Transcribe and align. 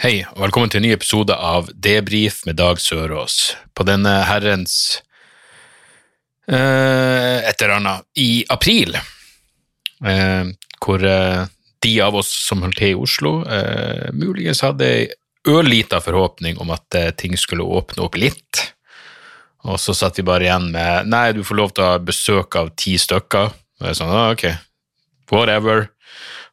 Hei, 0.00 0.22
og 0.32 0.46
velkommen 0.46 0.70
til 0.72 0.80
en 0.80 0.86
ny 0.88 0.94
episode 0.94 1.34
av 1.36 1.66
Debrif 1.76 2.38
med 2.48 2.56
Dag 2.56 2.78
Sørås. 2.80 3.34
På 3.76 3.84
denne 3.84 4.14
herrens 4.24 4.72
eh, 6.48 7.44
et 7.44 7.60
eller 7.60 7.74
annet 7.74 8.06
i 8.16 8.40
april, 8.48 8.96
eh, 8.96 10.48
hvor 10.80 11.04
eh, 11.04 11.42
de 11.84 11.92
av 12.00 12.16
oss 12.16 12.32
som 12.46 12.64
holdt 12.64 12.80
til 12.80 12.94
i 12.94 12.96
Oslo, 12.96 13.34
eh, 13.44 14.08
muligens 14.16 14.64
hadde 14.64 14.88
ei 14.88 15.04
ørlita 15.52 16.00
forhåpning 16.00 16.56
om 16.64 16.72
at 16.72 16.96
eh, 16.96 17.12
ting 17.12 17.36
skulle 17.36 17.68
åpne 17.68 18.08
opp 18.08 18.16
litt. 18.16 18.64
Og 19.68 19.76
så 19.84 19.92
satt 19.92 20.16
vi 20.16 20.24
bare 20.24 20.48
igjen 20.48 20.72
med 20.72 21.12
Nei, 21.12 21.26
du 21.36 21.44
får 21.44 21.60
lov 21.60 21.76
til 21.76 21.84
å 21.84 21.92
ha 21.92 22.00
besøk 22.00 22.56
av 22.56 22.72
ti 22.72 22.96
stykker. 22.96 23.52
Og 23.52 23.92
jeg 23.92 24.00
sa, 24.00 24.08
ah, 24.08 24.32
ok, 24.32 24.48
whatever. 25.28 25.90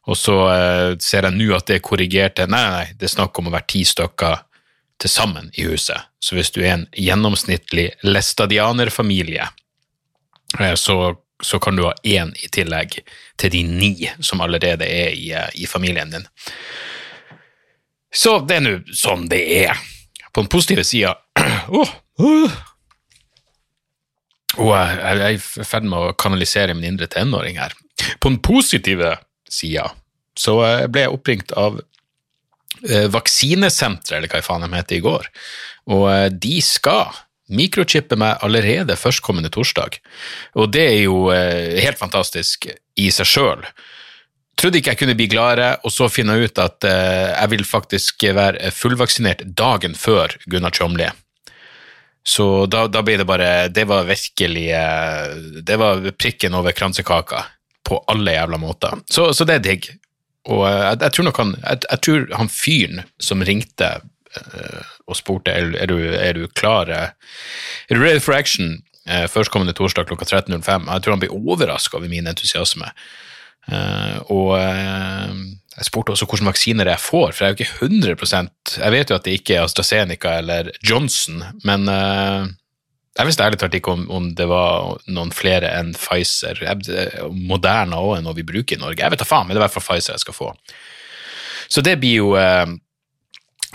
Og 0.08 0.16
så 0.16 0.36
eh, 0.48 0.90
ser 1.04 1.28
jeg 1.28 1.36
nå 1.36 1.52
at 1.56 1.68
det 1.68 1.78
er 1.78 1.84
korrigert 1.84 2.38
til 2.38 2.48
nei, 2.50 2.62
nei, 2.64 2.74
nei, 2.78 2.96
det 2.96 3.08
er 3.08 3.16
snakk 3.18 3.38
om 3.38 3.50
å 3.50 3.54
være 3.54 3.68
ti 3.68 3.84
stykker 3.84 4.44
til 4.98 5.12
sammen 5.12 5.50
i 5.54 5.66
huset. 5.68 6.08
Så 6.20 6.38
hvis 6.38 6.50
du 6.54 6.62
er 6.62 6.72
en 6.72 6.86
gjennomsnittlig 6.96 7.90
læstadianerfamilie, 8.06 9.48
eh, 10.58 10.74
så, 10.80 10.96
så 11.44 11.60
kan 11.62 11.76
du 11.76 11.84
ha 11.86 11.92
én 12.02 12.32
i 12.40 12.48
tillegg 12.54 13.00
til 13.38 13.52
de 13.52 13.62
ni 13.68 13.92
som 14.24 14.40
allerede 14.44 14.88
er 14.88 15.12
i, 15.12 15.28
eh, 15.36 15.52
i 15.60 15.68
familien 15.68 16.16
din. 16.16 16.26
Så 18.14 18.38
det 18.48 18.56
er 18.56 18.64
nå 18.64 18.74
sånn 18.96 19.28
det 19.28 19.44
er. 19.60 19.76
På 20.32 20.40
den 20.40 20.50
positive 20.52 20.84
sida 20.86 21.14
Åh, 21.68 21.94
åh. 22.24 22.58
Og 24.58 24.72
jeg 24.72 25.20
er 25.20 25.36
i 25.36 25.38
ferd 25.38 25.84
med 25.86 26.00
å 26.00 26.14
kanalisere 26.18 26.74
min 26.74 26.94
indre 26.94 27.06
tenåring 27.12 27.60
her. 27.60 27.74
På 28.18 28.30
den 28.32 28.40
positive 28.42 29.18
så 30.38 30.58
jeg 30.62 30.90
ble 30.94 31.06
oppringt 31.10 31.54
av 31.58 31.80
eh, 32.86 33.08
Vaksinesenteret, 33.10 34.18
eller 34.18 34.32
hva 34.32 34.42
faen 34.44 34.66
de 34.66 34.70
heter, 34.76 35.00
i 35.00 35.04
går. 35.04 35.30
Og 35.94 36.04
eh, 36.12 36.28
de 36.30 36.58
skal 36.64 37.16
mikrochippe 37.48 38.16
meg 38.20 38.42
allerede 38.44 38.96
førstkommende 38.98 39.50
torsdag. 39.52 39.98
Og 40.60 40.72
det 40.74 40.84
er 40.84 40.98
jo 41.06 41.28
eh, 41.34 41.78
helt 41.82 42.00
fantastisk 42.00 42.68
i 42.98 43.08
seg 43.14 43.28
sjøl. 43.28 43.64
Trodde 44.58 44.80
ikke 44.80 44.94
jeg 44.94 45.00
kunne 45.04 45.16
bli 45.18 45.28
gladere, 45.30 45.76
og 45.86 45.94
så 45.94 46.10
finne 46.10 46.34
ut 46.42 46.58
at 46.60 46.84
eh, 46.86 47.30
jeg 47.32 47.54
vil 47.54 47.64
faktisk 47.66 48.26
være 48.36 48.72
fullvaksinert 48.74 49.46
dagen 49.58 49.94
før 49.98 50.34
Gunnar 50.50 50.74
Tjomli. 50.74 51.08
Så 52.28 52.66
da, 52.68 52.84
da 52.90 53.00
ble 53.00 53.14
det 53.16 53.24
bare 53.24 53.70
Det 53.72 53.86
var 53.88 54.02
virkelig 54.04 54.64
eh, 54.76 55.28
Det 55.64 55.78
var 55.80 56.02
prikken 56.18 56.56
over 56.58 56.74
kransekaka 56.76 57.44
på 57.88 58.02
alle 58.12 58.36
jævla 58.36 58.60
måter. 58.60 59.00
Så, 59.10 59.30
så 59.32 59.46
det 59.48 59.58
er 59.58 59.64
digg. 59.64 59.88
Og 60.48 60.64
eh, 60.68 60.82
jeg, 60.84 61.00
jeg 61.04 61.14
tror 61.16 61.28
nok 61.28 61.40
han 61.42 61.54
jeg, 61.56 61.82
jeg 61.90 62.02
tror 62.06 62.26
han 62.40 62.52
fyren 62.52 63.02
som 63.22 63.44
ringte 63.44 63.92
eh, 63.98 64.82
og 65.08 65.16
spurte 65.18 65.54
er, 65.54 65.72
er, 65.76 65.90
du, 65.90 65.96
er 65.98 66.36
du 66.36 66.44
klar 66.58 66.92
eh, 66.92 67.14
Er 67.88 67.96
du 67.96 68.04
ready 68.04 68.20
for 68.24 68.36
action 68.36 68.78
eh, 69.08 69.26
førstkommende 69.30 69.76
torsdag 69.76 70.08
klokka 70.10 70.28
13.05? 70.28 70.60
Jeg 70.88 71.04
tror 71.04 71.16
han 71.16 71.24
blir 71.24 71.34
overraska 71.36 71.98
over 71.98 72.12
min 72.12 72.28
entusiasme. 72.28 72.92
Eh, 73.68 74.18
og 74.32 74.54
eh, 74.60 75.34
jeg 75.78 75.86
spurte 75.86 76.14
også 76.14 76.26
hvilke 76.26 76.48
vaksiner 76.48 76.88
jeg 76.90 77.00
får, 77.04 77.32
for 77.32 77.44
jeg 77.44 77.48
er 77.48 77.54
jo 77.54 77.58
ikke 77.62 77.86
100 77.86 78.48
Jeg 78.82 78.92
vet 78.94 79.10
jo 79.10 79.18
at 79.18 79.26
det 79.28 79.34
ikke 79.38 79.58
er 79.58 79.66
AstraZeneca 79.66 80.38
eller 80.40 80.72
Johnson, 80.82 81.44
men 81.62 81.86
jeg 83.18 83.26
visste 83.26 83.42
ærlig 83.44 83.58
talt 83.58 83.74
ikke 83.74 83.92
om, 83.96 84.04
om 84.14 84.28
det 84.38 84.46
var 84.48 84.98
noen 85.10 85.30
flere 85.34 85.72
enn 85.74 85.92
Pfizer. 85.98 86.60
Jeg- 86.62 87.30
Moderna 87.34 87.98
òg 87.98 88.18
er 88.18 88.22
noe 88.22 88.36
vi 88.38 88.44
bruker 88.46 88.76
i 88.76 88.80
Norge. 88.80 89.02
Jeg 89.02 89.10
vet 89.10 89.18
da 89.24 89.26
faen, 89.26 89.46
men 89.48 89.54
det 89.56 89.58
er 89.58 89.64
i 89.64 89.68
hvert 89.68 89.74
fall 89.78 89.86
Pfizer 89.88 90.14
jeg 90.14 90.22
skal 90.26 90.36
få. 90.36 90.52
Så 91.68 91.82
det 91.84 91.96
blir 92.00 92.20
jo 92.22 92.30
eh, 92.38 92.66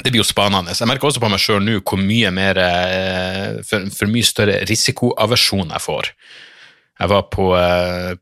det 0.04 0.09
blir 0.09 0.24
jo 0.24 0.26
spanende. 0.26 0.74
Jeg 0.74 0.88
merker 0.90 1.06
også 1.12 1.22
på 1.22 1.30
meg 1.30 1.42
sjøl 1.44 1.62
nå 1.62 1.76
hvor 1.86 2.00
mye 2.02 2.31
mer 2.34 2.58
eh, 2.58 3.59
for, 3.68 3.86
for 3.94 4.09
mye 4.09 4.26
større 4.26 4.56
risikoaversjon 4.70 5.70
jeg 5.75 5.84
får. 5.86 6.10
Jeg 7.04 7.12
var 7.12 7.28
på, 7.34 7.46
eh, 7.60 8.16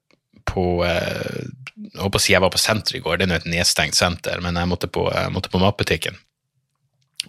på 0.51 0.65
eh, 0.87 1.45
Jeg 1.81 2.01
håper 2.03 2.19
å 2.19 2.23
si 2.23 2.33
jeg 2.33 2.41
var 2.43 2.51
på 2.53 2.59
senteret 2.61 2.99
i 2.99 3.03
går, 3.05 3.17
det 3.21 3.25
er 3.25 3.31
nå 3.31 3.37
et 3.39 3.47
nedstengt 3.53 3.95
senter, 3.97 4.41
men 4.43 4.57
jeg 4.59 4.69
måtte 4.69 4.89
på, 4.91 5.05
jeg 5.13 5.31
måtte 5.33 5.49
på 5.53 5.61
matbutikken. 5.63 6.17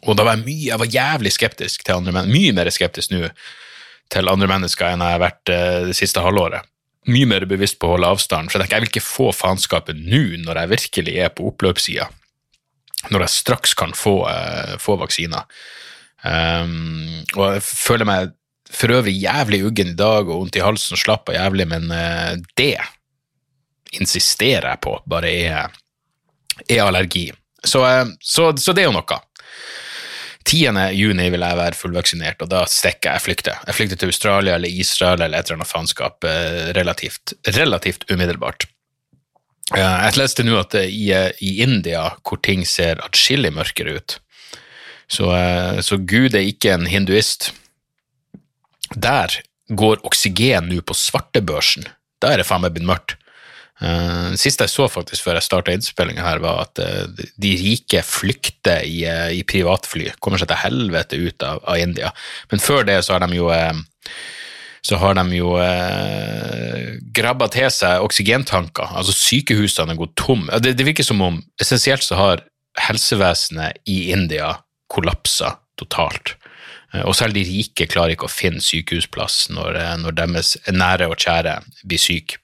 Og 0.02 0.16
da 0.18 0.24
var 0.26 0.36
jeg 0.36 0.44
mye, 0.48 0.66
jeg 0.72 0.80
var 0.82 0.90
jævlig 0.96 1.32
skeptisk 1.36 1.84
til 1.86 1.94
andre 2.00 2.12
menn, 2.16 2.32
mye 2.32 2.52
mer 2.56 2.70
skeptisk 2.74 3.12
nå 3.14 3.28
til 4.12 4.28
andre 4.28 4.48
mennesker 4.50 4.92
enn 4.92 5.04
jeg 5.04 5.16
har 5.16 5.22
vært 5.22 5.52
eh, 5.52 5.78
det 5.88 5.96
siste 5.98 6.22
halvåret. 6.24 6.68
Mye 7.10 7.26
mer 7.26 7.46
bevisst 7.50 7.80
på 7.82 7.88
å 7.88 7.96
holde 7.96 8.12
avstand, 8.14 8.52
for 8.52 8.62
jeg 8.62 8.84
vil 8.84 8.92
ikke 8.92 9.02
få 9.02 9.32
faenskapet 9.34 9.98
nå 9.98 10.42
når 10.44 10.60
jeg 10.60 10.72
virkelig 10.76 11.16
er 11.24 11.32
på 11.34 11.48
oppløpssida 11.50 12.10
når 13.10 13.24
jeg 13.24 13.34
straks 13.34 13.74
kan 13.74 13.94
få, 13.96 14.28
eh, 14.30 14.76
få 14.78 14.96
vaksiner. 15.00 15.48
Um, 16.22 17.24
og 17.34 17.56
jeg 17.56 17.62
føler 17.66 18.06
meg 18.06 18.34
for 18.70 18.94
øvrig 18.94 19.16
jævlig 19.18 19.64
uggen 19.66 19.90
i 19.90 19.98
dag 19.98 20.28
og 20.28 20.44
vondt 20.44 20.56
i 20.56 20.62
halsen 20.62 20.96
slapp 20.96 21.28
av 21.28 21.34
jævlig, 21.34 21.66
men 21.68 21.90
eh, 21.90 22.36
det 22.56 22.78
insisterer 23.98 24.70
jeg 24.70 24.82
på 24.86 24.94
bare 25.10 25.32
er, 25.32 25.74
er 26.68 26.84
allergi. 26.84 27.26
Så, 27.64 27.82
så, 28.22 28.52
så 28.56 28.72
det 28.72 28.84
er 28.84 28.90
jo 28.90 28.94
noe. 28.96 29.18
10. 30.44 30.78
juni 30.96 31.28
vil 31.32 31.44
jeg 31.44 31.58
være 31.58 31.78
fullvaksinert, 31.78 32.42
og 32.44 32.50
da 32.52 32.64
stikker 32.70 33.14
jeg. 33.14 33.24
Flykter. 33.26 33.58
Jeg 33.68 33.76
flykter 33.78 34.00
til 34.00 34.12
Australia 34.12 34.56
eller 34.58 34.68
Israel 34.82 35.20
eller 35.22 35.38
et 35.38 35.48
eller 35.50 35.60
annet 35.60 35.70
faenskap 35.70 36.24
eh, 36.28 36.72
relativt, 36.76 37.34
relativt 37.56 38.06
umiddelbart. 38.10 38.66
Eh, 39.76 39.80
Jeg 39.80 40.18
leste 40.18 40.44
nå 40.46 40.58
at 40.60 40.74
eh, 40.78 40.88
i, 40.90 41.08
i 41.40 41.54
India, 41.64 42.08
hvor 42.22 42.40
ting 42.42 42.66
ser 42.68 43.02
atskillig 43.04 43.52
mørkere 43.54 43.96
ut, 44.00 44.18
så, 45.12 45.28
så 45.84 45.98
Gud 45.98 46.32
er 46.38 46.46
ikke 46.48 46.70
en 46.72 46.86
hinduist. 46.88 47.50
Der 48.96 49.34
går 49.68 50.00
oksygen 50.08 50.70
nå 50.70 50.78
på 50.80 50.96
svartebørsen. 50.96 51.84
Da 52.22 52.30
er 52.32 52.40
det 52.40 52.46
faen 52.48 52.62
meg 52.64 52.72
blitt 52.72 52.88
mørkt. 52.88 53.18
Uh, 53.82 54.36
siste 54.38 54.62
jeg 54.62 54.70
så 54.70 54.86
faktisk 54.86 55.24
før 55.26 55.40
jeg 55.40 55.46
starta 55.48 55.72
innspillinga 55.74 56.22
her, 56.22 56.38
var 56.44 56.60
at 56.68 56.78
uh, 56.78 57.24
de 57.42 57.54
rike 57.58 58.04
flykter 58.06 58.84
i, 58.86 59.00
uh, 59.10 59.30
i 59.34 59.42
privatfly. 59.42 60.12
Kommer 60.22 60.38
seg 60.38 60.52
til 60.52 60.60
helvete 60.62 61.18
ut 61.18 61.42
av, 61.42 61.58
av 61.66 61.82
India. 61.82 62.12
Men 62.52 62.62
før 62.62 62.86
det 62.86 63.00
så 63.02 63.16
har 63.16 63.26
de 63.26 63.40
jo 63.40 63.50
eh, 63.50 63.74
så 64.82 64.98
har 64.98 65.14
de 65.14 65.36
jo 65.36 65.52
eh, 65.62 66.98
grabba 67.14 67.46
til 67.54 67.68
seg 67.70 68.02
oksygentanker. 68.02 68.96
Altså 68.98 69.14
sykehusene 69.14 69.94
er 69.94 70.00
gått 70.00 70.16
tom. 70.18 70.48
Det, 70.58 70.72
det 70.78 70.86
virker 70.88 71.06
som 71.06 71.22
om 71.22 71.38
essensielt 71.62 72.02
så 72.02 72.18
har 72.18 72.42
helsevesenet 72.82 73.78
i 73.86 74.10
India 74.10 74.56
kollapsa 74.90 75.54
totalt. 75.78 76.34
Eh, 76.92 77.04
Og 77.06 77.14
selv 77.14 77.38
de 77.38 77.46
rike 77.46 77.86
klarer 77.86 78.16
ikke 78.16 78.26
å 78.26 78.34
finne 78.34 78.62
sykehusplass 78.62 79.52
når, 79.54 79.78
eh, 79.78 79.96
når 80.02 80.18
deres 80.18 80.56
nære 80.70 81.10
og 81.12 81.18
kjære 81.22 81.60
blir 81.86 82.02
syke. 82.02 82.41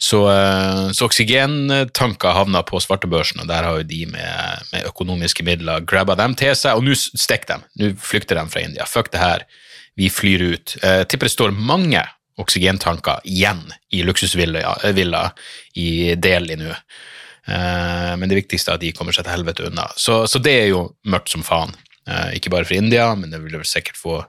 Så, 0.00 0.22
eh, 0.32 0.90
så 0.96 1.04
oksygentanker 1.10 2.32
havna 2.32 2.62
på 2.64 2.80
svartebørsen, 2.80 3.42
og 3.42 3.50
der 3.50 3.66
har 3.68 3.80
jo 3.82 3.88
de 3.88 4.06
med, 4.08 4.62
med 4.72 4.86
økonomiske 4.88 5.44
midler 5.44 5.84
grabba 5.84 6.16
dem 6.16 6.34
til 6.40 6.54
seg, 6.56 6.78
og 6.78 6.86
nå 6.86 6.96
stikker 6.96 7.50
de. 7.52 7.58
Nå 7.82 7.90
flykter 8.00 8.40
de 8.40 8.46
fra 8.48 8.62
India. 8.64 8.86
Fuck 8.88 9.12
det 9.12 9.20
her, 9.20 9.44
vi 10.00 10.08
flyr 10.08 10.46
ut. 10.54 10.76
Jeg 10.80 11.08
tipper 11.12 11.28
det 11.28 11.34
står 11.34 11.52
mange 11.52 12.00
oksygentanker 12.40 13.20
igjen 13.28 13.60
i 13.92 14.00
luksusvilla 14.06 14.78
eh, 14.88 15.46
i 15.76 15.88
Delhi 16.16 16.56
nå. 16.56 16.72
Eh, 16.72 18.16
Men 18.16 18.28
det 18.30 18.40
viktigste 18.40 18.72
er 18.72 18.80
at 18.80 18.84
de 18.86 18.94
kommer 18.96 19.12
seg 19.12 19.26
til 19.28 19.36
helvete 19.36 19.68
unna. 19.68 19.90
Så, 20.00 20.22
så 20.30 20.40
det 20.40 20.56
er 20.62 20.68
jo 20.72 20.86
mørkt 21.04 21.28
som 21.34 21.44
faen. 21.44 21.76
Eh, 22.08 22.38
Ikke 22.40 22.48
bare 22.52 22.64
for 22.64 22.78
India, 22.80 23.10
men 23.14 23.30
det 23.34 23.42
vil 23.44 23.58
vel 23.60 23.68
sikkert 23.68 24.00
få 24.00 24.22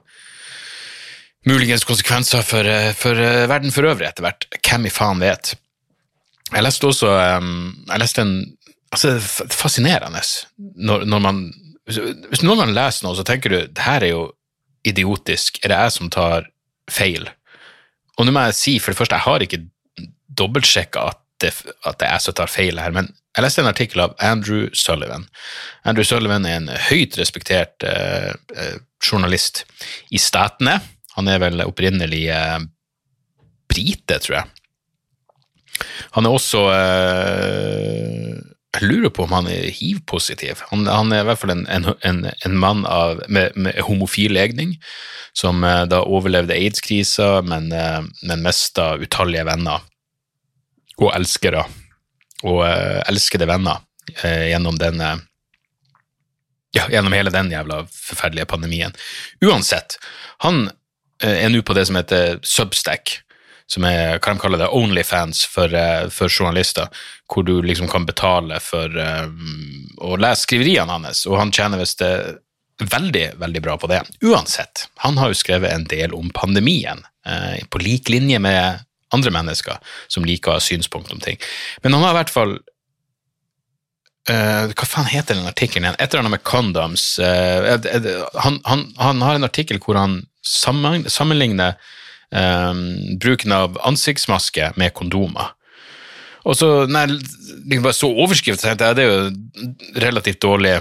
muligens 1.48 1.84
konsekvenser 1.88 2.44
for, 2.46 2.68
eh, 2.68 2.92
for 2.92 3.18
eh, 3.18 3.46
verden 3.50 3.72
for 3.74 3.88
øvrig 3.88 4.08
etter 4.10 4.26
hvert. 4.28 4.46
Hvem 4.60 4.86
i 4.86 4.92
faen 4.94 5.22
vet? 5.22 5.54
Jeg 6.52 6.64
leste 6.66 6.88
også 6.88 7.10
um, 7.40 7.52
Jeg 7.88 8.02
leste 8.02 8.24
en 8.24 8.32
altså, 8.92 9.14
er 9.16 9.52
fascinerende 9.52 10.20
når, 10.76 11.06
når 11.08 11.22
man 11.24 11.42
Hvis 11.86 12.44
noen 12.44 12.64
gang 12.64 12.74
leser 12.76 13.06
noe, 13.06 13.16
så 13.18 13.24
tenker 13.26 13.52
du 13.52 13.58
det 13.64 13.84
her 13.86 14.04
er 14.04 14.12
jo 14.12 14.24
idiotisk. 14.86 15.60
Er 15.62 15.70
det 15.70 15.78
jeg 15.78 15.94
som 15.94 16.10
tar 16.10 16.48
feil? 16.90 17.28
Og 18.18 18.26
nå 18.26 18.32
må 18.34 18.42
jeg 18.48 18.56
si, 18.58 18.72
for 18.82 18.90
det 18.90 18.98
første, 18.98 19.14
jeg 19.14 19.26
har 19.28 19.44
ikke 19.44 19.60
dobbeltsjekka 20.38 21.04
at 21.12 21.22
at 21.42 21.98
det 21.98 22.06
er 22.06 22.12
jeg 22.12 22.22
som 22.22 22.36
tar 22.38 22.50
feil 22.50 22.78
her, 22.78 22.92
men 22.94 23.08
jeg 23.36 23.44
leste 23.44 23.62
en 23.62 23.70
artikkel 23.70 24.02
av 24.04 24.12
Andrew 24.22 24.68
Sullivan. 24.76 25.24
Andrew 25.88 26.06
Sullivan 26.06 26.46
er 26.46 26.58
en 26.60 26.68
høyt 26.90 27.16
respektert 27.18 27.82
eh, 27.86 28.30
eh, 28.30 28.76
journalist 29.02 29.64
i 30.12 30.20
Statene. 30.20 30.78
Han 31.16 31.30
er 31.32 31.40
vel 31.42 31.64
opprinnelig 31.64 32.26
eh, 32.32 32.58
brite, 33.72 34.20
tror 34.20 34.36
jeg. 34.42 34.61
Han 36.16 36.26
er 36.26 36.34
også 36.34 36.64
eh, 36.72 38.40
Jeg 38.72 38.88
lurer 38.88 39.12
på 39.12 39.26
om 39.26 39.34
han 39.36 39.48
er 39.52 39.70
hiv-positiv. 39.74 40.62
Han, 40.70 40.86
han, 40.88 41.12
er 41.12 41.22
i 41.22 41.28
hvert 41.28 41.40
fall 41.42 41.54
en, 41.54 41.66
en, 41.68 42.26
en, 42.32 42.58
mann 42.58 42.86
av, 42.88 43.22
med, 43.28 43.56
med, 43.56 43.78
homofil 43.86 44.34
legning, 44.36 44.76
som 45.36 45.64
eh, 45.64 45.84
da 45.90 46.02
overlevde 46.04 46.56
aids-krisa, 46.56 47.42
men, 47.46 47.70
eh, 47.76 48.00
men 48.24 48.44
mista 48.44 48.94
utallige 49.00 49.46
venner 49.48 49.84
og 51.02 51.10
elskere 51.16 51.64
og 52.42 52.64
elskede 52.66 53.46
venner 53.46 53.84
gjennom 54.18 54.74
denne 54.74 55.12
ja, 56.74 56.88
gjennom 56.90 57.14
hele 57.14 57.30
den 57.30 57.50
jævla 57.52 57.84
forferdelige 57.86 58.48
pandemien. 58.50 58.94
Uansett, 59.44 59.98
han 60.42 60.66
er 61.22 61.52
nå 61.52 61.62
på 61.62 61.76
det 61.76 61.86
som 61.88 61.98
heter 61.98 62.40
Substack, 62.46 63.20
som 63.72 63.86
er 63.88 64.18
hva 64.18 64.34
de 64.34 64.42
kaller 64.42 64.60
det, 64.60 64.70
Onlyfans 64.76 65.46
for, 65.48 65.72
for 66.12 66.28
journalister, 66.28 66.90
hvor 67.32 67.46
du 67.48 67.54
liksom 67.64 67.88
kan 67.88 68.04
betale 68.04 68.60
for 68.60 68.92
å 68.92 70.16
lese 70.20 70.44
skriveriene 70.44 70.98
hans, 70.98 71.24
og 71.24 71.38
han 71.40 71.52
tjener 71.54 71.80
visst 71.80 72.04
veldig, 72.82 73.24
veldig 73.40 73.62
bra 73.64 73.78
på 73.80 73.88
det. 73.88 74.02
Uansett, 74.28 74.86
han 75.06 75.16
har 75.16 75.32
jo 75.32 75.40
skrevet 75.40 75.72
en 75.72 75.88
del 75.88 76.12
om 76.12 76.28
pandemien, 76.36 77.00
på 77.72 77.80
lik 77.80 78.12
linje 78.12 78.42
med 78.42 78.82
andre 79.12 79.32
mennesker 79.34 79.80
som 80.10 80.26
liker 80.26 80.52
å 80.52 80.58
ha 80.58 80.64
synspunkt 80.64 81.12
om 81.12 81.20
ting. 81.22 81.40
Men 81.84 81.96
han 81.96 82.04
har 82.06 82.14
i 82.14 82.18
hvert 82.20 82.32
fall 82.32 82.54
uh, 84.30 84.64
Hva 84.72 84.88
faen 84.88 85.10
heter 85.10 85.38
den 85.38 85.48
artikkelen 85.50 85.86
igjen? 85.86 85.98
Et 85.98 86.08
eller 86.08 86.24
annet 86.24 86.36
med 86.38 86.46
condoms. 86.48 87.06
Uh, 87.20 87.76
han, 88.40 88.60
han, 88.68 88.86
han, 88.98 89.24
har 89.24 89.38
en 89.38 89.48
artikkel 89.48 89.82
hvor 89.82 90.00
han 90.00 90.22
sammenligner 90.42 91.76
um, 92.32 93.18
bruken 93.20 93.52
av 93.54 93.78
ansiktsmaske 93.86 94.72
med 94.80 94.94
kondomer. 94.96 95.52
Og 96.42 96.56
så, 96.58 96.70
når 96.90 97.04
jeg 97.04 97.18
liksom 97.20 97.84
bare 97.84 97.96
så 97.96 98.10
overskriften, 98.24 98.64
tenkte 98.66 98.90
jeg 98.90 98.98
det 98.98 99.04
er 99.04 99.12
jo 99.12 100.02
relativt 100.02 100.42
dårlig 100.42 100.80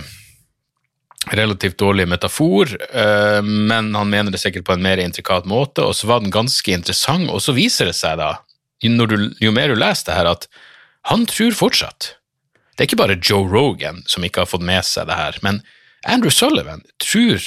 relativt 1.37 1.77
dårlig 1.77 2.07
metafor, 2.09 2.71
uh, 2.95 3.41
men 3.45 3.91
han 3.93 4.09
mener 4.09 4.33
det 4.33 4.41
sikkert 4.41 4.65
på 4.65 4.73
en 4.73 4.81
mer 4.81 4.97
intrikat 5.03 5.45
måte, 5.45 5.83
og 5.85 5.93
så 5.93 6.09
var 6.09 6.23
den 6.23 6.33
ganske 6.33 6.73
interessant, 6.73 7.29
og 7.29 7.43
så 7.45 7.53
viser 7.53 7.91
det 7.91 7.97
seg 7.99 8.17
da, 8.17 8.33
du, 8.81 9.29
jo 9.37 9.53
mer 9.53 9.69
du 9.69 9.77
leser 9.77 10.09
det 10.09 10.17
her, 10.17 10.31
at 10.31 10.49
han 11.11 11.27
tror 11.29 11.53
fortsatt. 11.57 12.15
Det 12.73 12.83
er 12.83 12.89
ikke 12.89 13.03
bare 13.03 13.19
Joe 13.21 13.45
Rogan 13.45 14.01
som 14.09 14.25
ikke 14.25 14.41
har 14.41 14.49
fått 14.49 14.65
med 14.65 14.81
seg 14.87 15.05
det 15.11 15.19
her, 15.19 15.37
men 15.45 15.61
Andrew 16.09 16.33
Sullivan 16.33 16.81
tror 16.97 17.37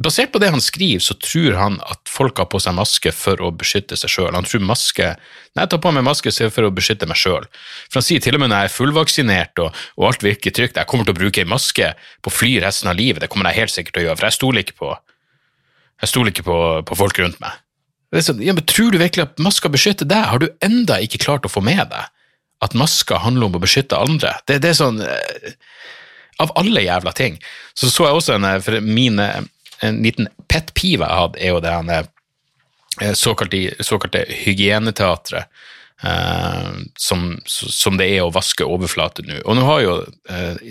Basert 0.00 0.30
på 0.32 0.40
det 0.40 0.48
han 0.48 0.62
skriver, 0.64 1.02
så 1.04 1.12
tror 1.20 1.58
han 1.58 1.74
at 1.84 2.08
folk 2.08 2.38
har 2.40 2.46
på 2.48 2.60
seg 2.62 2.72
maske 2.78 3.12
for 3.12 3.40
å 3.44 3.50
beskytte 3.52 3.98
seg 4.00 4.08
sjøl. 4.08 4.32
Han 4.32 4.48
tror 4.48 4.64
maske 4.64 5.10
Nei, 5.50 5.64
jeg 5.64 5.70
tar 5.72 5.80
på 5.82 5.90
meg 5.92 6.06
maske 6.06 6.30
for 6.54 6.68
å 6.68 6.70
beskytte 6.72 7.08
meg 7.10 7.18
sjøl. 7.18 7.44
For 7.90 7.98
han 7.98 8.06
sier 8.06 8.22
til 8.22 8.38
og 8.38 8.40
med 8.40 8.52
når 8.52 8.62
jeg 8.62 8.70
er 8.70 8.74
fullvaksinert 8.76 9.62
og, 9.64 9.80
og 9.98 10.06
alt 10.08 10.24
virker 10.24 10.54
trygt, 10.54 10.78
jeg 10.78 10.88
kommer 10.88 11.08
til 11.08 11.16
å 11.16 11.18
bruke 11.18 11.42
ei 11.42 11.48
maske 11.50 11.90
på 12.22 12.32
fly 12.32 12.52
resten 12.62 12.88
av 12.92 12.96
livet, 12.96 13.20
det 13.24 13.28
kommer 13.32 13.50
jeg 13.50 13.64
helt 13.64 13.74
sikkert 13.74 13.98
til 13.98 14.04
å 14.04 14.06
gjøre, 14.06 14.20
for 14.20 14.28
jeg 14.30 14.38
stoler 14.38 14.64
ikke 14.64 14.78
på 14.78 14.92
jeg 16.00 16.08
stoler 16.14 16.32
ikke 16.32 16.46
på, 16.46 16.56
på 16.88 16.96
folk 16.96 17.18
rundt 17.20 17.42
meg. 17.42 17.58
Sånn, 18.24 18.40
ja, 18.42 18.54
men 18.56 18.64
Tror 18.66 18.94
du 18.94 18.98
virkelig 18.98 19.28
at 19.28 19.42
maska 19.42 19.70
beskytter 19.70 20.08
deg? 20.08 20.24
Har 20.32 20.40
du 20.42 20.48
enda 20.64 20.98
ikke 21.02 21.20
klart 21.22 21.46
å 21.46 21.52
få 21.52 21.62
med 21.64 21.82
deg 21.92 22.08
at 22.64 22.76
maska 22.76 23.20
handler 23.22 23.50
om 23.50 23.58
å 23.58 23.62
beskytte 23.62 24.00
andre? 24.00 24.34
Det, 24.48 24.58
det 24.64 24.72
er 24.72 24.80
sånn 24.80 24.98
eh, 25.04 25.52
Av 26.40 26.54
alle 26.56 26.80
jævla 26.80 27.12
ting. 27.12 27.36
Så 27.76 27.90
så 27.92 28.06
jeg 28.08 28.16
også 28.16 28.38
en, 28.38 28.48
for 28.64 28.80
mine 28.80 29.26
en 29.86 30.00
liten 30.04 30.28
pet 30.50 30.72
peeve 30.76 31.06
jeg 31.06 31.22
hadde, 31.22 31.40
er 31.40 31.54
jo 31.54 31.60
det 31.64 31.74
han 31.74 31.92
eh, 31.94 33.12
såkalte, 33.16 33.84
såkalte 33.86 34.24
hygieneteatret. 34.44 35.50
Uh, 36.00 36.80
som, 36.96 37.34
som, 37.44 37.98
det 38.00 38.06
er 38.08 38.22
å 38.24 38.32
vaske 38.32 38.64
overflate 38.64 39.20
nå. 39.20 39.42
Og 39.44 39.58
nå 39.58 39.66
har 39.68 39.82
jo 39.84 39.96
uh, 40.32 40.62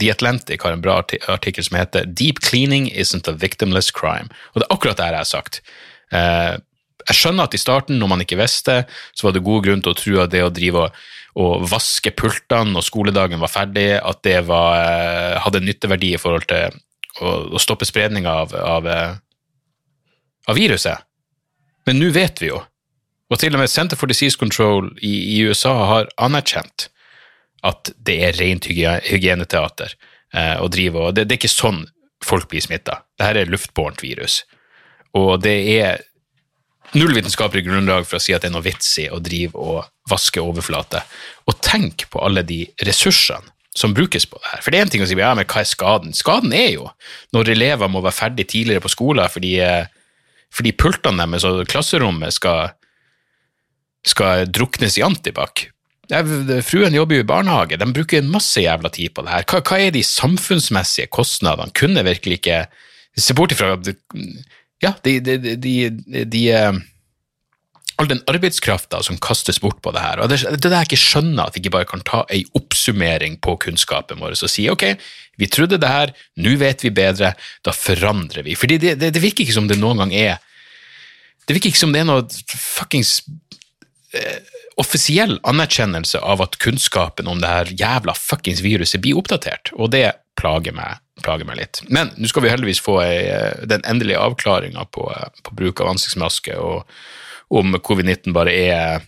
The 0.00 0.08
Atlantic 0.14 0.64
har 0.64 0.72
en 0.72 0.80
bra 0.80 0.94
artikkel 1.04 1.66
som 1.66 1.76
heter 1.76 2.08
'Deep 2.08 2.40
cleaning 2.40 2.88
isn't 2.88 3.28
a 3.28 3.36
victimless 3.36 3.92
crime'. 3.92 4.32
Og 4.54 4.62
det 4.62 4.64
er 4.64 4.72
akkurat 4.72 4.96
det 4.96 5.10
jeg 5.10 5.18
har 5.18 5.28
sagt. 5.28 5.60
Uh, 6.08 6.56
jeg 7.04 7.18
skjønner 7.20 7.50
at 7.50 7.56
i 7.56 7.60
starten, 7.60 8.00
når 8.00 8.12
man 8.14 8.24
ikke 8.24 8.40
visste, 8.40 8.86
så 9.12 9.28
var 9.28 9.36
det 9.36 9.44
god 9.44 9.66
grunn 9.66 9.84
til 9.84 9.92
å 9.92 10.00
tro 10.00 10.16
at 10.24 10.32
det 10.32 10.42
å 10.46 10.52
drive 10.56 10.86
og, 10.86 11.04
og 11.44 11.68
vaske 11.68 12.12
pultene 12.16 12.72
når 12.72 12.88
skoledagen 12.88 13.44
var 13.44 13.52
ferdig, 13.52 13.90
at 14.00 14.24
det 14.24 14.40
var, 14.48 15.36
hadde 15.44 15.66
nytteverdi 15.68 16.14
i 16.16 16.20
forhold 16.20 16.48
til 16.48 16.80
å, 17.18 17.32
å 17.50 17.62
stoppe 17.62 17.88
spredninga 17.88 18.32
av, 18.44 18.54
av, 18.54 18.88
eh, 18.88 19.14
av, 20.46 20.58
viruset. 20.58 21.06
Men 21.88 22.00
nå 22.00 22.10
vet 22.14 22.42
vi 22.42 22.50
jo, 22.52 22.60
og 23.30 23.38
til 23.38 23.54
og 23.54 23.62
med 23.62 23.70
Center 23.70 23.98
for 23.98 24.10
Disease 24.10 24.38
Control 24.38 24.90
i, 25.02 25.12
i 25.36 25.40
USA 25.46 25.74
har 25.90 26.10
anerkjent 26.18 26.88
at 27.66 27.92
det 28.00 28.16
er 28.26 28.38
rent 28.40 28.66
hygieneteater 28.66 29.92
eh, 30.34 30.56
å 30.58 30.68
drive 30.72 30.98
og 30.98 31.16
det, 31.16 31.26
det, 31.28 31.36
er 31.36 31.42
ikke 31.42 31.52
sånn 31.52 31.84
folk 32.24 32.48
blir 32.50 32.64
smitta. 32.64 33.02
Dette 33.18 33.44
er 33.44 33.52
luftbårent 33.52 34.02
virus. 34.04 34.42
Og 35.16 35.38
det 35.42 35.56
er 35.76 36.02
null 36.98 37.14
vitenskapelig 37.14 37.64
grunnlag 37.68 38.06
for 38.08 38.18
å 38.18 38.22
si 38.22 38.34
at 38.34 38.42
det 38.42 38.50
er 38.50 38.56
noe 38.56 38.66
vits 38.66 38.90
i 39.02 39.06
å 39.12 39.20
drive 39.22 39.58
og 39.58 39.86
vaske 40.10 40.42
overflate. 40.42 41.02
Og 41.48 41.58
tenk 41.64 42.08
på 42.10 42.22
alle 42.24 42.44
de 42.46 42.64
ressursene 42.86 43.54
som 43.76 43.94
brukes 43.94 44.26
på 44.26 44.38
det 44.40 44.50
her. 44.50 44.62
For 44.64 44.72
det 44.72 44.78
er 44.78 44.86
en 44.86 44.92
ting 44.92 45.04
å 45.04 45.08
si, 45.08 45.16
ja, 45.18 45.30
men 45.36 45.46
hva 45.46 45.62
er 45.62 45.68
skaden? 45.68 46.14
Skaden 46.16 46.54
er 46.56 46.72
jo 46.74 46.88
når 47.36 47.52
elever 47.54 47.90
må 47.90 48.02
være 48.02 48.16
ferdig 48.16 48.48
tidligere 48.50 48.82
på 48.82 48.92
skolen 48.92 49.30
fordi, 49.30 49.56
eh, 49.62 49.86
fordi 50.54 50.74
pultene 50.74 51.26
deres 51.26 51.46
og 51.46 51.62
klasserommet 51.70 52.34
skal, 52.34 52.74
skal 54.06 54.48
druknes 54.50 54.98
i 54.98 55.06
antibac. 55.06 55.68
Fruen 56.66 56.96
jobber 56.96 57.20
jo 57.20 57.22
i 57.22 57.28
barnehage, 57.28 57.78
de 57.78 57.86
bruker 57.94 58.18
en 58.18 58.32
masse 58.32 58.58
jævla 58.58 58.90
tid 58.90 59.14
på 59.14 59.22
det 59.22 59.30
her. 59.30 59.44
Hva, 59.46 59.60
hva 59.62 59.78
er 59.78 59.92
de 59.94 60.02
samfunnsmessige 60.02 61.06
kostnadene? 61.14 61.70
Kunne 61.76 62.06
virkelig 62.06 62.40
ikke 62.40 62.64
Se 63.18 63.34
bort 63.34 63.50
ifra 63.52 63.74
Ja, 64.80 64.92
de, 65.02 65.16
de, 65.20 65.56
de, 65.58 65.72
de 66.24 66.42
eh, 66.54 66.76
all 68.00 68.08
den 68.08 68.22
arbeidskrafta 68.30 69.02
som 69.04 69.18
kastes 69.20 69.60
bort 69.60 69.80
på 69.84 69.92
det 69.92 70.00
her. 70.00 70.22
og 70.22 70.30
Det 70.32 70.40
er 70.48 70.56
det 70.56 70.72
jeg 70.72 70.88
ikke 70.88 71.00
skjønner, 71.02 71.46
at 71.46 71.56
vi 71.56 71.60
ikke 71.60 71.74
bare 71.74 71.88
kan 71.88 72.04
ta 72.06 72.22
ei 72.32 72.46
oppsummering 72.56 73.36
på 73.44 73.58
kunnskapen 73.60 74.22
vår 74.22 74.38
og 74.38 74.52
si 74.52 74.68
ok, 74.72 74.86
vi 75.40 75.48
trodde 75.52 75.80
det 75.80 75.90
her, 75.90 76.14
nå 76.40 76.54
vet 76.60 76.84
vi 76.84 76.92
bedre, 76.94 77.34
da 77.64 77.74
forandrer 77.76 78.46
vi. 78.46 78.56
Fordi 78.56 78.78
det, 78.80 78.96
det, 79.00 79.12
det, 79.16 79.22
virker 79.22 79.44
ikke 79.44 79.56
som 79.56 79.68
det 79.68 79.78
noen 79.80 80.04
gang 80.04 80.14
er 80.16 80.40
Det 81.48 81.56
virker 81.56 81.72
ikke 81.72 81.80
som 81.80 81.92
det 81.92 82.04
er 82.04 82.06
noe 82.06 82.24
fuckings 82.46 83.24
eh, 84.14 84.40
offisiell 84.80 85.38
anerkjennelse 85.48 86.20
av 86.22 86.40
at 86.44 86.58
kunnskapen 86.62 87.28
om 87.28 87.40
det 87.42 87.50
her 87.50 87.72
jævla 87.74 88.14
fuckings 88.16 88.62
viruset 88.64 89.02
blir 89.02 89.18
oppdatert, 89.18 89.72
og 89.74 89.90
det 89.92 90.12
plager 90.38 90.72
meg, 90.76 91.00
meg 91.26 91.56
litt. 91.58 91.82
Men 91.90 92.12
nå 92.16 92.30
skal 92.30 92.46
vi 92.46 92.52
heldigvis 92.52 92.80
få 92.80 93.00
ei, 93.02 93.16
eh, 93.28 93.64
den 93.68 93.82
endelige 93.84 94.22
avklaringa 94.22 94.86
på, 94.94 95.10
eh, 95.12 95.42
på 95.42 95.56
bruk 95.58 95.80
av 95.80 95.92
ansiktsmaske. 95.96 96.56
og 96.56 96.86
om 97.50 97.74
covid-19 97.76 98.34
bare 98.34 98.54
er 98.54 99.06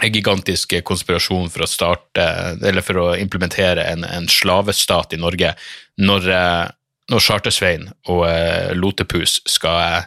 en 0.00 0.12
gigantisk 0.14 0.76
konspirasjon 0.86 1.50
for 1.50 1.64
å 1.64 1.68
starte, 1.68 2.26
eller 2.62 2.84
for 2.84 3.00
å 3.00 3.08
implementere 3.18 3.84
en, 3.90 4.06
en 4.06 4.28
slavestat 4.30 5.16
i 5.16 5.20
Norge, 5.20 5.52
når, 6.00 6.28
eh, 6.30 6.66
når 7.10 7.24
Charter-Svein 7.26 7.88
og 8.08 8.22
uh, 8.22 8.70
Lotepus 8.78 9.40
skal, 9.50 10.06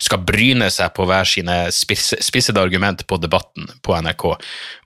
skal 0.00 0.22
bryne 0.24 0.70
seg 0.72 0.94
på 0.96 1.04
hver 1.06 1.28
sine 1.28 1.58
spisse, 1.76 2.16
spissede 2.24 2.62
argument 2.62 3.04
på 3.06 3.20
Debatten 3.20 3.68
på 3.84 3.98
NRK. 4.00 4.24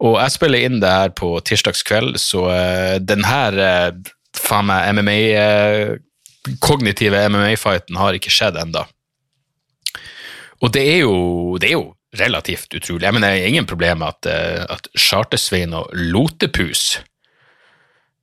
Og 0.03 0.19
jeg 0.19 0.35
spiller 0.35 0.67
inn 0.67 0.83
det 0.83 0.91
her 0.91 1.15
på 1.15 1.31
tirsdagskveld, 1.47 2.19
så 2.19 2.49
den 2.99 3.23
her 3.31 3.61
faen 4.37 4.69
meg 4.69 4.91
MMA 4.99 5.21
kognitive 6.63 7.23
MMA-fighten 7.31 7.99
har 7.99 8.19
ikke 8.19 8.35
skjedd 8.35 8.59
enda. 8.61 8.85
Og 10.63 10.73
det 10.73 10.83
er, 10.83 11.03
jo, 11.05 11.17
det 11.61 11.69
er 11.71 11.77
jo 11.77 11.91
relativt 12.17 12.75
utrolig. 12.75 13.05
Jeg 13.05 13.17
mener, 13.17 13.35
det 13.35 13.45
er 13.45 13.53
ingen 13.53 13.69
problem 13.69 14.01
med 14.03 14.15
at, 14.15 14.31
eh, 14.31 14.65
at 14.73 14.89
Chartersvein 14.97 15.75
og 15.77 15.91
Lotepus 15.93 17.03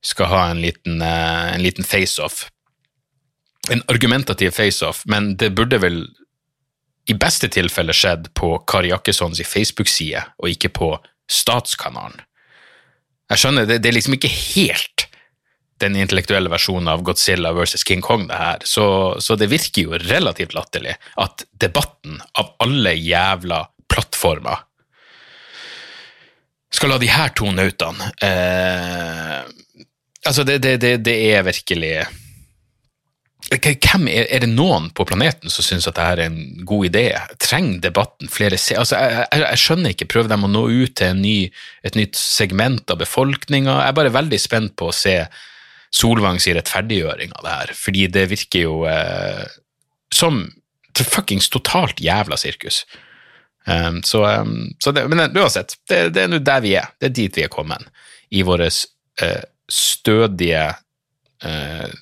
skal 0.04 0.32
ha 0.32 0.42
en 0.52 0.62
liten, 0.63 1.02
eh, 1.02 1.54
en 1.54 1.63
liten 1.63 1.86
face-off. 1.86 2.48
En 3.72 3.84
argumentativ 3.88 4.52
face-off, 4.52 5.04
men 5.06 5.36
det 5.38 5.54
burde 5.56 5.80
vel 5.82 6.04
i 7.08 7.16
beste 7.20 7.48
tilfelle 7.52 7.94
skjedd 7.96 8.30
på 8.36 8.58
Kari 8.68 8.92
Jakkessons 8.92 9.42
Facebook-side, 9.48 10.24
og 10.40 10.50
ikke 10.50 10.70
på 10.70 10.90
Statskanalen. 11.32 12.22
Jeg 13.32 13.42
skjønner, 13.42 13.66
det, 13.68 13.82
det 13.84 13.90
er 13.90 13.96
liksom 13.98 14.16
ikke 14.18 14.32
helt 14.32 14.93
den 15.84 15.98
intellektuelle 16.00 16.52
versjonen 16.52 16.90
av 16.92 17.04
Godzilla 17.06 17.54
versus 17.56 17.86
King 17.88 18.02
Kong, 18.04 18.28
det 18.30 18.40
her. 18.40 18.63
Så, 18.68 18.86
så, 19.24 19.38
det 19.40 19.52
virker 19.52 19.88
jo 19.90 20.00
relativt 20.02 20.56
latterlig 20.58 20.96
at 21.22 21.46
debatten 21.62 22.22
av 22.40 22.56
alle 22.63 22.96
jævla 22.98 23.66
plattformer 23.92 24.63
skal 26.74 26.90
la 26.90 26.98
de 26.98 27.10
her 27.12 27.30
to 27.38 27.52
nautene 27.54 28.10
eh, 28.25 29.44
Altså, 30.24 30.46
det, 30.48 30.62
det, 30.63 30.78
det, 30.80 30.94
det 31.04 31.13
er 31.36 31.42
virkelig 31.44 31.98
hvem 33.52 34.08
er, 34.08 34.28
er, 34.32 34.44
det 34.44 34.50
noen 34.54 34.90
på 34.96 35.06
planeten 35.06 35.52
som 35.52 35.66
syns 35.66 35.88
at 35.90 35.98
dette 35.98 36.12
er 36.16 36.22
en 36.30 36.66
god 36.66 36.88
idé? 36.88 37.04
Trenger 37.44 37.82
debatten 37.84 38.32
flere 38.32 38.58
se... 38.58 38.78
Altså, 38.80 38.96
jeg, 38.96 39.25
jeg, 39.28 39.44
jeg, 39.44 39.62
skjønner 39.63 39.94
ikke, 39.94 40.08
prøver 40.13 40.32
de 40.32 40.38
å 40.38 40.52
nå 40.52 40.63
ut 40.72 40.96
til 40.98 41.18
ny, 41.20 41.36
et 41.84 41.98
nytt 42.00 42.16
segment 42.20 42.94
av 42.94 43.02
befolkninga? 43.04 43.82
Jeg 43.82 43.92
er 43.92 44.00
bare 44.00 44.16
veldig 44.16 44.40
spent 44.42 44.78
på 44.80 44.90
å 44.90 44.96
se 44.96 45.18
Solvangs 45.94 46.48
rettferdiggjøring 46.50 47.34
av 47.38 47.46
det 47.46 47.56
her, 47.56 47.74
fordi 47.78 48.08
det 48.12 48.28
virker 48.32 48.66
jo 48.66 48.78
eh, 48.90 49.44
som 50.14 50.46
fuckings 50.94 51.50
totalt 51.54 52.02
jævla 52.02 52.38
sirkus. 52.38 52.84
Um, 53.66 54.02
så, 54.04 54.26
um, 54.42 54.74
så 54.84 54.92
det, 54.92 55.06
men 55.08 55.38
uansett, 55.38 55.78
det, 55.90 56.10
det 56.14 56.26
er 56.26 56.32
nå 56.32 56.42
der 56.44 56.64
vi 56.66 56.74
er. 56.78 56.90
Det 57.00 57.10
er 57.10 57.16
dit 57.22 57.38
vi 57.40 57.46
er 57.46 57.54
kommet. 57.54 57.86
I 58.34 58.44
vår 58.46 58.66
eh, 58.66 59.44
stødige 59.72 60.66
eh, 61.46 61.94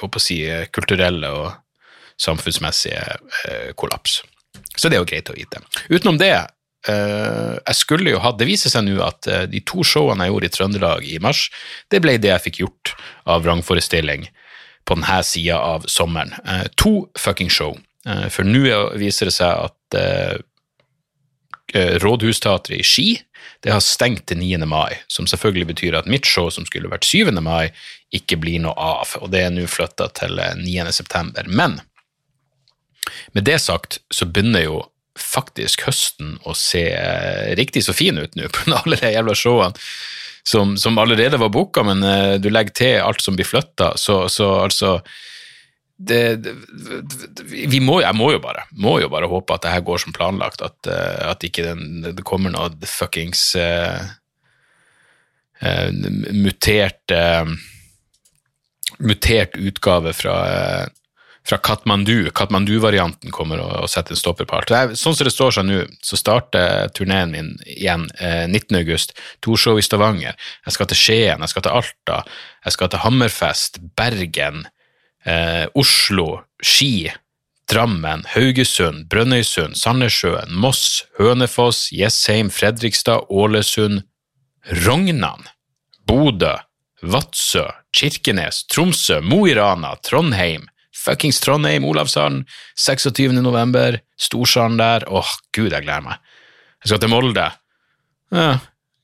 håper 0.00 0.20
å 0.20 0.22
si, 0.22 0.38
eh, 0.46 0.68
kulturelle 0.74 1.30
og 1.32 1.50
samfunnsmessige 2.22 3.02
eh, 3.48 3.70
kollaps. 3.78 4.20
Så 4.76 4.88
det 4.88 4.98
er 4.98 5.02
jo 5.02 5.08
greit 5.08 5.30
å 5.32 5.36
vite. 5.36 5.62
Utenom 5.90 6.20
det, 6.20 6.34
jeg 6.88 7.78
skulle 7.78 8.10
jo 8.10 8.18
ha 8.18 8.32
Det 8.34 8.48
viser 8.48 8.72
seg 8.72 8.88
nå 8.88 8.96
at 9.04 9.28
eh, 9.30 9.44
de 9.46 9.60
to 9.62 9.84
showene 9.86 10.26
jeg 10.26 10.32
gjorde 10.32 10.48
i 10.48 10.54
Trøndelag 10.56 11.04
i 11.06 11.18
mars, 11.22 11.44
det 11.94 12.00
ble 12.02 12.16
det 12.18 12.32
jeg 12.32 12.44
fikk 12.48 12.62
gjort 12.64 12.94
av 13.30 13.44
vrangforestilling 13.44 14.26
på 14.82 14.96
denne 14.98 15.20
sida 15.22 15.60
av 15.62 15.86
sommeren. 15.86 16.34
Eh, 16.42 16.66
to 16.74 17.06
fucking 17.18 17.52
show. 17.52 17.76
Eh, 18.06 18.26
for 18.34 18.48
nå 18.48 18.64
viser 18.98 19.30
det 19.30 19.36
seg 19.38 19.68
at 19.68 19.78
Rådhusteatret 21.72 22.82
i 22.82 22.84
Ski 22.84 23.06
det 23.62 23.70
har 23.70 23.80
stengt 23.80 24.26
til 24.26 24.40
9. 24.40 24.66
mai, 24.66 24.98
som 25.06 25.26
selvfølgelig 25.26 25.68
betyr 25.70 25.96
at 25.98 26.08
mitt 26.10 26.26
show, 26.26 26.48
som 26.50 26.66
skulle 26.66 26.90
vært 26.90 27.06
7. 27.06 27.30
mai, 27.42 27.70
ikke 28.14 28.40
blir 28.42 28.58
noe 28.64 28.74
av, 28.74 29.14
og 29.22 29.30
det 29.32 29.44
er 29.46 29.52
nå 29.54 29.68
flytta 29.70 30.08
til 30.18 30.40
9. 30.58 30.78
Eh, 30.82 30.90
september. 30.90 31.46
Men 31.46 31.78
med 33.32 33.46
det 33.46 33.60
sagt 33.62 34.00
så 34.10 34.26
begynner 34.26 34.66
jo 34.66 34.80
faktisk 35.18 35.86
høsten 35.86 36.36
å 36.48 36.54
se 36.56 36.86
eh, 36.94 37.52
riktig 37.58 37.84
så 37.84 37.94
fin 37.96 38.18
ut 38.18 38.36
nå 38.38 38.48
på 38.54 38.72
alle 38.72 38.98
de 39.00 39.12
jævla 39.14 39.36
showene 39.38 39.88
som, 40.42 40.76
som 40.76 40.98
allerede 40.98 41.38
var 41.38 41.52
booka, 41.54 41.84
men 41.86 42.02
uh, 42.02 42.34
du 42.42 42.48
legger 42.50 42.74
til 42.74 42.96
alt 42.98 43.22
som 43.22 43.36
blir 43.38 43.46
flytta, 43.46 43.92
så, 43.94 44.24
så 44.26 44.48
altså 44.64 44.96
det, 46.02 46.42
det, 46.42 46.54
vi 47.46 47.78
må, 47.78 48.00
jeg 48.02 48.16
må 48.18 48.32
jo 48.34 48.40
bare 48.42 48.64
må 48.74 48.96
jo 48.98 49.10
bare 49.12 49.28
håpe 49.30 49.54
at 49.54 49.62
det 49.62 49.74
her 49.76 49.84
går 49.86 50.02
som 50.02 50.16
planlagt, 50.16 50.64
at, 50.66 50.90
uh, 50.90 51.30
at 51.30 51.46
ikke 51.46 51.68
den, 51.68 52.08
det 52.08 52.26
kommer 52.26 52.54
noe 52.54 52.90
fuckings 52.90 53.52
uh, 53.54 54.02
mutert 56.34 57.14
mutert 58.98 59.54
utgave 59.62 60.10
fra, 60.14 60.34
fra 61.48 61.58
Katmandu. 61.58 62.30
Katmandu-varianten 62.34 63.32
kommer 63.34 63.62
å, 63.62 63.68
og, 63.82 63.88
sette 63.90 64.14
en 64.14 64.20
stopper 64.20 64.46
på 64.48 64.58
alt. 64.58 64.74
Er, 64.74 64.92
sånn 64.98 65.16
som 65.16 65.26
det 65.26 65.34
står 65.34 65.56
seg 65.56 65.66
nå, 65.68 65.80
så 66.04 66.18
starter 66.18 66.92
turneen 66.96 67.34
min 67.34 67.50
igjen 67.66 68.08
19. 68.20 68.78
august. 68.82 69.16
To 69.44 69.56
show 69.58 69.80
i 69.80 69.84
Stavanger. 69.84 70.38
Jeg 70.66 70.76
skal 70.76 70.90
til 70.90 71.00
Skien, 71.00 71.42
jeg 71.42 71.54
skal 71.54 71.66
til 71.66 71.80
Alta, 71.80 72.22
jeg 72.66 72.76
skal 72.76 72.92
til 72.92 73.04
Hammerfest, 73.04 73.82
Bergen 73.98 74.64
eh, 75.24 75.66
Oslo, 75.74 76.42
Ski, 76.62 77.10
Drammen, 77.70 78.24
Haugesund, 78.34 79.06
Brønnøysund, 79.08 79.78
Sandnessjøen, 79.78 80.52
Moss, 80.54 81.04
Hønefoss, 81.18 81.86
Jessheim, 81.94 82.50
Fredrikstad, 82.52 83.30
Ålesund, 83.30 84.02
Rognan, 84.84 85.48
Bodø, 86.06 86.58
Vadsø, 87.02 87.64
Kirkenes, 87.96 88.66
Tromsø, 88.70 89.20
Mo 89.24 89.46
i 89.48 89.54
Rana, 89.58 89.96
Trondheim, 90.04 90.68
fuckings 90.96 91.40
Trondheim, 91.40 91.84
Olavshallen, 91.88 92.44
26. 92.78 93.32
november, 93.42 93.98
Storsalen 94.20 94.78
der, 94.80 95.06
åh, 95.08 95.32
gud, 95.56 95.72
jeg 95.72 95.86
gleder 95.86 96.04
meg. 96.04 96.20
Jeg 96.82 96.92
skal 96.92 97.02
til 97.02 97.12
Molde. 97.12 97.48
Ja, 98.32 98.52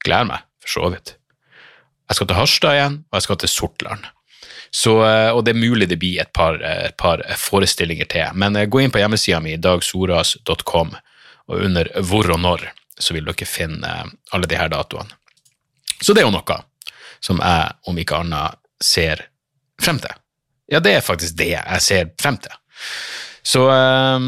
gleder 0.05 0.31
meg, 0.33 0.47
for 0.65 0.75
så 0.75 0.93
vidt. 0.95 1.17
Jeg 2.09 2.17
skal 2.17 2.31
til 2.31 2.39
Harstad 2.39 2.77
igjen, 2.79 3.03
og 3.11 3.19
jeg 3.19 3.27
skal 3.27 3.41
til 3.43 3.53
Sortland. 3.53 4.07
Så, 4.71 4.95
eh, 5.05 5.31
og 5.33 5.45
det 5.45 5.55
er 5.55 5.61
mulig 5.61 5.89
det 5.89 5.99
blir 6.01 6.21
et 6.21 6.33
par, 6.33 6.59
et 6.61 6.97
par 6.97 7.23
forestillinger 7.41 8.09
til. 8.09 8.35
Men 8.35 8.57
eh, 8.57 8.69
gå 8.69 8.83
inn 8.83 8.93
på 8.93 9.01
hjemmesida 9.01 9.41
mi, 9.45 9.57
dagsoras.com, 9.57 10.95
og 11.49 11.65
under 11.65 11.89
hvor 12.05 12.29
og 12.35 12.41
når 12.45 12.69
så 12.99 13.15
vil 13.15 13.29
dere 13.29 13.49
finne 13.49 13.93
alle 14.35 14.49
de 14.51 14.59
her 14.59 14.71
datoene. 14.73 15.15
Så 16.01 16.15
det 16.15 16.23
er 16.23 16.29
jo 16.29 16.35
noe 16.35 16.59
som 17.25 17.41
jeg, 17.43 17.75
om 17.91 17.99
ikke 17.99 18.23
annet, 18.23 18.59
ser 18.83 19.25
frem 19.83 19.99
til. 20.03 20.15
Ja, 20.69 20.83
det 20.85 20.99
er 20.99 21.05
faktisk 21.05 21.39
det 21.39 21.53
jeg 21.55 21.85
ser 21.85 22.11
frem 22.21 22.37
til. 22.45 22.53
Så, 23.49 23.63
eh, 23.73 24.27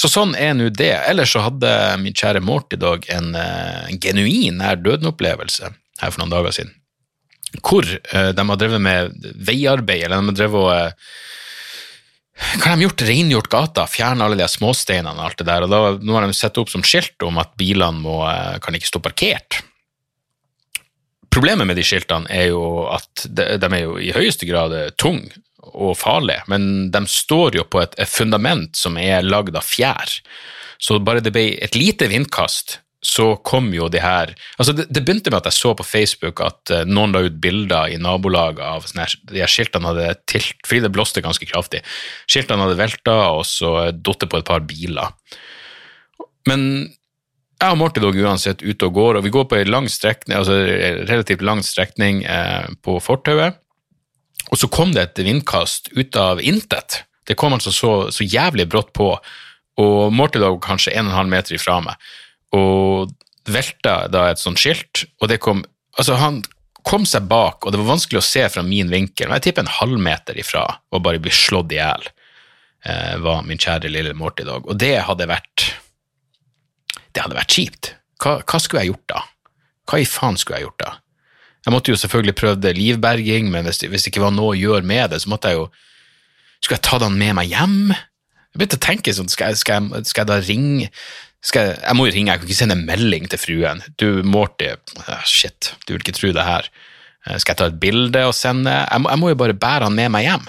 så 0.00 0.10
sånn 0.10 0.34
er 0.34 0.56
nå 0.58 0.70
det. 0.74 0.94
Ellers 1.06 1.34
så 1.36 1.44
hadde 1.44 1.70
min 2.02 2.16
kjære 2.16 2.42
Morty 2.42 2.78
Dog 2.80 3.06
en, 3.12 3.34
en 3.36 4.02
genuin 4.02 4.58
nær 4.62 4.80
døden-opplevelse 4.82 5.70
her 6.02 6.12
for 6.12 6.22
noen 6.22 6.34
dager 6.34 6.58
siden 6.58 6.74
hvor 7.64 7.86
uh, 7.86 8.30
de 8.36 8.44
har 8.48 8.60
drevet 8.60 8.82
med 8.82 9.26
veiarbeid, 9.46 10.04
eller 10.04 10.20
de 10.20 10.32
har 10.32 10.38
drevet 10.40 10.60
og 10.60 10.70
uh, 10.72 11.12
hva 12.36 12.68
har 12.68 12.76
de 12.76 12.84
gjort? 12.84 13.02
Rengjort 13.08 13.48
gata, 13.48 13.86
fjerne 13.88 14.26
alle 14.26 14.36
de 14.36 14.44
småsteinene 14.50 15.14
og 15.16 15.24
alt 15.24 15.38
det 15.40 15.46
der. 15.48 15.64
og 15.64 15.70
da, 15.72 15.78
Nå 16.04 16.18
har 16.18 16.26
de 16.26 16.36
satt 16.36 16.58
opp 16.60 16.68
som 16.68 16.82
skilt 16.84 17.22
om 17.24 17.38
at 17.40 17.54
bilene 17.56 17.96
må, 18.04 18.18
kan 18.60 18.76
ikke 18.76 18.90
stå 18.90 19.00
parkert. 19.00 19.62
Problemet 21.32 21.64
med 21.64 21.80
de 21.80 21.84
skiltene 21.86 22.28
er 22.28 22.50
jo 22.50 22.84
at 22.92 23.24
de 23.24 23.70
er 23.70 23.80
jo 23.80 23.96
i 23.96 24.12
høyeste 24.12 24.44
grad 24.50 24.76
tunge 25.00 25.32
og 25.76 25.96
farlige, 26.00 26.42
men 26.50 26.88
de 26.94 27.04
står 27.10 27.60
jo 27.60 27.66
på 27.68 27.82
et, 27.84 27.94
et 28.00 28.10
fundament 28.10 28.76
som 28.76 28.98
er 29.00 29.26
lagd 29.26 29.56
av 29.56 29.66
fjær. 29.66 30.18
Så 30.82 30.98
bare 31.00 31.22
det 31.24 31.32
ble 31.36 31.50
et 31.62 31.78
lite 31.78 32.08
vindkast, 32.10 32.80
så 33.06 33.28
kom 33.46 33.68
jo 33.74 33.86
de 33.92 34.00
her 34.02 34.32
altså 34.56 34.72
det, 34.74 34.88
det, 34.90 35.02
begynte 35.04 35.30
med 35.30 35.38
at 35.38 35.50
jeg 35.50 35.58
så 35.60 35.72
på 35.78 35.84
Facebook 35.86 36.40
at 36.42 36.72
uh, 36.72 36.82
noen 36.88 37.12
la 37.14 37.22
ut 37.26 37.36
bilder 37.42 37.92
i 37.92 38.00
nabolaget 38.02 38.64
av 38.64 38.86
sånne 38.88 39.04
her, 39.04 39.16
de 39.30 39.42
her 39.44 39.52
skiltene 39.52 39.92
hadde 39.92 40.14
tilt, 40.26 40.56
fordi 40.66 40.82
det 40.86 40.92
blåste 40.96 41.22
ganske 41.24 41.46
kraftig. 41.46 41.84
Skiltene 42.26 42.66
hadde 42.66 42.80
velta 42.80 43.18
og 43.36 43.44
så 43.46 43.92
datt 43.92 44.26
på 44.26 44.40
et 44.40 44.48
par 44.48 44.64
biler. 44.66 45.12
Men 46.50 46.64
jeg 47.56 47.72
og 47.72 47.78
Morty 47.80 48.02
dog 48.02 48.16
uansett 48.20 48.64
ute 48.64 48.88
og 48.88 48.98
går, 48.98 49.18
og 49.18 49.24
vi 49.24 49.32
går 49.32 49.46
på 49.48 49.60
en 49.60 49.70
lang 49.72 49.86
strekning, 49.88 50.36
altså 50.36 50.58
relativt 51.08 51.44
lang 51.46 51.62
strekning 51.64 52.20
eh, 52.28 52.66
på 52.84 52.98
fortauet. 53.00 53.56
Og 54.50 54.60
så 54.60 54.68
kom 54.72 54.94
det 54.94 55.02
et 55.02 55.24
vindkast 55.26 55.90
ut 55.96 56.16
av 56.20 56.40
intet. 56.40 57.02
Det 57.26 57.34
kom 57.38 57.56
altså 57.56 57.72
så, 57.74 57.92
så 58.14 58.26
jævlig 58.26 58.68
brått 58.70 58.92
på, 58.96 59.10
og 59.82 60.12
Morty 60.14 60.40
dog 60.40 60.60
kanskje 60.64 60.94
1,5 60.96 61.32
meter 61.32 61.56
ifra 61.58 61.80
meg 61.84 61.98
og 62.56 63.12
velta 63.50 64.06
da 64.10 64.28
et 64.30 64.40
sånt 64.40 64.60
skilt, 64.60 65.06
og 65.20 65.32
det 65.32 65.42
kom 65.44 65.64
Altså, 65.96 66.12
han 66.20 66.42
kom 66.84 67.06
seg 67.08 67.24
bak, 67.24 67.64
og 67.64 67.72
det 67.72 67.78
var 67.80 67.94
vanskelig 67.94 68.18
å 68.20 68.26
se 68.26 68.42
fra 68.52 68.60
min 68.60 68.90
vinkel, 68.92 69.30
men 69.30 69.38
jeg 69.38 69.46
tipper 69.46 69.64
en 69.64 69.76
halvmeter 69.78 70.36
ifra 70.36 70.66
og 70.92 71.00
bare 71.06 71.22
bli 71.24 71.32
slått 71.32 71.72
i 71.72 71.78
hjel, 71.78 72.04
eh, 72.84 73.14
var 73.24 73.46
min 73.48 73.56
kjære 73.56 73.88
lille 73.88 74.12
Morty. 74.12 74.44
Og 74.44 74.76
det 74.76 74.98
hadde 75.08 75.24
vært 75.30 75.70
Det 77.16 77.22
hadde 77.24 77.38
vært 77.38 77.54
kjipt. 77.56 77.94
Hva, 78.20 78.42
hva, 78.44 78.58
skulle 78.60 78.82
jeg 78.84 78.90
gjort 78.92 79.08
da? 79.08 79.22
Hva 79.88 80.00
i 80.02 80.04
faen 80.04 80.36
skulle 80.36 80.58
jeg 80.58 80.66
gjort 80.66 80.82
da? 80.82 80.90
Jeg 81.66 81.74
måtte 81.74 81.90
jo 81.90 81.98
selvfølgelig 81.98 82.36
prøvd 82.38 82.68
livberging, 82.78 83.50
men 83.50 83.66
hvis, 83.66 83.82
hvis 83.82 84.06
det 84.06 84.12
ikke 84.12 84.22
var 84.22 84.34
noe 84.34 84.54
å 84.54 84.58
gjøre 84.58 84.86
med 84.86 85.10
det, 85.12 85.20
så 85.22 85.32
måtte 85.32 85.52
jeg 85.52 85.60
jo 85.62 85.68
Skulle 86.62 86.78
jeg 86.78 86.86
ta 86.86 86.98
den 87.02 87.18
med 87.20 87.34
meg 87.36 87.50
hjem? 87.52 87.90
Jeg 87.92 88.58
begynte 88.58 88.78
å 88.78 88.86
tenke 88.86 89.12
sånn, 89.12 89.28
skal 89.28 89.52
jeg, 89.52 89.60
skal 89.60 89.84
jeg, 89.84 90.06
skal 90.08 90.22
jeg 90.22 90.30
da 90.30 90.38
ringe 90.40 90.86
skal 91.46 91.68
jeg, 91.68 91.74
jeg, 91.78 91.94
må 91.94 92.06
jo 92.08 92.14
ringe, 92.14 92.32
jeg 92.32 92.40
kan 92.40 92.48
ikke 92.48 92.58
sende 92.58 92.74
en 92.74 92.86
melding 92.88 93.28
til 93.30 93.38
fruen. 93.38 93.82
Du, 94.00 94.06
Morty, 94.26 94.72
shit, 95.28 95.72
du 95.86 95.92
vil 95.92 96.02
ikke 96.02 96.16
tro 96.16 96.32
det 96.34 96.46
her. 96.46 96.66
Eh, 97.26 97.36
skal 97.42 97.52
jeg 97.52 97.60
ta 97.60 97.68
et 97.70 97.78
bilde 97.82 98.22
og 98.26 98.34
sende? 98.34 98.72
Jeg 98.72 99.02
må, 99.04 99.12
jeg 99.12 99.22
må 99.22 99.30
jo 99.30 99.38
bare 99.42 99.58
bære 99.66 99.86
han 99.86 99.94
med 99.94 100.10
meg 100.14 100.26
hjem. 100.26 100.48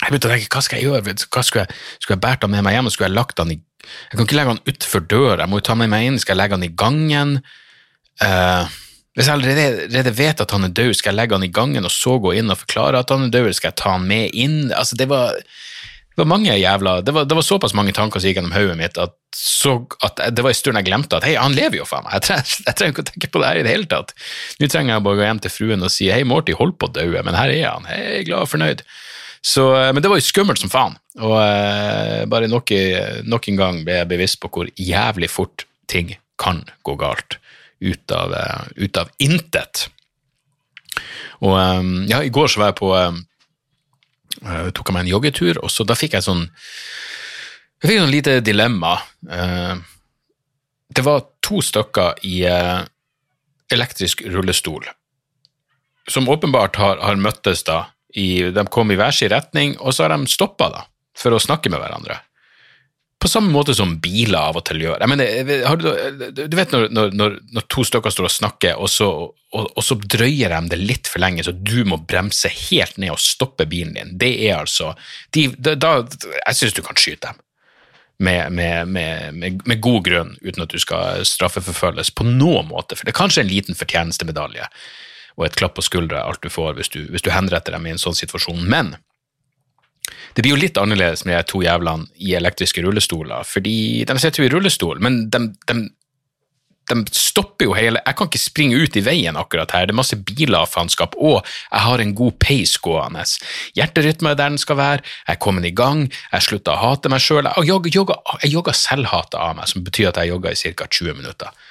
Jeg 0.00 0.08
begynte 0.08 0.30
å 0.30 0.32
tenke, 0.32 0.48
hva 0.54 0.62
skal 0.64 0.80
jeg 0.80 0.88
gjøre? 0.88 1.16
Hva 1.26 1.44
skulle 1.44 1.66
jeg, 1.66 1.82
skulle 1.98 2.16
jeg 2.16 2.24
båret 2.24 2.46
han 2.46 2.54
med 2.54 2.64
meg 2.66 2.78
hjem, 2.78 2.88
og 2.88 2.94
skulle 2.94 3.10
jeg 3.10 3.16
lagt 3.18 3.42
han 3.42 3.52
i 3.52 3.58
Jeg 3.58 4.16
kan 4.16 4.24
ikke 4.24 4.38
legge 4.38 4.54
han 4.54 4.64
utfor 4.72 5.04
døra, 5.04 5.42
jeg 5.42 5.52
må 5.52 5.60
jo 5.60 5.66
ta 5.68 5.76
med 5.76 5.92
meg 5.92 6.06
inn, 6.08 6.16
skal 6.22 6.34
jeg 6.34 6.40
legge 6.40 6.56
han 6.56 6.64
i 6.64 6.72
gangen? 6.72 7.36
Uh, 8.24 8.64
hvis 9.14 9.28
jeg 9.30 9.38
allerede 9.38 10.12
vet 10.18 10.40
at 10.42 10.50
han 10.50 10.66
er 10.66 10.74
død, 10.74 10.92
skal 10.98 11.12
jeg 11.12 11.20
legge 11.20 11.36
han 11.38 11.46
i 11.46 11.52
gangen 11.54 11.86
og 11.86 11.92
så 11.94 12.16
gå 12.18 12.32
inn 12.34 12.50
og 12.50 12.58
forklare 12.64 12.98
at 13.04 13.12
han 13.14 13.28
er 13.28 13.34
død, 13.36 13.52
skal 13.54 13.70
jeg 13.70 13.78
ta 13.78 13.94
han 13.94 14.08
med 14.10 14.34
inn? 14.34 14.72
Altså, 14.74 14.98
det 14.98 15.06
var 15.12 15.38
det 16.14 16.22
var 16.22 16.30
mange 16.30 16.54
jævla, 16.54 17.00
det 17.02 17.10
var, 17.10 17.24
det 17.26 17.34
var 17.34 17.42
såpass 17.42 17.72
mange 17.74 17.90
tanker 17.94 18.22
som 18.22 18.30
gikk 18.30 18.36
gjennom 18.38 18.54
hodet 18.54 18.76
mitt 18.78 18.98
at, 19.02 19.16
så, 19.34 19.80
at, 20.06 20.20
det 20.30 20.44
var 20.46 20.52
en 20.52 20.58
stund 20.58 20.78
jeg 20.78 20.86
glemte 20.86 21.18
at 21.18 21.26
hei, 21.26 21.32
han 21.34 21.56
lever 21.56 21.80
jo 21.80 21.86
faen 21.88 22.06
meg, 22.06 22.20
jeg 22.20 22.26
trenger, 22.28 22.52
jeg 22.68 22.78
trenger 22.78 22.94
ikke 22.94 23.02
å 23.02 23.08
tenke 23.08 23.30
på 23.34 23.42
det 23.42 23.48
her 23.48 23.58
i 23.58 23.64
det 23.66 23.72
hele 23.72 23.88
tatt. 23.90 24.14
Nå 24.60 24.68
trenger 24.70 24.94
jeg 24.94 25.04
bare 25.06 25.18
å 25.18 25.20
gå 25.20 25.26
hjem 25.26 25.42
til 25.42 25.54
fruen 25.54 25.86
og 25.86 25.90
si 25.90 26.06
hei, 26.14 26.20
Morty 26.22 26.54
holdt 26.54 26.78
på 26.78 26.86
å 26.86 26.94
daue, 26.94 27.24
men 27.26 27.38
her 27.38 27.54
er 27.54 27.66
han, 27.66 27.88
er 27.90 28.22
glad 28.28 28.46
og 28.46 28.52
fornøyd. 28.52 28.84
Så, 29.44 29.66
men 29.90 30.00
det 30.04 30.12
var 30.12 30.22
jo 30.22 30.26
skummelt 30.28 30.62
som 30.62 30.70
faen, 30.70 30.94
og 31.18 31.34
uh, 31.34 32.22
bare 32.30 32.46
nok, 32.48 32.70
nok, 33.26 33.50
en 33.50 33.58
gang 33.58 33.82
ble 33.86 33.98
jeg 33.98 34.10
bevisst 34.14 34.38
på 34.42 34.52
hvor 34.54 34.70
jævlig 34.78 35.32
fort 35.34 35.66
ting 35.90 36.14
kan 36.40 36.62
gå 36.86 36.94
galt 36.98 37.40
ut 37.80 38.14
av, 38.14 38.34
eh, 38.34 38.66
ut 38.76 38.96
av 39.00 39.10
intet. 39.18 39.88
Og 41.42 41.56
eh, 41.58 41.82
ja, 42.12 42.22
i 42.22 42.32
går 42.34 42.50
så 42.50 42.62
var 42.62 42.72
jeg 42.72 42.80
på 42.80 42.92
eh, 42.98 43.22
eh, 44.44 44.70
tok 44.74 44.90
jeg 44.90 44.96
meg 44.96 45.06
en 45.06 45.14
joggetur, 45.14 45.62
og 45.62 45.72
så 45.72 45.86
da 45.88 45.96
fikk 45.98 46.18
jeg 46.18 46.26
sånn 46.26 46.46
jeg 47.84 47.90
fikk 47.90 48.00
sånn 48.00 48.14
lite 48.14 48.38
dilemma. 48.40 48.94
Eh, 49.28 49.74
det 50.94 51.02
var 51.04 51.26
to 51.44 51.60
stykker 51.64 52.22
i 52.24 52.38
eh, 52.48 52.84
elektrisk 53.74 54.22
rullestol, 54.30 54.86
som 56.08 56.30
åpenbart 56.32 56.78
har, 56.80 57.02
har 57.02 57.20
møttes 57.20 57.64
da. 57.66 57.86
I, 58.14 58.54
de 58.54 58.62
kom 58.70 58.92
i 58.94 58.96
hver 58.96 59.10
sin 59.10 59.32
retning, 59.32 59.72
og 59.82 59.90
så 59.90 60.04
har 60.04 60.12
de 60.14 60.30
stoppa 60.30 60.68
da, 60.70 60.84
for 61.18 61.34
å 61.34 61.40
snakke 61.42 61.72
med 61.72 61.82
hverandre. 61.82 62.20
På 63.20 63.28
samme 63.30 63.48
måte 63.48 63.72
som 63.76 63.94
biler 64.04 64.36
av 64.36 64.58
og 64.58 64.64
til 64.68 64.82
gjør. 64.84 65.00
Jeg 65.00 65.08
mener, 65.08 65.76
du, 65.80 66.42
du 66.44 66.56
vet 66.58 66.74
når, 66.74 66.90
når, 66.92 67.38
når, 67.56 67.66
to 67.72 67.84
stykker 67.86 68.12
står 68.12 68.28
og 68.28 68.34
snakker, 68.34 68.74
og 68.76 68.90
så, 68.92 69.08
og, 69.30 69.70
og 69.70 69.86
så 69.86 69.96
drøyer 69.96 70.52
de 70.52 70.74
det 70.74 70.80
litt 70.82 71.08
for 71.08 71.24
lenge, 71.24 71.46
så 71.46 71.54
du 71.54 71.86
må 71.88 72.00
bremse 72.04 72.50
helt 72.68 72.98
ned 73.00 73.14
og 73.14 73.22
stoppe 73.22 73.64
bilen 73.70 73.96
din. 73.96 74.12
Det 74.20 74.32
er 74.48 74.58
altså 74.58 74.92
de, 75.32 75.46
da, 75.56 75.96
Jeg 76.42 76.58
syns 76.58 76.76
du 76.76 76.82
kan 76.84 77.00
skyte 77.00 77.30
dem. 77.30 77.40
Med, 78.24 78.52
med, 78.54 78.92
med, 78.94 79.64
med, 79.66 79.80
god 79.82 80.04
grunn, 80.06 80.36
uten 80.44 80.62
at 80.62 80.70
du 80.70 80.78
skal 80.78 81.24
straffeforfølges 81.26 82.12
på 82.14 82.26
noen 82.28 82.68
måte. 82.68 82.94
For 82.94 83.06
det 83.06 83.10
er 83.10 83.18
kanskje 83.18 83.42
en 83.42 83.50
liten 83.50 83.78
fortjenestemedalje 83.78 84.68
og 85.34 85.48
et 85.48 85.56
klapp 85.58 85.74
på 85.74 85.82
skuldra 85.82 86.22
alt 86.28 86.44
du 86.44 86.52
får 86.52 86.76
hvis 86.78 86.92
du, 86.94 87.00
hvis 87.10 87.24
du 87.24 87.32
henretter 87.34 87.74
dem 87.74 87.88
i 87.88 87.94
en 87.94 88.00
sånn 88.00 88.14
situasjon. 88.14 88.62
Men 88.70 88.94
det 90.34 90.42
blir 90.42 90.54
jo 90.54 90.60
litt 90.60 90.78
annerledes 90.80 91.24
med 91.28 91.38
de 91.38 91.50
to 91.50 91.60
jævlene 91.64 92.08
i 92.22 92.34
elektriske 92.38 92.82
rullestoler, 92.84 93.46
fordi 93.48 94.04
de 94.08 94.16
sitter 94.20 94.42
jo 94.42 94.48
i 94.48 94.54
rullestol, 94.54 95.00
men 95.04 95.24
de, 95.32 95.40
de, 95.70 95.76
de, 96.90 96.98
stopper 97.14 97.68
jo 97.68 97.76
hele 97.76 98.02
Jeg 98.04 98.16
kan 98.18 98.28
ikke 98.28 98.40
springe 98.42 98.80
ut 98.82 98.98
i 98.98 99.04
veien 99.06 99.38
akkurat 99.40 99.72
her, 99.76 99.86
det 99.86 99.94
er 99.94 100.00
masse 100.02 100.18
biler 100.18 100.66
og 100.66 100.70
faenskap, 100.72 101.16
og 101.16 101.40
jeg 101.44 101.84
har 101.86 102.02
en 102.02 102.14
god 102.18 102.38
pace 102.42 102.80
gående. 102.82 103.24
Hjerterytmen 103.78 104.32
er 104.32 104.40
der 104.40 104.54
den 104.54 104.60
skal 104.60 104.80
være, 104.80 105.04
jeg 105.24 105.38
er 105.38 105.42
kommet 105.46 105.70
i 105.70 105.74
gang, 105.74 106.06
jeg 106.32 106.48
slutter 106.48 106.74
å 106.74 106.82
hate 106.82 107.12
meg 107.12 107.24
sjøl. 107.24 107.48
Jeg 107.48 107.70
jogger, 107.70 107.94
jogger, 107.94 108.40
jogger 108.50 108.76
selvhatet 108.78 109.40
av 109.40 109.56
meg, 109.60 109.70
som 109.70 109.86
betyr 109.86 110.10
at 110.10 110.20
jeg 110.20 110.34
jogger 110.34 110.52
i 110.52 110.74
ca. 110.74 110.90
20 110.90 111.20
minutter. 111.22 111.68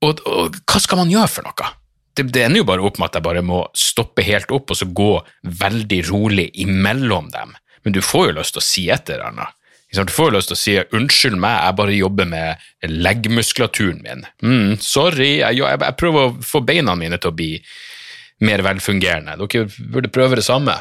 Og, 0.00 0.20
og 0.26 0.56
hva 0.64 0.80
skal 0.80 1.00
man 1.02 1.12
gjøre 1.12 1.28
for 1.30 1.46
noe? 1.46 1.74
Det, 2.16 2.26
det, 2.34 2.42
ender 2.44 2.62
jo 2.62 2.68
bare 2.68 2.84
opp 2.84 2.98
med 2.98 3.10
at 3.10 3.18
jeg 3.18 3.26
bare 3.26 3.42
må 3.46 3.62
stoppe 3.76 4.24
helt 4.26 4.50
opp 4.54 4.72
og 4.72 4.78
så 4.78 4.88
gå 4.88 5.12
veldig 5.62 6.00
rolig 6.10 6.50
imellom 6.62 7.30
dem. 7.34 7.54
Men 7.84 7.96
du 7.96 8.02
får 8.04 8.30
jo 8.30 8.36
lyst 8.40 8.56
til 8.56 8.62
å 8.62 8.66
si 8.66 8.86
et 8.92 9.12
eller 9.12 9.30
annet. 9.30 9.56
Du 9.90 10.12
får 10.14 10.28
jo 10.30 10.36
lyst 10.36 10.52
til 10.52 10.56
å 10.56 10.60
si 10.60 10.74
'unnskyld 10.78 11.38
meg, 11.42 11.56
jeg 11.64 11.76
bare 11.76 11.96
jobber 11.96 12.26
med 12.26 12.58
leggmuskulaturen 12.82 14.02
min'. 14.04 14.26
Mm, 14.42 14.78
'Sorry, 14.78 15.40
jeg, 15.40 15.56
jeg, 15.58 15.80
jeg, 15.80 15.96
prøver 15.98 16.28
å 16.28 16.36
få 16.42 16.60
beina 16.62 16.94
mine 16.94 17.18
til 17.18 17.32
å 17.32 17.34
bli 17.34 17.58
mer 18.40 18.62
velfungerende'. 18.62 19.34
Dere 19.40 19.90
burde 19.90 20.12
prøve 20.14 20.38
det 20.38 20.46
samme. 20.46 20.76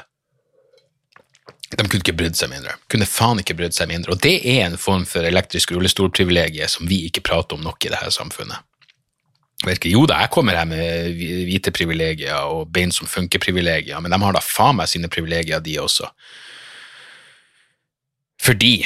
De 1.70 1.86
kunne 1.86 2.02
ikke 2.02 2.18
brydd 2.18 2.38
seg 2.38 2.50
mindre. 2.50 2.76
Kunne 2.90 3.06
faen 3.06 3.42
ikke 3.42 3.58
brydd 3.58 3.74
seg 3.74 3.90
mindre. 3.90 4.14
Og 4.14 4.22
det 4.22 4.42
er 4.46 4.66
en 4.66 4.78
form 4.78 5.06
for 5.06 5.26
elektrisk 5.26 5.72
rullestolprivilegium 5.72 6.70
som 6.70 6.90
vi 6.90 7.06
ikke 7.10 7.26
prater 7.26 7.58
om 7.58 7.66
nok 7.66 7.86
i 7.86 7.90
dette 7.94 8.10
samfunnet. 8.14 8.66
Virker, 9.68 9.92
jo 9.92 10.06
da, 10.08 10.22
jeg 10.24 10.32
kommer 10.32 10.56
her 10.56 10.68
med 10.70 11.18
hvite 11.20 11.74
privilegier 11.76 12.48
og 12.48 12.70
bein 12.72 12.94
som 12.96 13.10
funker-privilegier, 13.12 14.00
men 14.00 14.14
de 14.14 14.22
har 14.22 14.38
da 14.38 14.44
faen 14.44 14.78
meg 14.80 14.88
sine 14.88 15.10
privilegier, 15.12 15.60
de 15.64 15.76
også. 15.84 16.08
Fordi 18.40 18.86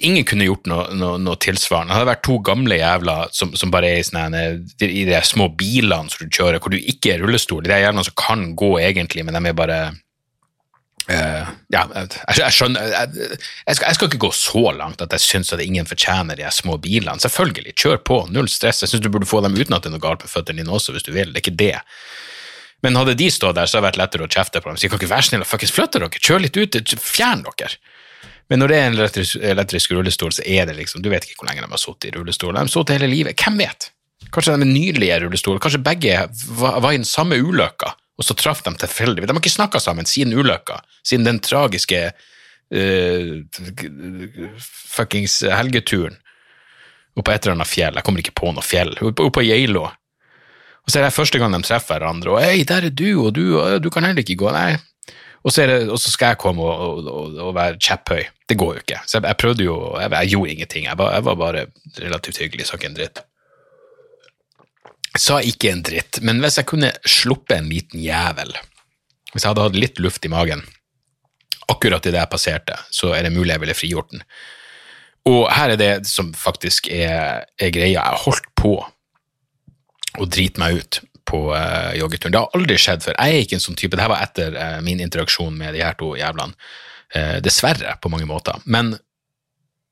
ingen 0.00 0.24
kunne 0.24 0.46
gjort 0.48 0.68
noe, 0.70 0.86
noe, 0.96 1.18
noe, 1.20 1.36
tilsvarende. 1.44 1.92
Det 1.92 1.98
hadde 1.98 2.10
vært 2.14 2.24
to 2.24 2.38
gamle 2.46 2.78
jævler 2.80 3.34
som, 3.36 3.52
som 3.58 3.72
bare 3.74 3.90
er 3.90 4.00
i, 4.00 4.06
sånne, 4.06 4.44
i 4.86 5.04
de 5.08 5.20
små 5.28 5.50
bilene 5.60 6.08
som 6.08 6.24
du 6.24 6.32
kjører, 6.32 6.60
hvor 6.62 6.72
du 6.72 6.78
ikke 6.80 7.14
er 7.14 7.24
rullestol. 7.24 7.64
De 7.66 7.82
jævlene 7.82 8.06
som 8.06 8.16
kan 8.16 8.46
gå 8.56 8.78
egentlig, 8.80 9.26
men 9.26 9.36
de 9.36 9.50
er 9.50 9.58
bare 9.60 9.80
Uh, 11.08 11.48
ja, 11.72 11.86
jeg, 11.96 12.10
jeg 12.38 12.54
skjønner 12.54 12.90
jeg, 12.92 13.14
jeg, 13.16 13.38
skal, 13.74 13.86
jeg, 13.88 13.96
skal, 13.96 14.08
ikke 14.10 14.20
gå 14.26 14.28
så 14.36 14.62
langt 14.76 15.00
at 15.02 15.14
jeg 15.16 15.24
syns 15.24 15.52
at 15.56 15.62
ingen 15.64 15.88
fortjener 15.88 16.38
de 16.38 16.50
små 16.54 16.76
bilene. 16.82 17.18
Selvfølgelig, 17.22 17.74
kjør 17.74 18.02
på, 18.06 18.18
null 18.30 18.50
stress. 18.52 18.84
Jeg 18.84 18.92
syns 18.92 19.04
du 19.04 19.10
burde 19.12 19.28
få 19.28 19.40
dem 19.44 19.56
uten 19.58 19.74
at 19.74 19.86
det 19.86 19.90
er 19.90 19.96
noe 19.96 20.04
galt 20.04 20.26
med 20.26 20.32
føttene 20.32 20.62
dine 20.62 20.76
også, 20.76 20.94
hvis 20.94 21.06
du 21.06 21.14
vil. 21.16 21.32
Det 21.32 21.40
er 21.40 21.46
ikke 21.46 21.58
det. 21.62 21.78
Men 22.84 22.96
hadde 22.96 23.16
de 23.18 23.30
stått 23.32 23.58
der, 23.58 23.68
så 23.68 23.78
hadde 23.78 23.88
det 23.88 23.90
vært 23.90 24.00
lettere 24.00 24.26
å 24.28 24.32
kjefte 24.32 24.62
på 24.62 24.70
dem. 24.70 24.78
Så 24.78 24.86
jeg 24.86 24.92
kan 24.92 25.00
ikke 25.00 25.14
være 25.14 25.28
snill 25.28 25.44
og 25.44 25.48
fuckings 25.50 25.74
flytte 25.76 26.00
dere, 26.00 26.22
kjør 26.28 26.44
litt 26.46 26.60
ut, 26.60 26.94
fjern 27.04 27.44
dere. 27.48 27.72
Men 28.50 28.62
når 28.62 28.72
det 28.72 28.76
er 28.76 28.86
en 28.88 28.98
elektrisk, 28.98 29.40
elektrisk, 29.46 29.92
rullestol, 29.94 30.32
så 30.34 30.42
er 30.42 30.66
det 30.66 30.74
liksom 30.74 31.04
Du 31.04 31.10
vet 31.12 31.22
ikke 31.26 31.44
hvor 31.44 31.50
lenge 31.50 31.62
de 31.62 31.70
har 31.70 31.80
sittet 31.80 32.10
i 32.10 32.14
rullestol. 32.16 32.54
De 32.56 32.64
har 32.64 32.70
sittet 32.72 32.96
hele 32.98 33.10
livet. 33.12 33.38
Hvem 33.38 33.60
vet? 33.62 33.90
Kanskje 34.34 34.56
de 34.56 34.66
er 34.66 34.72
nydelige 34.72 35.18
i 35.18 35.22
rullestol. 35.22 35.60
Kanskje 35.62 35.82
begge 35.86 36.16
var, 36.58 36.80
var 36.82 36.94
i 36.94 36.98
den 36.98 37.08
samme 37.08 37.38
ulykka 37.38 37.94
og 38.20 38.26
så 38.26 38.36
traff 38.36 38.60
de 38.66 38.74
tilfeldig. 38.76 39.24
De 39.24 39.32
har 39.32 39.40
ikke 39.40 39.52
snakka 39.52 39.80
sammen 39.80 40.08
siden 40.08 40.36
ulykka, 40.36 40.82
siden 41.08 41.24
den 41.24 41.38
tragiske 41.40 42.02
uh, 42.12 43.30
fuckings 44.60 45.40
helgeturen 45.48 46.18
oppe 47.16 47.26
på 47.26 47.32
et 47.32 47.46
eller 47.46 47.56
annet 47.58 47.70
fjell. 47.70 47.96
Jeg 47.96 48.06
kommer 48.06 48.22
ikke 48.22 48.36
på 48.36 48.52
noe 48.52 48.64
fjell. 48.64 48.92
Oppe 49.08 49.30
på 49.32 49.44
Geilo. 49.44 49.88
Og 50.84 50.92
så 50.92 51.00
er 51.00 51.06
det 51.06 51.16
første 51.16 51.40
gang 51.40 51.56
de 51.56 51.62
treffer 51.64 51.96
hverandre, 51.96 52.36
og 52.36 52.44
'hei, 52.44 52.62
der 52.64 52.86
er 52.88 52.94
du, 52.94 53.24
og 53.24 53.34
du, 53.34 53.58
og 53.60 53.82
du 53.82 53.90
kan 53.90 54.04
heller 54.04 54.24
ikke 54.24 54.38
gå'. 54.40 54.52
Nei. 54.52 54.78
Og 55.44 55.52
så, 55.52 55.64
det, 55.66 55.88
og 55.88 55.98
så 55.98 56.12
skal 56.12 56.34
jeg 56.34 56.40
komme 56.42 56.62
og, 56.62 57.06
og, 57.08 57.36
og 57.40 57.54
være 57.56 57.80
kjepphøy. 57.80 58.24
Det 58.48 58.58
går 58.60 58.74
jo 58.74 58.80
ikke. 58.84 59.00
Så 59.06 59.18
jeg, 59.18 59.24
jeg 59.24 59.36
prøvde 59.40 59.64
jo 59.64 59.76
jeg, 59.96 60.12
jeg, 60.12 60.28
gjorde 60.28 60.50
ingenting. 60.50 60.84
Jeg 60.84 60.98
var, 60.98 61.14
jeg 61.14 61.24
var 61.24 61.34
bare 61.34 61.66
relativt 61.96 62.40
hyggelig, 62.42 62.66
sa 62.68 62.76
ikke 62.76 62.90
en 62.92 62.98
dritt 62.98 63.22
sa 65.20 65.40
ikke 65.44 65.72
en 65.74 65.82
dritt, 65.84 66.20
men 66.24 66.40
hvis 66.42 66.58
jeg 66.60 66.68
kunne 66.70 66.92
sluppet 67.04 67.58
en 67.58 67.70
liten 67.70 68.00
jævel, 68.00 68.54
hvis 69.32 69.44
jeg 69.44 69.50
hadde 69.50 69.66
hatt 69.66 69.78
litt 69.78 70.00
luft 70.02 70.24
i 70.26 70.32
magen 70.32 70.64
akkurat 71.70 72.06
idet 72.06 72.18
jeg 72.18 72.32
passerte, 72.32 72.78
så 72.90 73.12
er 73.14 73.26
det 73.26 73.34
mulig 73.34 73.54
jeg 73.54 73.62
ville 73.62 73.76
frigjort 73.78 74.14
den. 74.14 74.24
Og 75.30 75.44
her 75.52 75.74
er 75.74 75.78
det 75.78 75.92
som 76.08 76.32
faktisk 76.34 76.88
er, 76.90 77.44
er 77.60 77.74
greia. 77.74 78.00
Jeg 78.00 78.22
holdt 78.24 78.48
på 78.58 78.72
å 80.18 80.26
drite 80.26 80.62
meg 80.62 80.80
ut 80.80 81.00
på 81.30 81.42
uh, 81.52 81.92
joggeturen. 81.94 82.34
Det 82.34 82.40
har 82.40 82.56
aldri 82.58 82.78
skjedd 82.80 83.04
før. 83.04 83.18
Jeg 83.20 83.36
er 83.36 83.44
ikke 83.44 83.58
en 83.58 83.62
sånn 83.62 83.78
type. 83.78 83.94
Dette 83.94 84.10
var 84.10 84.24
etter 84.24 84.56
uh, 84.56 84.80
min 84.82 85.02
interaksjon 85.04 85.54
med 85.54 85.76
de 85.76 85.84
her 85.84 85.94
to 86.00 86.14
jævlene. 86.18 86.56
Uh, 87.14 87.38
dessverre, 87.44 87.94
på 88.02 88.10
mange 88.10 88.26
måter. 88.26 88.58
Men 88.64 88.96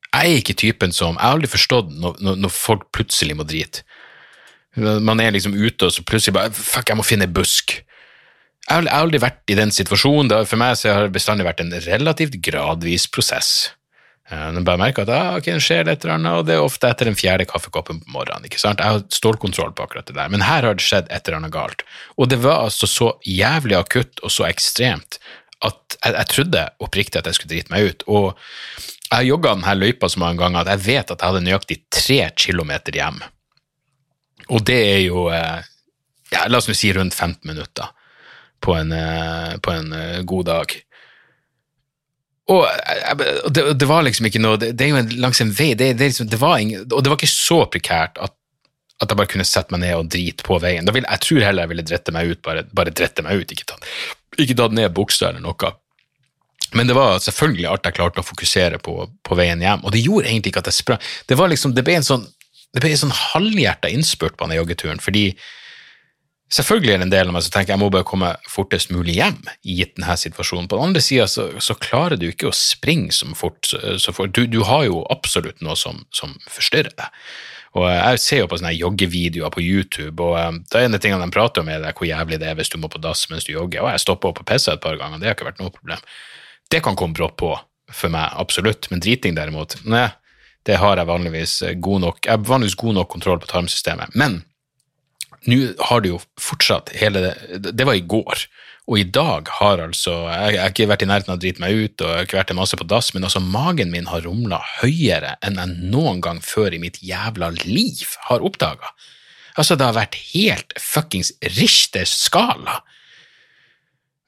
jeg 0.09 0.33
er 0.33 0.41
ikke 0.41 0.57
typen 0.57 0.95
som 0.95 1.19
Jeg 1.19 1.21
har 1.21 1.37
aldri 1.37 1.51
forstått 1.53 1.91
når, 1.93 2.19
når, 2.25 2.39
når 2.43 2.55
folk 2.55 2.89
plutselig 2.97 3.37
må 3.39 3.47
drite. 3.47 3.85
Man 4.79 5.21
er 5.23 5.35
liksom 5.35 5.57
ute, 5.57 5.89
og 5.89 5.95
så 5.95 6.05
plutselig 6.07 6.37
bare 6.37 6.55
Fuck, 6.55 6.91
jeg 6.91 6.99
må 6.99 7.07
finne 7.07 7.31
busk. 7.31 7.79
Jeg 8.69 8.85
har 8.85 8.91
aldri 8.99 9.21
vært 9.23 9.49
i 9.49 9.57
den 9.57 9.73
situasjonen. 9.73 10.33
For 10.49 10.61
meg 10.61 10.77
så 10.77 10.93
har 10.93 11.09
det 11.09 11.17
bestandig 11.17 11.47
vært 11.49 11.63
en 11.65 11.73
relativt 11.87 12.37
gradvis 12.45 13.09
prosess. 13.11 13.73
Jeg 14.29 14.61
bare 14.69 14.81
merker 14.81 15.07
at 15.07 15.13
ah, 15.15 15.37
okay, 15.39 15.57
det 15.57 15.65
skjer 15.65 15.89
et 15.89 16.03
eller 16.05 16.19
annet, 16.19 16.35
og 16.37 16.49
det 16.49 16.59
er 16.59 16.61
ofte 16.61 16.91
etter 16.91 17.09
den 17.09 17.17
fjerde 17.17 17.47
kaffekoppen 17.49 18.03
på 18.03 18.13
morgenen. 18.13 18.45
ikke 18.45 18.61
sant? 18.61 18.83
Jeg 18.85 18.99
har 18.99 19.07
stålkontroll 19.15 19.73
på 19.73 19.87
akkurat 19.87 20.11
det 20.11 20.19
der, 20.19 20.29
men 20.29 20.45
her 20.45 20.67
har 20.69 20.77
det 20.77 20.85
skjedd 20.85 21.09
et 21.09 21.25
eller 21.25 21.39
annet 21.39 21.55
galt. 21.55 21.85
Og 22.21 22.29
det 22.29 22.43
var 22.43 22.67
altså 22.67 22.91
så 22.91 23.15
jævlig 23.25 23.79
akutt 23.79 24.21
og 24.21 24.35
så 24.35 24.45
ekstremt 24.51 25.17
at 25.65 25.97
jeg, 25.97 26.13
jeg 26.13 26.31
trodde 26.35 26.67
oppriktig 26.85 27.23
at 27.23 27.31
jeg 27.31 27.39
skulle 27.39 27.55
drite 27.55 27.73
meg 27.73 27.89
ut. 27.89 28.05
Og 28.13 28.27
jeg 29.09 29.17
har 29.17 29.27
jogga 29.31 29.57
denne 29.57 29.77
løypa 29.81 30.13
så 30.13 30.21
mange 30.21 30.43
ganger 30.43 30.61
at 30.61 30.75
jeg 30.75 30.85
vet 30.85 31.15
at 31.15 31.17
jeg 31.17 31.33
hadde 31.33 31.45
nøyaktig 31.47 31.81
tre 31.89 32.21
kilometer 32.37 33.01
hjem. 33.01 33.23
Og 34.55 34.65
det 34.67 34.79
er 34.95 35.01
jo 35.05 35.29
eh, 35.35 35.65
ja, 36.33 36.45
La 36.49 36.61
oss 36.61 36.69
si 36.73 36.93
rundt 36.93 37.15
15 37.15 37.49
minutter 37.49 37.91
på 38.65 38.75
en, 38.75 38.93
eh, 38.93 39.57
på 39.63 39.73
en 39.73 39.93
eh, 39.93 40.21
god 40.29 40.45
dag. 40.49 40.77
Og 42.49 42.65
det, 43.53 43.65
det, 43.77 43.87
var 43.87 44.07
liksom 44.07 44.25
ikke 44.31 44.41
noe 44.41 44.57
Det, 44.57 44.71
det 44.73 44.87
er 44.87 44.95
jo 44.95 45.01
en, 45.03 45.11
langs 45.21 45.41
en 45.45 45.51
vei, 45.53 45.75
det, 45.77 45.93
det, 45.99 46.15
liksom, 46.15 46.31
var 46.41 46.63
ingen, 46.63 46.87
og 46.87 47.03
det 47.05 47.13
var 47.13 47.19
ikke 47.21 47.29
så 47.29 47.59
prekært 47.69 48.17
at, 48.25 48.33
at 49.03 49.11
jeg 49.11 49.21
bare 49.21 49.31
kunne 49.31 49.45
sette 49.45 49.75
meg 49.75 49.83
ned 49.85 49.99
og 49.99 50.09
drite 50.15 50.47
på 50.47 50.57
veien. 50.63 50.89
Vil, 50.95 51.05
jeg 51.05 51.25
tror 51.27 51.45
heller 51.45 51.67
jeg 51.67 51.73
ville 51.75 51.85
drette 51.91 52.15
meg 52.17 52.33
ut, 52.33 52.41
bare, 52.47 52.65
bare 52.73 52.95
drette 52.95 53.25
meg 53.27 53.43
ut, 53.43 53.53
ikke 53.53 53.69
tatt, 53.69 53.85
ikke 54.41 54.57
tatt 54.63 54.75
ned 54.79 54.97
buksa 54.97 55.29
eller 55.29 55.45
noe. 55.45 55.75
Men 56.77 56.89
det 56.89 56.97
var 56.97 57.21
selvfølgelig 57.25 57.69
alt 57.69 57.87
jeg 57.89 57.97
klarte 57.97 58.25
å 58.25 58.27
fokusere 58.27 58.81
på 58.85 58.97
på 59.25 59.37
veien 59.37 59.61
hjem, 59.65 59.85
og 59.85 59.93
det 59.93 60.03
gjorde 60.05 60.29
egentlig 60.29 60.53
ikke 60.53 60.65
at 60.65 60.73
jeg 60.73 60.81
sprang. 60.81 61.07
Det 61.29 61.37
var 61.37 61.53
liksom, 61.53 61.77
det 61.77 61.85
ble 61.85 62.01
en 62.01 62.09
sånn 62.09 62.27
det 62.75 62.83
ble 62.85 62.93
en 62.93 63.01
sånn 63.07 63.17
halvhjerta 63.17 63.91
innspurt 63.93 64.37
på 64.37 64.49
den 64.49 64.59
joggeturen, 64.59 65.01
fordi 65.03 65.33
selvfølgelig 66.53 66.95
er 66.95 67.01
det 67.01 67.07
en 67.09 67.13
del 67.13 67.31
av 67.31 67.37
meg 67.37 67.45
som 67.45 67.53
tenker 67.55 67.75
jeg 67.75 67.81
må 67.83 67.91
bare 67.93 68.07
komme 68.09 68.31
fortest 68.49 68.93
mulig 68.93 69.19
hjem, 69.19 69.41
gitt 69.65 69.95
denne 69.97 70.17
situasjonen. 70.21 70.69
På 70.71 70.79
den 70.79 70.91
andre 70.91 71.03
sida 71.05 71.29
så, 71.29 71.51
så, 71.65 71.77
klarer 71.81 72.21
du 72.21 72.29
ikke 72.29 72.51
å 72.51 72.57
springe 72.57 73.13
som 73.17 73.37
fort, 73.37 73.69
så 73.69 74.15
fort. 74.17 74.33
Du, 74.37 74.47
du, 74.49 74.63
har 74.69 74.87
jo 74.89 75.03
absolutt 75.13 75.61
noe 75.65 75.77
som, 75.81 76.05
som 76.15 76.35
forstyrrer 76.49 76.95
deg. 76.97 77.23
Og 77.77 77.85
Jeg 77.85 78.21
ser 78.25 78.41
jo 78.41 78.49
på 78.49 78.59
sånne 78.59 78.73
joggevideoer 78.75 79.53
på 79.53 79.63
YouTube, 79.63 80.25
og 80.25 80.39
det 80.57 80.73
da 80.73 80.81
er 80.81 80.89
en 80.89 80.97
av 80.97 81.03
tingene 81.05 81.27
de 81.27 81.35
prater 81.35 81.63
om, 81.63 81.69
er 81.69 81.83
det 81.85 81.93
hvor 81.99 82.09
jævlig 82.09 82.41
det 82.41 82.49
er 82.49 82.57
hvis 82.59 82.73
du 82.73 82.79
må 82.81 82.89
på 82.91 83.01
dass 83.03 83.27
mens 83.33 83.45
du 83.45 83.53
jogger. 83.53 83.85
Og 83.85 83.93
jeg 83.93 84.05
stopper 84.07 84.33
opp 84.33 84.41
og 84.43 84.49
pisser 84.49 84.77
et 84.77 84.85
par 84.85 84.97
ganger, 85.01 85.21
det 85.21 85.29
har 85.29 85.37
ikke 85.37 85.51
vært 85.51 85.61
noe 85.61 85.75
problem. 85.75 86.01
Det 86.73 86.81
kan 86.85 86.97
komme 86.99 87.17
brått 87.17 87.37
på 87.41 87.53
for 87.93 88.13
meg, 88.13 88.33
absolutt, 88.41 88.89
men 88.93 89.01
driting 89.05 89.37
derimot, 89.37 89.79
nei, 89.89 90.09
Det 90.67 90.79
har 90.81 91.01
jeg 91.01 91.09
vanligvis 91.09 91.61
eh, 91.63 91.77
god 91.79 92.05
nok 92.05 92.25
Jeg 92.27 92.35
har 92.35 92.47
vanligvis 92.49 92.79
god 92.79 92.99
nok 92.99 93.11
kontroll 93.13 93.41
på 93.43 93.51
tarmsystemet. 93.51 94.15
Men 94.19 94.43
nå 95.49 95.59
har 95.91 96.03
det 96.03 96.11
jo 96.11 96.19
fortsatt 96.41 96.91
hele 96.99 97.23
det 97.23 97.73
Det 97.73 97.87
var 97.87 97.99
i 97.99 98.05
går. 98.05 98.47
Og 98.89 98.99
i 98.99 99.05
dag 99.05 99.49
har 99.61 99.83
altså 99.85 100.15
Jeg, 100.33 100.57
jeg 100.57 100.63
har 100.63 100.73
ikke 100.73 100.89
vært 100.91 101.05
i 101.05 101.11
nærheten 101.11 101.35
av 101.35 101.39
å 101.39 101.43
drite 101.43 101.63
meg 101.63 101.77
ut, 101.77 102.01
og 102.01 102.09
jeg 102.09 102.17
har 102.17 102.27
ikke 102.27 102.41
vært 102.41 102.57
masse 102.57 102.79
på 102.81 102.89
dass, 102.89 103.13
men 103.15 103.27
altså 103.29 103.43
magen 103.45 103.93
min 103.93 104.09
har 104.09 104.25
rumla 104.25 104.63
høyere 104.81 105.37
enn 105.45 105.61
jeg 105.61 105.91
noen 105.93 106.23
gang 106.25 106.41
før 106.45 106.73
i 106.73 106.81
mitt 106.83 107.01
jævla 107.05 107.53
liv 107.61 108.17
har 108.31 108.45
oppdaga. 108.45 108.95
Altså, 109.59 109.75
det 109.75 109.89
har 109.89 109.97
vært 109.97 110.17
helt 110.31 110.73
fuckings 110.79 111.33
Richters 111.59 112.15
skala. 112.15 112.79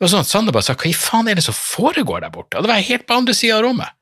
Var 0.00 0.10
sånn 0.10 0.24
at 0.24 0.30
Sander 0.30 0.54
bare 0.56 0.66
sa 0.66 0.74
hva 0.74 0.88
i 0.88 0.96
faen 0.96 1.28
er 1.28 1.38
det 1.38 1.44
som 1.44 1.56
foregår 1.56 2.24
der 2.24 2.32
borte? 2.34 2.58
Og 2.58 2.64
det 2.64 2.72
var 2.72 2.84
helt 2.84 3.06
på 3.06 3.18
andre 3.20 3.36
sida 3.36 3.58
av 3.58 3.66
rommet. 3.66 3.96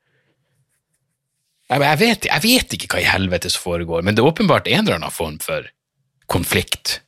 Jeg, 1.69 1.83
jeg, 1.85 1.99
vet, 2.01 2.29
jeg 2.31 2.43
vet 2.45 2.73
ikke 2.77 2.89
hva 2.95 3.03
i 3.03 3.09
helvete 3.09 3.51
som 3.53 3.65
foregår, 3.67 4.01
men 4.05 4.17
det 4.17 4.23
er 4.23 4.31
åpenbart 4.31 4.69
en 4.71 4.81
eller 4.81 4.97
annen 4.97 5.13
form 5.13 5.37
for 5.43 5.67
konflikt 6.29 6.99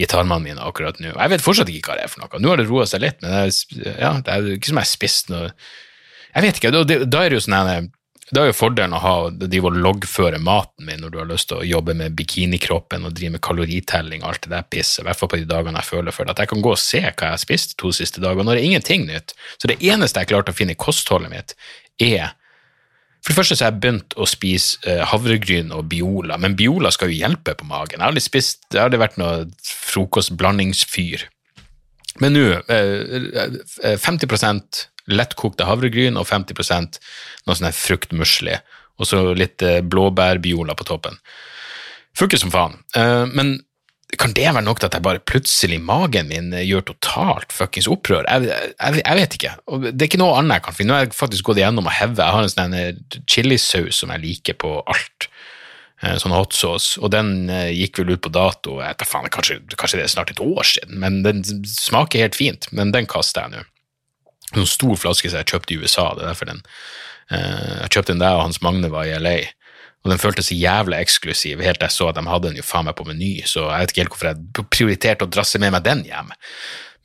i 0.00 0.08
tarmene 0.08 0.42
mine 0.48 0.64
akkurat 0.64 0.98
nå. 1.02 1.12
Jeg 1.12 1.32
vet 1.34 1.44
fortsatt 1.44 1.70
ikke 1.70 1.92
hva 1.92 2.00
det 2.00 2.06
er 2.06 2.12
for 2.12 2.24
noe. 2.24 2.42
Nå 2.42 2.50
har 2.52 2.60
det 2.60 2.68
roa 2.70 2.88
seg 2.88 3.04
litt, 3.04 3.20
men 3.22 3.34
det 3.34 3.40
er, 3.44 3.94
ja, 4.00 4.12
det 4.24 4.34
er 4.34 4.50
ikke 4.56 4.72
som 4.72 4.80
jeg 4.80 4.88
har 4.88 4.92
spist 4.94 5.32
noe 5.32 5.48
Jeg 6.30 6.44
vet 6.46 6.60
ikke, 6.60 6.70
da, 6.74 6.84
da 6.86 7.24
er 7.24 7.32
det 7.32 7.40
jo 7.40 7.46
sånn 7.46 7.90
da 8.30 8.44
er 8.44 8.52
jo 8.52 8.54
fordelen 8.54 8.94
å 8.94 9.00
ha 9.02 9.14
de 9.30 9.58
å 9.58 9.72
loggføre 9.74 10.38
maten 10.38 10.86
min 10.86 11.00
når 11.02 11.10
du 11.10 11.16
har 11.18 11.26
lyst 11.26 11.48
til 11.50 11.58
å 11.58 11.66
jobbe 11.66 11.96
med 11.98 12.14
bikinikroppen 12.18 13.08
og 13.08 13.16
drive 13.18 13.34
med 13.34 13.42
kaloritelling 13.42 14.22
og 14.22 14.28
alt 14.30 14.44
det 14.46 14.52
der 14.52 14.68
pisset, 14.70 15.02
i 15.02 15.08
hvert 15.08 15.18
fall 15.18 15.32
på 15.32 15.40
de 15.40 15.48
dagene 15.50 15.82
jeg 15.82 15.88
føler 15.88 16.14
for 16.14 16.26
det, 16.26 16.36
at 16.36 16.44
jeg 16.44 16.52
kan 16.52 16.62
gå 16.62 16.74
og 16.76 16.78
se 16.78 17.00
hva 17.02 17.10
jeg 17.10 17.34
har 17.34 17.42
spist 17.42 17.74
to 17.82 17.90
siste 17.96 18.22
dager, 18.22 18.44
og 18.44 18.52
det 18.52 18.60
er 18.60 18.68
ingenting 18.68 19.08
nytt. 19.08 19.34
Så 19.58 19.70
det 19.72 19.80
eneste 19.82 20.22
jeg 20.22 20.30
klarte 20.30 20.54
å 20.54 20.58
finne 20.60 20.76
i 20.76 20.78
kostholdet 20.78 21.32
mitt, 21.32 21.56
er 21.98 22.36
for 23.20 23.32
det 23.32 23.36
første 23.36 23.56
så 23.56 23.66
har 23.66 23.74
jeg 23.74 23.82
begynt 23.82 24.14
å 24.16 24.26
spise 24.28 24.80
uh, 24.86 25.02
havregryn 25.10 25.74
og 25.76 25.90
Biola, 25.90 26.38
men 26.40 26.56
Biola 26.56 26.92
skal 26.94 27.12
jo 27.12 27.20
hjelpe 27.20 27.54
på 27.58 27.68
magen. 27.68 27.98
Jeg 27.98 28.04
har 28.04 28.14
aldri 28.14 28.24
spist, 28.24 28.64
det 28.72 28.80
har 28.80 28.88
aldri 28.88 29.02
vært 29.02 29.18
noe 29.20 29.44
frokostblandingsfyr. 29.66 31.26
Men 32.24 32.36
nå, 32.36 32.46
uh, 32.64 33.94
50% 34.00 34.84
lettkokte 35.10 35.66
havregryn 35.68 36.16
og 36.20 36.28
50% 36.28 37.00
noe 37.48 37.58
sånn 37.58 37.76
fruktmusli, 37.76 38.56
og 39.00 39.08
så 39.08 39.22
litt 39.36 39.64
blåbærbiola 39.90 40.76
på 40.76 40.86
toppen. 40.88 41.16
Funker 42.16 42.40
som 42.40 42.52
faen. 42.52 42.74
men 43.32 43.54
kan 44.18 44.32
det 44.34 44.48
være 44.48 44.64
nok 44.66 44.80
til 44.80 44.88
at 44.88 44.96
jeg 44.96 45.04
bare 45.06 45.22
plutselig 45.22 45.76
magen 45.84 46.30
min 46.32 46.50
gjør 46.64 46.82
totalt 46.88 47.52
fuckings 47.54 47.86
opprør? 47.90 48.26
Jeg, 48.26 48.48
jeg, 48.50 49.02
jeg, 49.04 49.18
vet 49.20 49.36
ikke. 49.36 49.52
Det 49.86 49.94
er 49.94 50.08
ikke 50.08 50.22
noe 50.22 50.38
annet 50.40 50.58
jeg 50.58 50.66
kan 50.66 50.78
finne. 50.78 50.90
Nå 50.90 50.96
har 50.98 51.04
jeg 51.06 51.18
faktisk 51.18 51.50
gått 51.50 51.60
igjennom 51.62 51.86
og 51.86 51.94
hevet. 51.94 52.22
Jeg 52.22 52.36
har 52.36 52.46
en 52.46 52.54
sånn 52.54 53.24
chilisaus 53.30 54.02
som 54.02 54.14
jeg 54.14 54.24
liker 54.24 54.58
på 54.60 54.78
alt. 54.82 55.30
Eh, 56.00 56.16
sånn 56.16 56.32
hot 56.32 56.56
sauce. 56.56 56.96
Og 57.00 57.12
den 57.12 57.50
eh, 57.52 57.70
gikk 57.76 58.00
vel 58.00 58.14
ut 58.14 58.22
på 58.24 58.32
dato 58.32 58.78
etter 58.84 59.08
faen, 59.08 59.28
kanskje, 59.32 59.58
kanskje, 59.76 60.00
det 60.00 60.06
er 60.06 60.14
snart 60.14 60.32
et 60.32 60.40
år 60.40 60.64
siden, 60.64 60.96
men 61.02 61.20
den 61.26 61.44
smaker 61.68 62.24
helt 62.24 62.38
fint. 62.38 62.70
Men 62.72 62.94
den 62.94 63.08
kaster 63.10 63.44
jeg 63.44 63.58
nå. 63.58 63.66
En 64.56 64.66
stor 64.66 64.96
flaske 64.98 65.30
som 65.30 65.42
jeg 65.42 65.52
kjøpte 65.52 65.76
i 65.76 65.80
USA. 65.82 66.08
det 66.16 66.24
er 66.24 66.32
derfor 66.32 66.48
den. 66.48 66.62
Eh, 67.30 67.74
jeg 67.84 67.92
kjøpte 67.96 68.14
den 68.14 68.24
der, 68.24 68.38
og 68.38 68.46
Hans 68.48 68.62
Magne 68.64 68.90
var 68.92 69.06
i 69.06 69.18
LA. 69.20 69.36
Og 70.00 70.12
den 70.12 70.20
føltes 70.20 70.48
jævlig 70.54 70.96
eksklusiv, 70.96 71.60
helt 71.60 71.80
til 71.80 71.88
jeg 71.90 71.96
så 71.96 72.08
at 72.08 72.16
de 72.16 72.24
hadde 72.24 72.48
den 72.48 72.56
jo 72.60 72.64
faen 72.64 72.86
meg 72.88 72.96
på 72.96 73.04
Meny, 73.04 73.34
så 73.48 73.66
jeg 73.66 73.82
vet 73.82 73.92
ikke 73.92 74.02
helt 74.04 74.14
hvorfor 74.14 74.30
jeg 74.30 74.66
prioriterte 74.72 75.26
å 75.26 75.32
drasse 75.32 75.60
med 75.60 75.74
meg 75.74 75.84
den 75.84 76.02
hjem. 76.08 76.32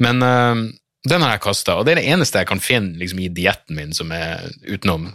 Men 0.04 0.24
uh, 0.24 0.62
den 1.06 1.26
har 1.26 1.36
jeg 1.36 1.44
kasta, 1.44 1.76
og 1.76 1.86
det 1.86 1.96
er 1.96 2.02
det 2.02 2.08
eneste 2.16 2.40
jeg 2.40 2.50
kan 2.50 2.64
finne 2.64 2.96
liksom, 3.02 3.20
i 3.20 3.32
dietten 3.36 3.76
min 3.76 3.92
som 3.96 4.14
er 4.16 4.48
utenom, 4.64 5.10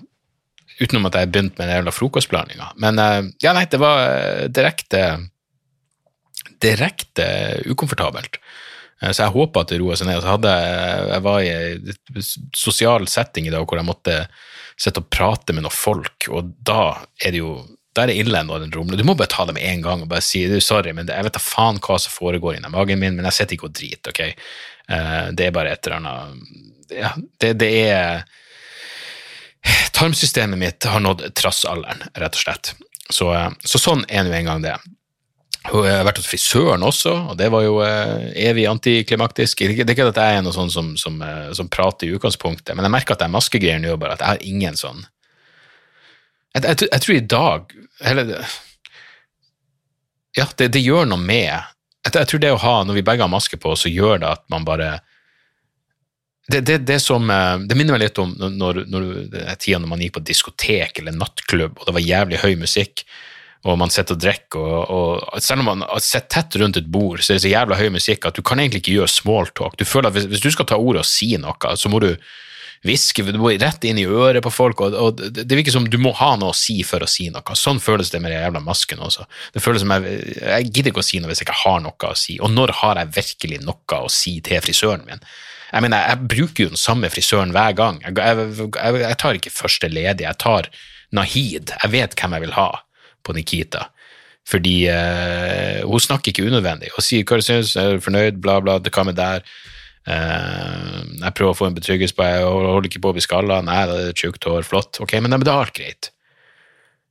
utenom 0.80 1.08
at 1.08 1.16
jeg 1.16 1.26
har 1.26 1.32
begynt 1.32 1.56
med 1.56 1.66
den 1.66 1.78
jævla 1.78 1.96
frokostblandinga. 1.96 2.70
Men 2.84 3.00
uh, 3.00 3.32
ja, 3.40 3.56
nei, 3.56 3.64
det 3.72 3.80
var 3.80 4.04
uh, 4.04 4.46
direkte 4.52 5.04
direkte 6.60 7.24
ukomfortabelt. 7.72 8.36
Så 9.00 9.22
jeg 9.22 9.32
håper 9.32 9.62
at 9.62 9.70
det 9.72 9.78
roer 9.80 9.96
seg 9.96 10.10
ned. 10.10 10.20
Så 10.20 10.34
hadde 10.34 10.50
jeg, 10.52 11.04
jeg 11.08 11.24
var 11.24 11.40
i 11.40 11.50
en 11.54 12.24
sosial 12.56 13.06
setting 13.08 13.46
i 13.48 13.52
dag 13.52 13.64
hvor 13.64 13.80
jeg 13.80 13.88
måtte 13.88 14.16
sitte 14.80 15.02
og 15.02 15.10
prate 15.12 15.54
med 15.54 15.66
noen 15.66 15.76
folk, 15.76 16.28
og 16.32 16.54
da 16.66 16.94
er 17.20 17.34
det 17.34 17.42
jo 17.42 17.58
da 17.90 18.04
er 18.04 18.12
det 18.12 18.20
ille 18.22 18.40
når 18.46 18.62
den 18.62 18.74
rumler. 18.74 19.00
Du 19.00 19.06
må 19.06 19.16
bare 19.18 19.30
ta 19.32 19.44
det 19.48 19.56
med 19.56 19.66
en 19.66 19.80
gang 19.82 20.02
og 20.04 20.10
bare 20.12 20.22
si 20.22 20.44
du, 20.46 20.60
sorry, 20.62 20.92
men 20.94 21.08
jeg 21.10 21.26
vet 21.26 21.34
da 21.34 21.42
faen 21.42 21.80
hva 21.82 21.96
som 21.98 22.14
foregår 22.14 22.56
inni 22.56 22.70
magen 22.70 23.00
min, 23.02 23.16
men 23.18 23.26
jeg 23.28 23.40
sitter 23.40 23.56
ikke 23.56 23.66
og 23.66 23.74
driter, 23.74 24.14
ok? 24.14 24.20
Uh, 24.86 25.24
det 25.34 25.48
er 25.48 25.56
bare 25.56 25.74
et 25.74 25.86
eller 25.86 25.98
annet 25.98 26.94
Ja, 26.94 27.10
det, 27.42 27.52
det 27.62 27.70
er 27.90 28.22
Tarmsystemet 29.94 30.58
mitt 30.58 30.86
har 30.88 31.02
nådd 31.02 31.26
trassalderen, 31.36 32.06
rett 32.18 32.38
og 32.38 32.42
slett. 32.44 32.72
Så, 33.10 33.28
uh, 33.34 33.50
så 33.66 33.82
sånn 33.82 34.06
er 34.08 34.24
nå 34.24 34.32
engang 34.38 34.62
det. 34.64 34.78
Jeg 35.60 35.92
har 35.92 36.06
vært 36.08 36.16
hos 36.22 36.28
frisøren 36.30 36.84
også, 36.88 37.12
og 37.30 37.36
det 37.36 37.50
var 37.52 37.64
jo 37.66 37.82
eh, 37.84 38.30
evig 38.48 38.64
antiklimaktisk. 38.70 39.60
Det 39.60 39.84
er 39.84 39.92
ikke 39.92 40.06
at 40.08 40.20
jeg 40.22 40.38
er 40.38 40.44
noe 40.44 40.56
sånn 40.56 40.72
som, 40.72 40.94
som, 40.96 41.18
eh, 41.20 41.50
som, 41.56 41.68
prater 41.68 42.08
i 42.08 42.14
utgangspunktet, 42.16 42.72
men 42.72 42.86
jeg 42.86 42.94
merker 42.94 43.14
at 43.16 43.26
er 43.26 43.34
maskegreier 43.34 43.82
nå, 43.82 43.92
bare 44.00 44.16
at 44.16 44.24
jeg 44.24 44.32
har 44.32 44.46
ingen 44.48 44.78
sånn 44.80 45.04
Jeg, 46.54 46.64
jeg, 46.64 46.88
jeg 46.88 47.04
tror 47.04 47.16
i 47.16 47.26
dag 47.34 47.74
eller, 48.00 48.32
Ja, 50.38 50.48
det, 50.56 50.70
det, 50.72 50.80
gjør 50.80 51.04
noe 51.10 51.20
med 51.20 51.44
jeg, 51.44 51.62
jeg, 52.08 52.26
tror 52.32 52.40
det 52.40 52.54
å 52.56 52.62
ha, 52.64 52.74
når 52.88 52.96
vi 52.96 53.06
begge 53.10 53.26
har 53.26 53.30
maske 53.30 53.60
på, 53.60 53.76
så 53.76 53.92
gjør 53.92 54.24
det 54.24 54.30
at 54.32 54.46
man 54.48 54.64
bare 54.64 54.94
det, 56.50 56.64
det, 56.66 56.78
det, 56.88 57.02
som, 57.04 57.28
eh, 57.30 57.58
det 57.68 57.76
minner 57.76 57.98
meg 57.98 58.06
litt 58.06 58.18
om 58.22 58.32
når, 58.32 58.86
når, 58.88 59.10
tida 59.60 59.78
når 59.78 59.92
man 59.92 60.00
gikk 60.00 60.16
på 60.16 60.24
diskotek 60.32 61.02
eller 61.02 61.20
nattklubb, 61.20 61.76
og 61.76 61.84
det 61.84 61.98
var 61.98 62.08
jævlig 62.08 62.40
høy 62.40 62.54
musikk 62.64 63.04
og 63.68 63.76
man 63.76 63.92
sitter 63.92 64.16
og 64.16 64.20
drikker, 64.22 64.60
og, 64.60 65.24
og, 65.34 65.40
selv 65.44 65.60
om 65.60 65.66
man 65.74 65.82
sitter 66.00 66.28
tett 66.32 66.60
rundt 66.62 66.78
et 66.80 66.86
bord, 66.88 67.20
så 67.20 67.34
er 67.34 67.40
det 67.40 67.44
så 67.44 67.50
jævla 67.52 67.76
høy 67.76 67.90
musikk 67.92 68.28
at 68.30 68.38
du 68.38 68.44
kan 68.46 68.60
egentlig 68.62 68.80
ikke 68.80 68.94
gjøre 68.94 69.12
smalltalk. 69.12 69.76
Du 69.76 69.84
føler 69.84 70.08
at 70.08 70.16
hvis, 70.16 70.30
hvis, 70.32 70.44
du 70.44 70.54
skal 70.54 70.68
ta 70.70 70.78
ordet 70.80 71.02
og 71.04 71.08
si 71.08 71.34
noe, 71.40 71.74
så 71.76 71.92
må 71.92 72.00
du 72.00 72.14
hviske, 72.88 73.26
du 73.28 73.36
må 73.36 73.52
rett 73.60 73.84
inn 73.84 74.00
i 74.00 74.06
øret 74.08 74.40
på 74.46 74.52
folk, 74.54 74.80
og, 74.80 74.96
og, 74.96 75.20
det 75.36 75.52
virker 75.52 75.76
som 75.76 75.84
du 75.92 75.98
må 76.00 76.14
ha 76.16 76.32
noe 76.40 76.54
å 76.54 76.56
si 76.56 76.78
for 76.88 77.04
å 77.04 77.10
si 77.10 77.28
noe. 77.28 77.56
Sånn 77.58 77.82
føles 77.84 78.08
det 78.14 78.22
med 78.24 78.32
den 78.32 78.40
jævla 78.40 78.64
masken 78.64 79.04
også. 79.04 79.28
Det 79.52 79.60
føles 79.60 79.84
som 79.84 79.92
jeg, 79.98 80.18
jeg 80.40 80.72
gidder 80.72 80.94
ikke 80.94 81.04
å 81.04 81.08
si 81.10 81.20
noe 81.20 81.34
hvis 81.34 81.44
jeg 81.44 81.50
ikke 81.50 81.60
har 81.66 81.80
noe 81.84 82.12
å 82.14 82.16
si, 82.16 82.40
og 82.40 82.56
når 82.56 82.78
har 82.80 83.04
jeg 83.04 83.14
virkelig 83.20 83.62
noe 83.68 84.02
å 84.08 84.08
si 84.08 84.38
til 84.40 84.64
frisøren 84.64 85.04
min? 85.04 85.20
Jeg 85.70 85.84
mener, 85.84 86.08
jeg 86.08 86.30
bruker 86.32 86.64
jo 86.64 86.72
den 86.72 86.80
samme 86.80 87.12
frisøren 87.12 87.52
hver 87.54 87.76
gang. 87.78 88.00
Jeg, 88.02 88.16
jeg, 88.16 89.02
jeg 89.04 89.18
tar 89.20 89.36
ikke 89.36 89.52
første 89.54 89.90
ledige, 89.92 90.24
jeg 90.26 90.40
tar 90.40 90.72
Nahid. 91.14 91.74
Jeg 91.76 91.92
vet 91.92 92.16
hvem 92.16 92.34
jeg 92.38 92.48
vil 92.48 92.56
ha 92.56 92.70
på 93.26 93.34
Nikita. 93.36 93.88
Fordi 94.48 94.76
eh, 94.90 95.82
hun 95.86 96.00
snakker 96.02 96.32
ikke 96.32 96.46
unødvendig. 96.48 96.90
Hun 96.94 97.04
sier 97.04 97.26
hva 97.28 97.38
du 97.38 97.44
syns, 97.46 97.74
er 97.78 97.98
du 97.98 98.04
fornøyd, 98.04 98.40
bla, 98.42 98.58
bla, 98.64 98.78
det 98.82 98.92
kommer 98.94 99.16
der. 99.16 99.44
Eh, 100.08 100.96
jeg 101.20 101.34
prøver 101.36 101.52
å 101.52 101.58
få 101.58 101.68
en 101.68 101.76
betryggelse 101.76 102.16
på 102.16 102.26
jeg 102.26 102.46
holder 102.48 102.88
ikke 102.88 103.02
på 103.04 103.12
å 103.12 103.18
bli 103.18 103.24
skalla. 103.24 103.60
Nei, 103.66 103.82
det 103.90 104.00
er 104.08 104.16
tjukt 104.16 104.48
hår, 104.48 104.64
flott. 104.66 105.02
Ok, 105.04 105.18
men 105.20 105.36
det 105.36 105.44
er 105.44 105.54
alt 105.54 105.76
greit. 105.76 106.10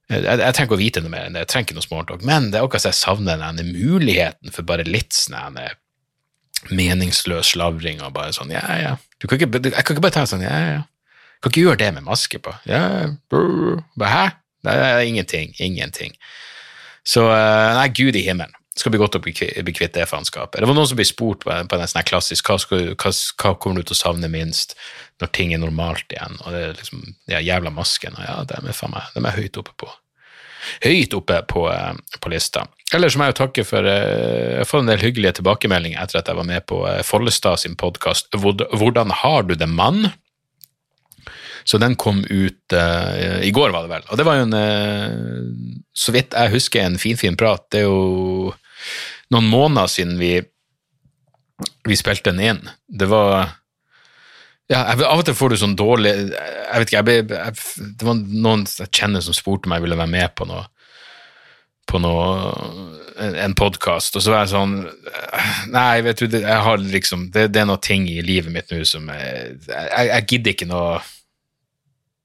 Jeg, 0.10 0.26
jeg, 0.26 0.54
trenger 0.58 0.66
ikke 0.66 0.80
å 0.80 0.82
vite 0.82 1.02
noe 1.06 1.14
mer 1.14 1.28
enn 1.28 1.36
det, 1.38 1.44
jeg 1.44 1.52
trenger 1.52 1.68
ikke 1.68 1.78
noe 1.78 1.86
smalltalk, 1.86 2.24
men 2.26 2.48
det 2.50 2.58
er 2.58 2.64
akkurat 2.66 2.82
som 2.82 2.90
jeg 2.90 2.98
savner 2.98 3.38
denne 3.38 3.66
muligheten 3.68 4.56
for 4.56 4.66
bare 4.66 4.88
litt 4.88 5.14
sånn 5.14 5.60
meningsløs 6.74 7.54
slavring 7.54 8.02
og 8.02 8.16
bare 8.16 8.34
sånn 8.36 8.50
ja, 8.52 8.64
ja. 8.82 8.96
Kan 9.22 9.38
ikke, 9.38 9.62
jeg 9.70 9.86
kan 9.86 9.94
ikke 9.94 10.04
bare 10.04 10.16
ta 10.18 10.26
sånn 10.28 10.42
ja, 10.42 10.56
ja. 10.66 10.82
Kan 11.40 11.54
ikke 11.54 11.62
gjøre 11.62 11.80
det 11.84 11.92
med 11.96 12.08
maske 12.08 12.42
på. 12.42 12.52
Ja, 12.68 12.82
brr, 13.32 13.84
bare, 14.00 14.10
hæ? 14.10 14.24
Det 14.78 14.88
er 14.88 15.08
ingenting. 15.08 15.54
Ingenting. 15.60 16.16
Så 17.08 17.26
eh, 17.34 17.76
nei, 17.78 17.88
gud 17.96 18.16
i 18.16 18.26
himmelen. 18.26 18.56
Det 18.70 18.84
skal 18.84 18.94
bli 18.94 19.02
godt 19.02 19.18
å 19.18 19.24
bli 19.24 19.34
kvitt 19.36 19.96
det 19.98 20.06
faenskapet. 20.08 20.62
Det 20.62 20.68
var 20.70 20.78
noen 20.78 20.88
som 20.88 21.00
ble 21.00 21.08
spurt 21.08 21.42
på, 21.44 21.52
på 21.52 21.78
en 21.78 21.90
sånn 21.90 22.06
klassisk 22.08 22.48
hva, 22.48 22.56
skal, 22.62 22.94
hva, 22.94 23.12
hva, 23.12 23.56
kommer 23.60 23.82
du 23.82 23.90
til 23.90 23.98
å 23.98 24.04
savne 24.06 24.30
minst 24.32 24.78
når 25.20 25.34
ting 25.36 25.52
er 25.52 25.60
normalt 25.60 26.14
igjen, 26.16 26.38
og 26.46 26.56
det 26.56 26.62
er 26.64 26.78
liksom 26.78 27.02
de 27.28 27.42
jævla 27.44 27.74
masken, 27.76 28.16
og 28.16 28.24
ja, 28.24 28.38
dem 28.48 28.70
er 28.72 28.78
faen 28.78 28.94
meg, 28.94 29.10
dem 29.18 29.28
er 29.28 29.36
høyt 29.36 29.60
oppe 29.60 29.76
på 29.84 29.90
høyt 30.84 31.14
oppe 31.16 31.42
på, 31.50 31.66
eh, 31.72 31.94
på 32.20 32.32
lista. 32.34 32.66
Ellers 32.96 33.18
må 33.18 33.28
jeg 33.28 33.36
jo 33.36 33.40
takke 33.44 33.66
for 33.68 33.86
eh, 33.86 34.56
Jeg 34.56 34.64
har 34.64 34.70
fått 34.70 34.86
en 34.86 34.92
del 34.92 35.04
hyggelige 35.04 35.38
tilbakemeldinger 35.40 36.02
etter 36.02 36.22
at 36.22 36.32
jeg 36.32 36.40
var 36.40 36.48
med 36.48 36.66
på 36.70 36.82
Follestad 37.06 37.62
sin 37.62 37.78
podkast 37.80 38.32
'Hvordan 38.34 39.12
har 39.24 39.44
du 39.44 39.56
det, 39.56 39.70
mann?' 39.70 40.12
Så 41.70 41.78
den 41.78 41.94
kom 42.02 42.24
ut 42.26 42.74
uh, 42.74 43.42
i 43.46 43.52
går, 43.54 43.70
var 43.76 43.86
det 43.86 43.92
vel. 43.92 44.08
Og 44.10 44.18
det 44.18 44.26
var 44.26 44.40
jo 44.40 44.48
en, 44.48 44.56
uh, 44.58 45.84
så 45.94 46.16
vidt 46.16 46.34
jeg 46.34 46.54
husker, 46.56 46.82
en 46.82 46.98
finfin 46.98 47.36
fin 47.36 47.38
prat. 47.38 47.68
Det 47.70 47.84
er 47.84 47.86
jo 47.86 48.56
noen 49.30 49.50
måneder 49.52 49.92
siden 49.92 50.18
vi, 50.18 50.34
vi 51.86 52.00
spilte 52.00 52.34
den 52.34 52.42
inn. 52.42 52.64
Det 52.88 53.10
var 53.12 53.52
ja, 54.70 54.84
jeg, 54.92 55.06
Av 55.06 55.22
og 55.22 55.26
til 55.26 55.38
får 55.38 55.50
du 55.50 55.58
sånn 55.58 55.78
dårlig 55.78 56.12
Jeg 56.14 56.82
vet 56.82 56.92
ikke, 56.92 57.00
jeg, 57.02 57.24
jeg, 57.34 57.86
det 57.98 58.06
var 58.06 58.20
noen 58.20 58.68
jeg 58.70 58.92
kjenner 58.94 59.24
som 59.26 59.34
spurte 59.34 59.66
om 59.66 59.74
jeg 59.74 59.86
ville 59.86 59.98
være 59.98 60.14
med 60.14 60.36
på 60.38 60.46
noe 60.50 60.68
på 61.90 61.98
noe, 61.98 62.52
en, 63.18 63.34
en 63.48 63.56
podkast, 63.58 64.14
og 64.14 64.22
så 64.22 64.30
var 64.30 64.44
jeg 64.44 64.52
sånn 64.52 64.76
Nei, 65.74 66.04
vet 66.06 66.22
du, 66.22 66.36
jeg 66.38 66.60
har 66.68 66.84
liksom 66.84 67.32
Det, 67.34 67.48
det 67.50 67.64
er 67.64 67.66
noen 67.66 67.82
ting 67.82 68.06
i 68.12 68.20
livet 68.22 68.54
mitt 68.54 68.70
nå 68.70 68.84
som 68.86 69.10
jeg, 69.10 69.56
jeg, 69.66 70.12
jeg 70.12 70.28
gidder 70.30 70.54
ikke 70.54 70.70
noe 70.70 71.00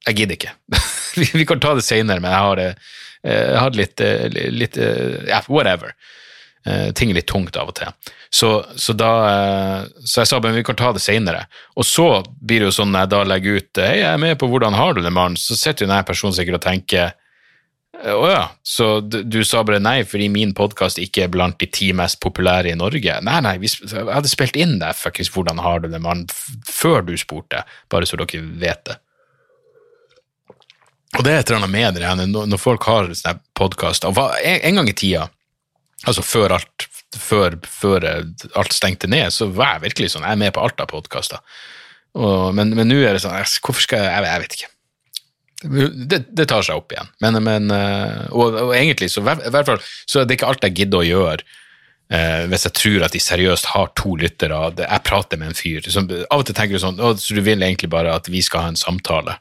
jeg 0.04 0.18
gidder 0.20 0.38
ikke. 0.38 0.54
vi 1.38 1.46
kan 1.48 1.62
ta 1.62 1.74
det 1.78 1.86
seinere, 1.86 2.20
men 2.22 2.32
jeg 2.32 2.44
har, 2.48 2.60
det 2.60 2.70
jeg 3.24 3.56
hadde 3.56 3.80
litt, 3.80 4.00
eh, 4.04 4.50
litt 4.52 4.76
eh, 4.76 5.24
Ja, 5.30 5.40
whatever. 5.48 5.94
Eh, 6.66 6.90
ting 6.96 7.10
er 7.10 7.18
litt 7.18 7.28
tungt 7.28 7.56
av 7.60 7.70
og 7.72 7.76
til. 7.78 8.12
Så, 8.32 8.50
så 8.76 8.94
da 8.96 9.10
eh, 9.28 9.88
Så 10.04 10.22
jeg 10.22 10.30
sa 10.30 10.40
men 10.44 10.56
vi 10.56 10.64
kan 10.66 10.76
ta 10.76 10.92
det 10.92 11.02
seinere. 11.04 11.46
Og 11.76 11.88
så 11.88 12.08
blir 12.40 12.62
det 12.62 12.70
jo 12.70 12.78
sånn 12.80 12.92
når 12.92 13.06
jeg 13.06 13.12
da 13.14 13.24
legger 13.32 13.60
ut 13.60 13.82
Hei, 13.84 13.98
jeg 14.02 14.10
er 14.12 14.20
med 14.20 14.38
på 14.40 14.48
Hvordan 14.52 14.76
har 14.76 14.96
du 14.96 15.02
det, 15.04 15.12
mann? 15.12 15.38
Så 15.40 15.56
sitter 15.56 15.86
jo 15.86 15.92
denne 15.92 16.04
personen 16.08 16.36
sikkert 16.36 16.60
og 16.60 16.66
tenker 16.68 17.14
å 18.04 18.24
ja, 18.26 18.48
så 18.66 18.98
du, 19.00 19.20
du 19.22 19.38
sa 19.46 19.60
bare 19.64 19.78
nei 19.78 20.00
fordi 20.04 20.26
min 20.28 20.50
podkast 20.56 20.98
ikke 21.00 21.22
er 21.24 21.30
blant 21.32 21.56
de 21.62 21.68
ti 21.72 21.92
mest 21.96 22.18
populære 22.20 22.72
i 22.72 22.76
Norge? 22.76 23.14
Nei, 23.24 23.36
nei, 23.46 23.54
vi, 23.62 23.70
jeg 23.70 24.08
hadde 24.10 24.28
spilt 24.28 24.58
inn 24.60 24.74
det, 24.82 24.90
fuckings 24.98 25.30
Hvordan 25.32 25.62
har 25.62 25.80
du 25.80 25.86
det, 25.88 26.02
mann, 26.02 26.26
før 26.68 27.06
du 27.06 27.14
spurte, 27.16 27.62
bare 27.94 28.08
så 28.10 28.18
dere 28.20 28.42
vet 28.60 28.82
det. 28.90 28.98
Og 31.14 31.22
det 31.22 31.30
er 31.30 31.40
et 31.40 31.50
eller 31.50 31.62
annet 31.62 31.74
med 31.74 31.98
det, 31.98 32.26
når, 32.32 32.48
når 32.50 32.60
folk 32.60 32.86
har 32.90 33.12
sånne 33.14 33.38
podkaster 33.54 34.10
en, 34.10 34.80
gang 34.80 34.90
i 34.90 34.96
tida, 34.98 35.28
altså 36.04 36.24
før 36.26 36.56
alt, 36.58 36.86
før, 37.14 37.58
før 37.70 38.06
alt 38.10 38.74
stengte 38.74 39.10
ned, 39.10 39.30
så 39.34 39.46
var 39.46 39.76
jeg 39.76 39.88
virkelig 39.88 40.14
sånn, 40.14 40.26
jeg 40.26 40.34
er 40.34 40.42
med 40.42 40.54
på 40.56 40.64
alt 40.64 40.82
av 40.82 40.90
podkaster. 40.90 41.42
Men 42.14 42.74
nå 42.78 43.00
er 43.02 43.16
det 43.16 43.24
sånn, 43.24 43.34
hvorfor 43.64 43.82
skal 43.82 44.04
jeg 44.06 44.24
Jeg, 44.28 44.42
vet 44.44 44.56
ikke. 44.58 44.70
Det, 45.64 46.18
det, 46.28 46.46
tar 46.50 46.62
seg 46.66 46.78
opp 46.78 46.92
igjen. 46.92 47.08
Men, 47.24 47.40
men 47.42 47.70
eh, 47.72 48.26
og, 48.30 48.52
og, 48.66 48.72
egentlig, 48.76 49.08
så, 49.10 49.22
i 49.24 49.50
hvert 49.54 49.70
fall, 49.70 49.80
så 50.04 50.20
er 50.20 50.26
det 50.28 50.36
ikke 50.36 50.50
alt 50.50 50.66
jeg 50.66 50.76
gidder 50.76 51.00
å 51.00 51.06
gjøre 51.08 51.46
eh, 52.12 52.44
hvis 52.50 52.66
jeg 52.68 52.76
tror 52.76 53.06
at 53.06 53.16
de 53.16 53.22
seriøst 53.22 53.70
har 53.72 53.88
to 53.96 54.12
lyttere. 54.20 54.58
Jeg 54.82 55.06
prater 55.08 55.40
med 55.40 55.50
en 55.50 55.58
fyr. 55.58 55.88
Som, 55.88 56.10
av 56.10 56.42
og 56.42 56.46
til 56.46 56.58
tenker 56.58 56.76
du 56.76 56.84
sånn 56.84 57.00
så 57.00 57.38
du 57.38 57.40
vil 57.46 57.64
egentlig 57.64 57.90
bare 57.94 58.12
at 58.12 58.28
vi 58.30 58.44
skal 58.44 58.66
ha 58.66 58.74
en 58.74 58.78
samtale, 58.78 59.38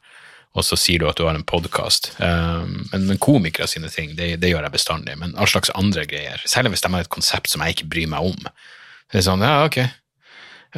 og 0.54 0.66
så 0.66 0.78
sier 0.78 1.02
du 1.02 1.08
at 1.10 1.18
du 1.18 1.26
har 1.26 1.34
en 1.34 1.46
podkast. 1.50 2.12
Um, 2.20 2.86
men, 2.92 3.08
men, 3.10 3.20
komikere 3.22 3.68
sine 3.70 3.90
ting, 3.90 4.14
det, 4.18 4.36
det, 4.42 4.52
gjør 4.52 4.68
jeg 4.68 4.76
bestandig. 4.76 5.18
Men 5.18 5.34
all 5.34 5.50
slags 5.50 5.74
andre 5.74 6.06
greier, 6.10 6.42
særlig 6.46 6.76
hvis 6.76 6.86
de 6.86 6.94
har 6.94 7.06
et 7.06 7.14
konsept 7.14 7.50
som 7.50 7.66
jeg 7.66 7.78
ikke 7.78 7.90
bryr 7.96 8.12
meg 8.12 8.34
om. 8.34 8.52
Det 9.10 9.22
er 9.22 9.26
sånn, 9.26 9.46
ja, 9.46 9.64
ok, 9.66 9.80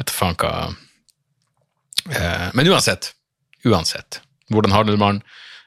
vet 0.00 0.12
faen 0.12 0.38
hva 0.40 0.52
uh, 0.72 2.48
Men 2.56 2.72
uansett, 2.72 3.12
uansett 3.68 4.22
hvordan 4.52 4.72
har 4.72 4.86
du 4.86 4.94
det, 4.94 5.02
mann? 5.02 5.20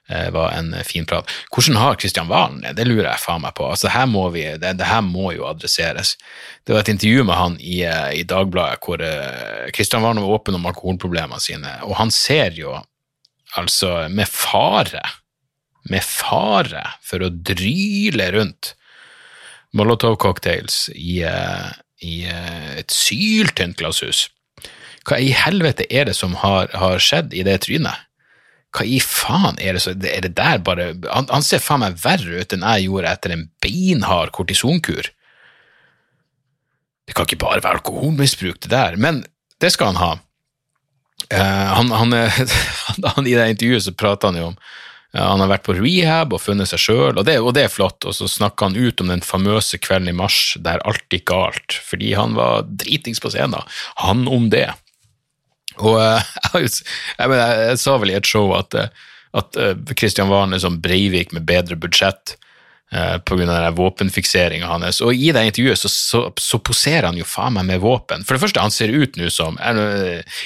Uh, 0.10 0.32
var 0.34 0.56
en 0.58 0.74
fin 0.88 1.06
prat. 1.06 1.30
Hvordan 1.54 1.78
har 1.78 1.98
Kristian 2.02 2.30
Valen 2.32 2.64
det? 2.64 2.74
Det 2.80 2.88
lurer 2.88 3.12
jeg 3.12 3.22
faen 3.22 3.44
meg 3.46 3.54
på. 3.60 3.68
Altså, 3.70 3.92
her 3.94 4.08
må 4.10 4.24
vi, 4.34 4.48
det, 4.58 4.72
det, 4.80 4.90
her 4.90 5.04
må 5.06 5.36
jo 5.36 5.46
adresseres. 5.46 6.16
Det 6.66 6.74
var 6.74 6.82
et 6.82 6.94
intervju 6.96 7.28
med 7.30 7.38
han 7.38 7.60
i, 7.62 7.84
eh, 7.86 8.16
i 8.18 8.24
Dagbladet 8.26 8.82
hvor 8.82 9.04
Kristian 9.76 10.02
eh, 10.02 10.08
Valen 10.08 10.24
var 10.26 10.40
åpen 10.40 10.58
om 10.58 10.66
alkoholproblemene 10.72 11.44
sine, 11.44 11.76
og 11.86 12.00
han 12.00 12.10
ser 12.16 12.58
jo 12.58 12.74
altså 13.58 14.10
med 14.14 14.30
fare, 14.30 15.04
med 15.90 16.04
fare 16.06 16.84
for 17.06 17.24
å 17.24 17.32
dryle 17.32 18.30
rundt 18.36 18.76
Molotov-cocktails 19.78 20.88
i, 20.96 21.22
i 22.02 22.14
et 22.26 22.94
syltynt 22.94 23.78
glasshus. 23.78 24.28
Hva 25.06 25.20
i 25.22 25.30
helvete 25.34 25.86
er 25.94 26.10
det 26.10 26.16
som 26.18 26.34
har, 26.42 26.72
har 26.74 27.02
skjedd 27.02 27.34
i 27.38 27.46
det 27.46 27.60
trynet? 27.66 28.10
hva 28.76 28.86
i 28.86 29.00
faen 29.02 29.58
er 29.58 29.76
det 29.76 29.82
så 29.82 29.96
Er 29.96 30.22
det 30.26 30.36
der 30.38 30.60
bare 30.62 30.92
Han, 31.10 31.28
han 31.30 31.46
ser 31.46 31.62
faen 31.64 31.82
meg 31.82 31.98
verre 32.04 32.44
ut 32.44 32.54
enn 32.54 32.66
jeg 32.66 32.86
gjorde 32.86 33.14
etter 33.14 33.34
en 33.34 33.48
beinhard 33.64 34.32
kortisonkur. 34.36 35.10
Det 37.10 37.16
kan 37.18 37.26
ikke 37.26 37.42
bare 37.42 37.64
være 37.64 37.80
alkoholmisbruk, 37.80 38.60
det 38.62 38.70
der, 38.70 38.96
men 38.96 39.24
det 39.62 39.72
skal 39.74 39.96
han 39.96 40.02
ha. 40.02 40.12
Uh, 41.34 41.70
han, 41.78 41.92
han, 41.94 42.14
han, 43.16 43.28
I 43.28 43.36
det 43.38 43.50
intervjuet 43.54 43.86
så 43.86 43.94
prater 43.94 44.32
han 44.32 44.40
jo 44.40 44.46
om 44.48 44.56
uh, 44.58 45.20
Han 45.22 45.44
har 45.44 45.52
vært 45.52 45.68
på 45.68 45.76
rehab 45.78 46.34
og 46.34 46.42
funnet 46.42 46.72
seg 46.72 46.82
sjøl, 46.82 47.20
og, 47.22 47.30
og, 47.30 47.52
det 47.58 47.68
er 47.68 47.74
flott. 47.74 48.08
Og 48.10 48.18
så 48.18 48.30
snakker 48.30 48.70
han 48.70 48.80
ut 48.80 49.04
om 49.04 49.14
den 49.14 49.26
famøse 49.26 49.78
kvelden 49.82 50.12
i 50.14 50.18
mars 50.18 50.58
der 50.66 50.82
alt 50.90 51.06
gikk 51.14 51.30
galt, 51.32 51.78
fordi 51.86 52.16
han 52.18 52.38
var 52.40 52.66
dritings 52.70 53.22
på 53.22 53.32
scenen. 53.34 53.62
Han 54.06 54.28
om 54.32 54.50
det. 54.54 54.68
Og 55.80 55.96
eh, 56.02 56.36
jeg, 56.60 56.74
jeg, 57.20 57.38
jeg, 57.38 57.80
sa 57.80 57.96
vel 58.02 58.12
i 58.12 58.20
et 58.20 58.28
show 58.28 58.52
at, 58.58 58.76
eh, 58.76 59.08
at 59.40 59.60
Kristian 59.96 60.32
Valen 60.32 60.60
som 60.60 60.82
Breivik 60.82 61.32
med 61.36 61.48
bedre 61.48 61.78
budsjett 61.80 62.36
pga. 62.90 63.72
våpenfikseringa 63.72 64.68
hans. 64.68 65.02
Og 65.02 65.14
i 65.14 65.32
det 65.32 65.46
intervjuet 65.46 65.78
så, 65.78 65.90
så, 65.90 66.22
så, 66.38 66.60
poserer 66.60 67.06
han 67.06 67.18
jo 67.18 67.28
faen 67.28 67.54
meg 67.54 67.68
med 67.68 67.84
våpen. 67.84 68.26
For 68.26 68.36
det 68.36 68.42
første, 68.42 68.64
han 68.64 68.74
ser 68.74 68.90
ut 68.90 69.18
nå 69.18 69.30
som 69.30 69.60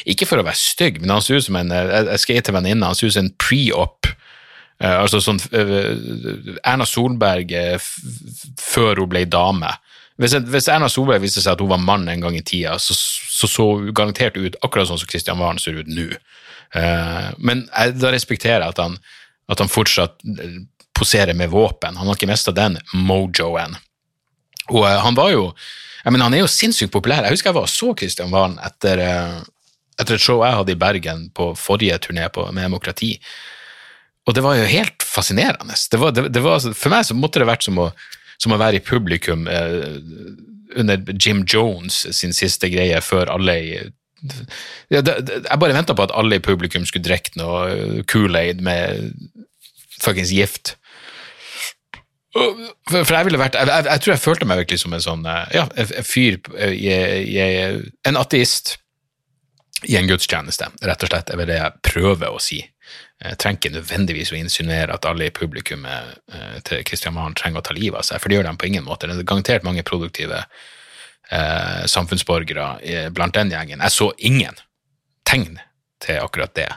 Ikke 0.05 0.27
for 0.27 0.41
å 0.41 0.45
være 0.45 0.59
stygg, 0.59 1.01
men 1.01 1.15
han 1.15 1.23
ser 1.23 1.39
ut 1.39 1.47
som 1.47 1.55
en 1.59 1.71
Jeg 1.71 2.19
skrev 2.19 2.43
til 2.43 2.57
venninna, 2.57 2.91
han 2.91 2.99
ser 2.99 3.07
ut 3.07 3.15
som 3.15 3.25
en 3.25 3.35
pre-op. 3.39 4.11
Altså 4.83 5.21
sånn 5.23 5.39
Erna 5.53 6.85
Solberg 6.89 7.53
før 8.59 9.03
hun 9.03 9.11
ble 9.13 9.23
dame. 9.25 9.71
Hvis, 10.19 10.35
hvis, 10.51 10.67
Erna 10.69 10.89
Solberg 10.91 11.23
viste 11.23 11.41
seg 11.41 11.55
at 11.55 11.63
hun 11.63 11.71
var 11.71 11.81
mann 11.81 12.05
en 12.11 12.21
gang 12.21 12.35
i 12.37 12.43
tida, 12.45 12.75
så 12.77 12.93
så 12.93 13.47
så 13.49 13.65
hun 13.79 13.93
garantert 13.95 14.37
ut 14.37 14.55
akkurat 14.61 14.87
sånn 14.87 14.99
som 15.01 15.09
Kristian 15.09 15.39
Valen 15.41 15.59
ser 15.59 15.79
ut 15.79 15.89
nå. 15.89 16.11
Men 17.39 17.65
jeg, 17.65 17.95
da 18.01 18.11
respekterer 18.13 18.61
jeg 18.61 18.75
at 18.75 18.81
han, 18.81 18.99
at 19.51 19.63
han 19.63 19.71
fortsatt 19.71 20.21
eh, 20.93 20.99
poserer 20.99 21.33
med 21.33 21.49
våpen. 21.49 21.97
Han 21.97 22.07
har 22.07 22.15
ikke 22.15 22.29
mista 22.29 22.51
den 22.51 22.77
mojoen. 22.93 23.75
Og 24.69 24.83
uh, 24.83 24.99
han 25.03 25.15
var 25.15 25.31
jo 25.31 25.53
jeg 26.03 26.11
mener, 26.11 26.25
Han 26.25 26.33
er 26.33 26.43
jo 26.43 26.51
sinnssykt 26.51 26.91
populær. 26.91 27.23
Jeg 27.23 27.31
husker 27.31 27.49
jeg 27.49 27.55
var 27.55 27.67
så 27.71 27.93
Kristian 27.95 28.31
Valen 28.31 28.59
etter, 28.59 28.99
uh, 28.99 29.41
etter, 29.99 30.15
et 30.15 30.21
show 30.21 30.43
jeg 30.43 30.55
hadde 30.59 30.71
i 30.71 30.79
Bergen 30.79 31.29
på 31.35 31.53
forrige 31.55 31.97
turné 31.97 32.27
på, 32.29 32.45
med 32.51 32.63
Demokrati. 32.63 33.17
Og 34.27 34.35
det 34.35 34.43
var 34.43 34.55
jo 34.55 34.67
helt 34.67 35.03
fascinerende. 35.03 35.75
Det 35.91 35.99
var, 35.99 36.11
det, 36.11 36.29
det 36.33 36.43
var, 36.43 36.59
for 36.59 36.91
meg 36.91 37.05
så 37.07 37.15
måtte 37.15 37.39
det 37.39 37.47
vært 37.47 37.63
som 37.63 37.79
å, 37.79 37.89
som 38.39 38.55
å 38.55 38.59
være 38.59 38.79
i 38.79 38.83
publikum 38.83 39.47
under 40.75 41.13
Jim 41.19 41.43
Jones 41.43 42.05
sin 42.11 42.33
siste 42.33 42.69
greie 42.71 43.01
før 43.03 43.31
alle 43.33 43.57
i 43.59 43.73
Jeg 44.89 45.59
bare 45.59 45.75
venta 45.75 45.95
på 45.95 46.05
at 46.05 46.13
alle 46.15 46.39
i 46.39 46.43
publikum 46.43 46.85
skulle 46.87 47.03
drikke 47.03 47.35
noe 47.39 48.03
Kool-Aid 48.07 48.61
med 48.63 49.11
fuckings 49.99 50.31
gift. 50.31 50.75
For, 52.33 53.13
jeg 53.13 53.27
ville 53.27 53.37
vært 53.37 53.55
jeg, 53.59 53.69
jeg, 53.69 53.85
jeg, 53.85 54.01
tror 54.01 54.11
jeg 54.11 54.21
følte 54.23 54.47
meg 54.49 54.63
virkelig 54.63 54.81
som 54.81 54.95
en 54.97 55.03
sånn 55.03 55.27
ja, 55.53 55.67
en 55.69 56.07
fyr 56.07 56.39
jeg, 56.57 57.27
jeg, 57.29 57.83
En 58.09 58.17
ateist 58.17 58.79
i 59.83 59.97
en 59.99 60.07
gudstjeneste, 60.07 60.69
rett 60.87 61.03
og 61.03 61.09
slett. 61.11 61.27
Det 61.27 61.43
er 61.43 61.49
det 61.49 61.57
jeg 61.59 61.81
prøver 61.83 62.31
å 62.31 62.41
si. 62.41 62.61
Jeg 63.23 63.39
trenger 63.39 63.59
ikke 63.59 63.73
nødvendigvis 63.77 64.31
å 64.33 64.37
insinuere 64.39 64.95
at 64.95 65.05
alle 65.07 65.29
i 65.29 65.33
publikummet 65.35 66.19
eh, 66.33 66.57
til 66.67 66.83
Kristian 66.87 67.15
Maren 67.15 67.35
trenger 67.39 67.61
å 67.61 67.65
ta 67.67 67.75
livet 67.75 67.99
av 68.01 68.07
seg, 68.07 68.21
for 68.21 68.29
det 68.29 68.39
gjør 68.39 68.49
de 68.49 68.55
på 68.59 68.69
ingen 68.69 68.87
måte. 68.87 69.07
Det 69.07 69.15
er 69.15 69.27
garantert 69.27 69.67
mange 69.67 69.85
produktive 69.87 70.41
eh, 70.43 71.83
samfunnsborgere 71.91 72.67
eh, 72.79 73.09
blant 73.15 73.35
den 73.37 73.53
gjengen. 73.53 73.83
Jeg 73.83 73.95
så 73.95 74.09
ingen 74.17 74.59
tegn 75.27 75.59
til 76.03 76.19
akkurat 76.19 76.55
det 76.59 76.69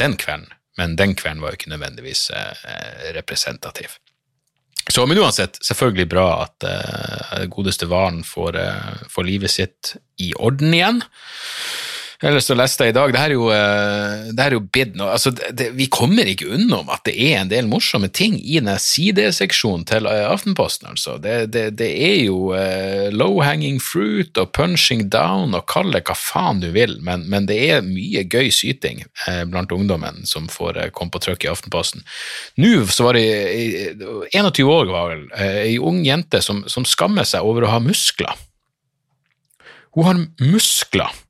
den 0.00 0.16
kvelden, 0.20 0.48
men 0.76 0.96
den 0.96 1.14
kvelden 1.16 1.44
var 1.44 1.52
jo 1.52 1.60
ikke 1.60 1.72
nødvendigvis 1.72 2.28
eh, 2.36 3.12
representativ. 3.16 3.98
Så, 4.92 5.02
men 5.06 5.18
uansett, 5.18 5.58
selvfølgelig 5.66 6.06
bra 6.12 6.26
at 6.44 6.66
uh, 6.66 7.44
godeste 7.50 7.88
Varen 7.90 8.22
får, 8.26 8.58
uh, 8.58 9.06
får 9.10 9.26
livet 9.26 9.50
sitt 9.50 9.96
i 10.22 10.30
orden 10.38 10.74
igjen. 10.74 11.02
Ellers 12.24 12.46
så 12.48 12.54
leste 12.56 12.86
jeg 12.86 12.94
i 12.94 12.96
dag 12.96 13.12
Det 13.12 13.20
her 13.20 13.32
er 13.32 13.36
jo, 13.36 13.48
eh, 13.52 14.30
det 14.32 14.44
er 14.44 14.56
jo 14.56 14.62
bid 14.72 14.94
nå 14.96 15.08
altså, 15.12 15.32
det, 15.34 15.68
Vi 15.76 15.88
kommer 15.92 16.28
ikke 16.28 16.48
unnom 16.56 16.88
at 16.92 17.04
det 17.08 17.16
er 17.20 17.42
en 17.42 17.50
del 17.50 17.68
morsomme 17.68 18.08
ting 18.08 18.38
i 18.40 18.56
den 18.60 18.70
sideseksjonen 18.80 19.84
til 19.88 20.08
eh, 20.08 20.24
Aftenposten. 20.26 20.88
altså. 20.90 21.16
Det, 21.22 21.52
det, 21.52 21.86
er 21.86 22.16
jo 22.26 22.52
uh, 22.54 23.08
low 23.14 23.40
hanging 23.44 23.78
fruit 23.82 24.36
og 24.40 24.50
punching 24.56 25.06
down 25.12 25.54
og 25.56 25.66
kall 25.70 25.92
det 25.94 26.02
hva 26.08 26.16
faen 26.18 26.60
du 26.62 26.68
vil, 26.74 26.96
men, 27.04 27.24
men 27.30 27.46
det 27.48 27.56
er 27.68 27.86
mye 27.86 28.24
gøy 28.26 28.50
syting 28.54 29.02
uh, 29.26 29.44
blant 29.48 29.72
ungdommen 29.74 30.24
som 30.28 30.48
får 30.52 30.80
uh, 30.80 30.88
komme 30.94 31.14
på 31.14 31.22
trykk 31.24 31.46
i 31.46 31.50
Aftenposten. 31.52 32.04
Nå 32.62 32.86
så 32.92 33.08
var 33.08 33.18
det 33.18 33.26
21 34.34 34.72
år 34.72 34.90
var 34.92 35.12
vel, 35.12 35.26
ei 35.40 35.76
ung 35.78 36.02
jente 36.06 36.42
som, 36.44 36.64
som 36.70 36.86
skammer 36.88 37.28
seg 37.28 37.46
over 37.46 37.66
å 37.66 37.74
ha 37.76 37.82
muskler. 37.82 38.34
Hun 39.96 40.10
har 40.10 40.24
muskler 40.42 41.25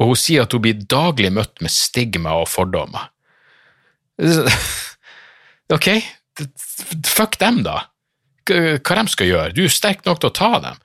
og 0.00 0.10
hun 0.10 0.18
sier 0.18 0.44
at 0.44 0.54
hun 0.54 0.64
blir 0.64 0.84
daglig 0.90 1.30
møtt 1.34 1.62
med 1.62 1.72
stigma 1.72 2.38
og 2.42 2.50
fordommer. 2.50 3.10
Ok, 5.72 5.86
fuck 7.08 7.38
dem, 7.40 7.62
da. 7.64 7.86
Hva 8.44 8.96
de 8.98 9.04
skal 9.08 9.30
gjøre? 9.30 9.54
Du 9.56 9.62
er 9.64 9.72
sterk 9.72 10.02
nok 10.04 10.18
til 10.20 10.28
å 10.28 10.34
ta 10.36 10.50
dem. 10.60 10.76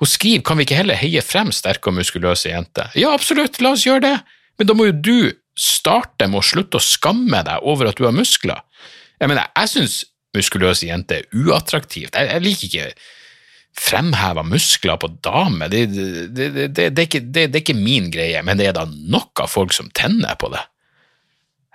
Hun 0.00 0.08
skriver 0.08 0.44
kan 0.48 0.56
vi 0.58 0.64
ikke 0.64 0.78
heller 0.78 0.96
heie 0.98 1.20
frem 1.22 1.52
sterke 1.54 1.90
og 1.90 1.98
muskuløse 1.98 2.48
jenter. 2.48 2.88
Ja, 2.98 3.12
absolutt, 3.12 3.60
la 3.60 3.74
oss 3.76 3.84
gjøre 3.84 4.06
det, 4.06 4.14
men 4.58 4.70
da 4.70 4.74
må 4.78 4.88
jo 4.88 4.96
du 4.96 5.18
starte 5.52 6.30
med 6.32 6.40
å 6.40 6.46
slutte 6.48 6.80
å 6.80 6.82
skamme 6.82 7.42
deg 7.44 7.68
over 7.68 7.90
at 7.90 8.00
du 8.00 8.06
har 8.08 8.16
muskler. 8.16 8.64
Jeg 9.20 9.30
mener, 9.30 9.52
jeg 9.52 9.70
syns 9.70 9.98
muskuløse 10.34 10.88
jenter 10.88 11.20
er 11.20 11.44
uattraktivt. 11.44 12.16
Jeg, 12.16 12.30
jeg 12.32 12.44
liker 12.46 12.66
ikke 12.70 12.88
fremheva 13.78 14.44
muskler 14.44 14.98
på 15.00 15.08
damer, 15.24 15.70
det, 15.72 15.86
det, 16.36 16.48
det, 16.76 17.06
det, 17.32 17.46
er 17.48 17.60
ikke 17.62 17.76
min 17.78 18.10
greie, 18.12 18.42
men 18.44 18.60
det 18.60 18.68
er 18.68 18.76
da 18.76 18.84
nok 18.86 19.44
av 19.44 19.52
folk 19.52 19.72
som 19.72 19.88
tenner 19.96 20.36
på 20.40 20.50
det. 20.52 20.60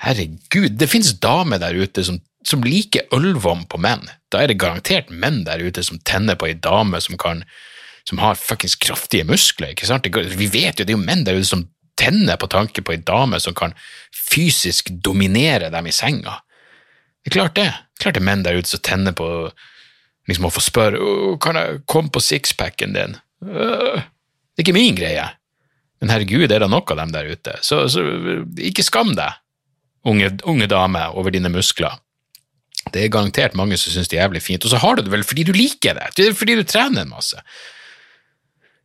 Herregud, 0.06 0.76
det 0.78 0.90
finnes 0.92 1.16
damer 1.24 1.62
der 1.62 1.78
ute 1.78 2.04
som, 2.06 2.20
som 2.46 2.62
liker 2.66 3.10
ølvom 3.16 3.66
på 3.70 3.82
menn, 3.82 4.06
da 4.30 4.44
er 4.44 4.52
det 4.52 4.60
garantert 4.62 5.10
menn 5.10 5.42
der 5.48 5.64
ute 5.64 5.82
som 5.86 5.98
tenner 6.06 6.38
på 6.38 6.52
ei 6.52 6.58
dame 6.60 7.02
som 7.02 7.18
kan 7.18 7.44
som 8.08 8.22
har 8.24 8.38
fuckings 8.40 8.78
kraftige 8.80 9.26
muskler. 9.28 9.74
ikke 9.74 9.88
sant? 9.88 10.06
Vi 10.08 10.48
vet 10.48 10.80
jo, 10.80 10.86
det 10.86 10.94
er 10.94 10.96
jo 10.96 11.04
menn 11.04 11.26
der 11.28 11.36
ute 11.36 11.50
som 11.50 11.66
tenner 12.00 12.38
på 12.40 12.48
tanke 12.48 12.84
på 12.86 12.94
ei 12.94 13.02
dame 13.04 13.40
som 13.44 13.56
kan 13.58 13.74
fysisk 14.16 14.94
dominere 15.04 15.68
dem 15.74 15.90
i 15.90 15.96
senga. 15.96 16.38
Det 17.20 17.34
er 17.34 17.36
klart 17.36 17.58
det. 17.60 17.68
Klart 18.00 18.16
det 18.16 18.22
er 18.22 18.30
menn 18.30 18.46
der 18.46 18.60
ute 18.60 18.72
som 18.72 18.84
tenner 18.86 19.18
på 19.18 19.28
liksom 20.28 20.48
å 20.48 20.54
få 20.54 20.64
spørre 20.64 21.38
kan 21.44 21.60
jeg 21.60 21.82
komme 21.90 22.12
på 22.14 22.24
sixpacken 22.24 22.96
din. 22.96 23.18
Det 23.42 24.60
er 24.60 24.66
ikke 24.66 24.76
min 24.76 24.98
greie. 24.98 25.28
Men 26.02 26.14
herregud, 26.14 26.52
er 26.52 26.62
det 26.62 26.70
nok 26.70 26.92
av 26.94 27.02
dem 27.02 27.14
der 27.16 27.30
ute? 27.32 27.56
Så, 27.66 27.86
så 27.90 28.04
ikke 28.62 28.86
skam 28.86 29.16
deg, 29.18 29.40
unge, 30.08 30.36
unge 30.46 30.68
dame, 30.70 31.08
over 31.18 31.34
dine 31.34 31.50
muskler. 31.54 31.98
Det 32.94 33.04
er 33.04 33.12
garantert 33.12 33.58
mange 33.58 33.80
som 33.80 33.92
syns 33.92 34.10
det 34.12 34.20
er 34.20 34.26
jævlig 34.26 34.44
fint, 34.46 34.64
og 34.64 34.72
så 34.72 34.80
har 34.82 34.96
du 34.96 35.04
det 35.04 35.12
vel 35.12 35.26
fordi 35.28 35.48
du 35.48 35.54
liker 35.56 35.98
det, 35.98 36.12
det 36.16 36.30
er 36.30 36.38
fordi 36.38 36.56
du 36.60 36.64
trener 36.68 37.04
en 37.04 37.12
masse. 37.12 37.42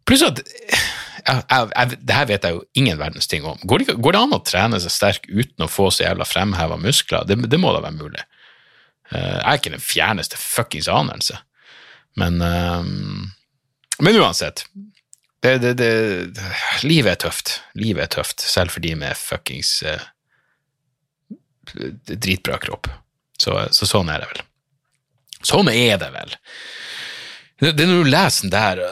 Pluss 0.08 0.24
at 0.26 0.40
jeg, 0.42 1.42
jeg, 1.50 1.68
jeg, 1.70 1.98
det 2.02 2.16
her 2.16 2.28
vet 2.30 2.46
jeg 2.46 2.56
jo 2.56 2.62
ingen 2.78 2.98
verdens 2.98 3.30
ting 3.30 3.44
om. 3.46 3.60
Går 3.68 3.84
det, 3.84 3.96
går 4.02 4.16
det, 4.16 4.22
an 4.24 4.34
å 4.34 4.42
trene 4.42 4.80
seg 4.82 4.94
sterk 4.94 5.28
uten 5.30 5.66
å 5.66 5.70
få 5.70 5.90
så 5.94 6.08
jævla 6.08 6.26
fremheva 6.26 6.78
muskler? 6.80 7.28
Det, 7.28 7.38
det, 7.46 7.60
må 7.62 7.70
da 7.74 7.84
være 7.84 8.00
mulig. 8.00 8.24
Uh, 9.12 9.38
jeg 9.38 9.44
er 9.44 9.60
ikke 9.60 9.74
den 9.74 9.84
fjerneste 9.84 10.40
fuckings 10.40 10.88
anelse, 10.90 11.38
men 12.20 12.40
uh, 12.42 12.82
Men 14.02 14.16
uansett. 14.18 14.64
Det, 15.42 15.58
livet 16.82 17.10
er 17.12 17.18
tøft. 17.26 17.60
Livet 17.74 18.02
er 18.02 18.10
tøft, 18.16 18.40
selv 18.40 18.70
for 18.70 18.82
de 18.82 18.94
med 18.98 19.18
fuckings 19.18 19.82
uh, 19.86 20.00
dritbra 22.08 22.58
kropp. 22.62 22.88
Så, 23.38 23.56
så 23.74 23.86
sånn 23.86 24.10
er 24.10 24.22
det 24.22 24.30
vel. 24.32 24.42
Sånn 25.42 25.70
er 25.72 25.98
det 26.00 26.10
vel. 26.14 26.34
Det, 27.62 27.72
det 27.78 27.86
når 27.86 28.02
du 28.02 28.10
leser 28.10 28.46
den 28.46 28.54
der, 28.54 28.82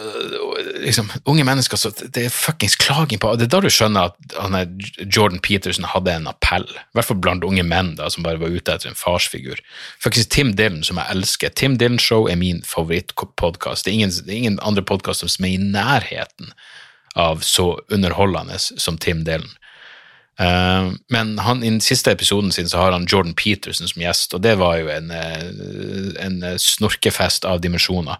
liksom, 0.80 1.10
unge 1.24 1.44
mennesker 1.44 1.76
så 1.76 1.90
Det 2.00 2.24
er 2.24 2.32
fuckings 2.32 2.76
klaging 2.80 3.20
på 3.20 3.32
Det 3.38 3.46
er 3.46 3.52
da 3.54 3.60
du 3.64 3.70
skjønner 3.72 4.10
at 4.10 4.74
Jordan 5.06 5.40
Peterson 5.42 5.86
hadde 5.92 6.14
en 6.14 6.28
appell, 6.30 6.66
i 6.66 6.96
hvert 6.96 7.08
fall 7.08 7.20
blant 7.22 7.46
unge 7.46 7.64
menn 7.66 7.94
da, 7.98 8.10
som 8.10 8.26
bare 8.26 8.40
var 8.40 8.52
ute 8.52 8.74
etter 8.74 8.90
en 8.90 8.98
farsfigur. 8.98 9.60
Faktisk 10.02 10.32
Tim 10.34 10.54
Dylan, 10.58 10.82
som 10.86 11.00
jeg 11.00 11.14
elsker. 11.14 11.54
Tim 11.56 11.78
Dylan 11.80 12.00
Show 12.02 12.28
er 12.30 12.38
min 12.40 12.62
favorittpodkast. 12.66 13.86
Det, 13.86 13.96
det, 14.24 14.28
er 14.28 14.38
ingen 14.38 14.60
andre 14.66 14.84
podkaster 14.86 15.30
som 15.30 15.46
er 15.46 15.56
i 15.56 15.62
nærheten 15.62 16.52
av 17.18 17.42
så 17.46 17.72
underholdende 17.90 18.58
som 18.60 18.98
Tim 18.98 19.24
Dylan. 19.26 19.50
Uh, 20.40 20.94
men 21.12 21.34
han, 21.44 21.60
i 21.60 21.68
den 21.68 21.82
siste 21.84 22.14
episoden 22.14 22.52
sin 22.54 22.70
så 22.70 22.78
har 22.80 22.94
han 22.94 23.04
Jordan 23.10 23.34
Peterson 23.36 23.90
som 23.90 24.00
gjest, 24.00 24.32
og 24.34 24.40
det 24.46 24.54
var 24.60 24.78
jo 24.80 24.88
en, 24.88 25.10
eh, 25.12 25.50
en 26.24 26.40
snorkefest 26.56 27.44
av 27.44 27.60
dimensjoner. 27.60 28.16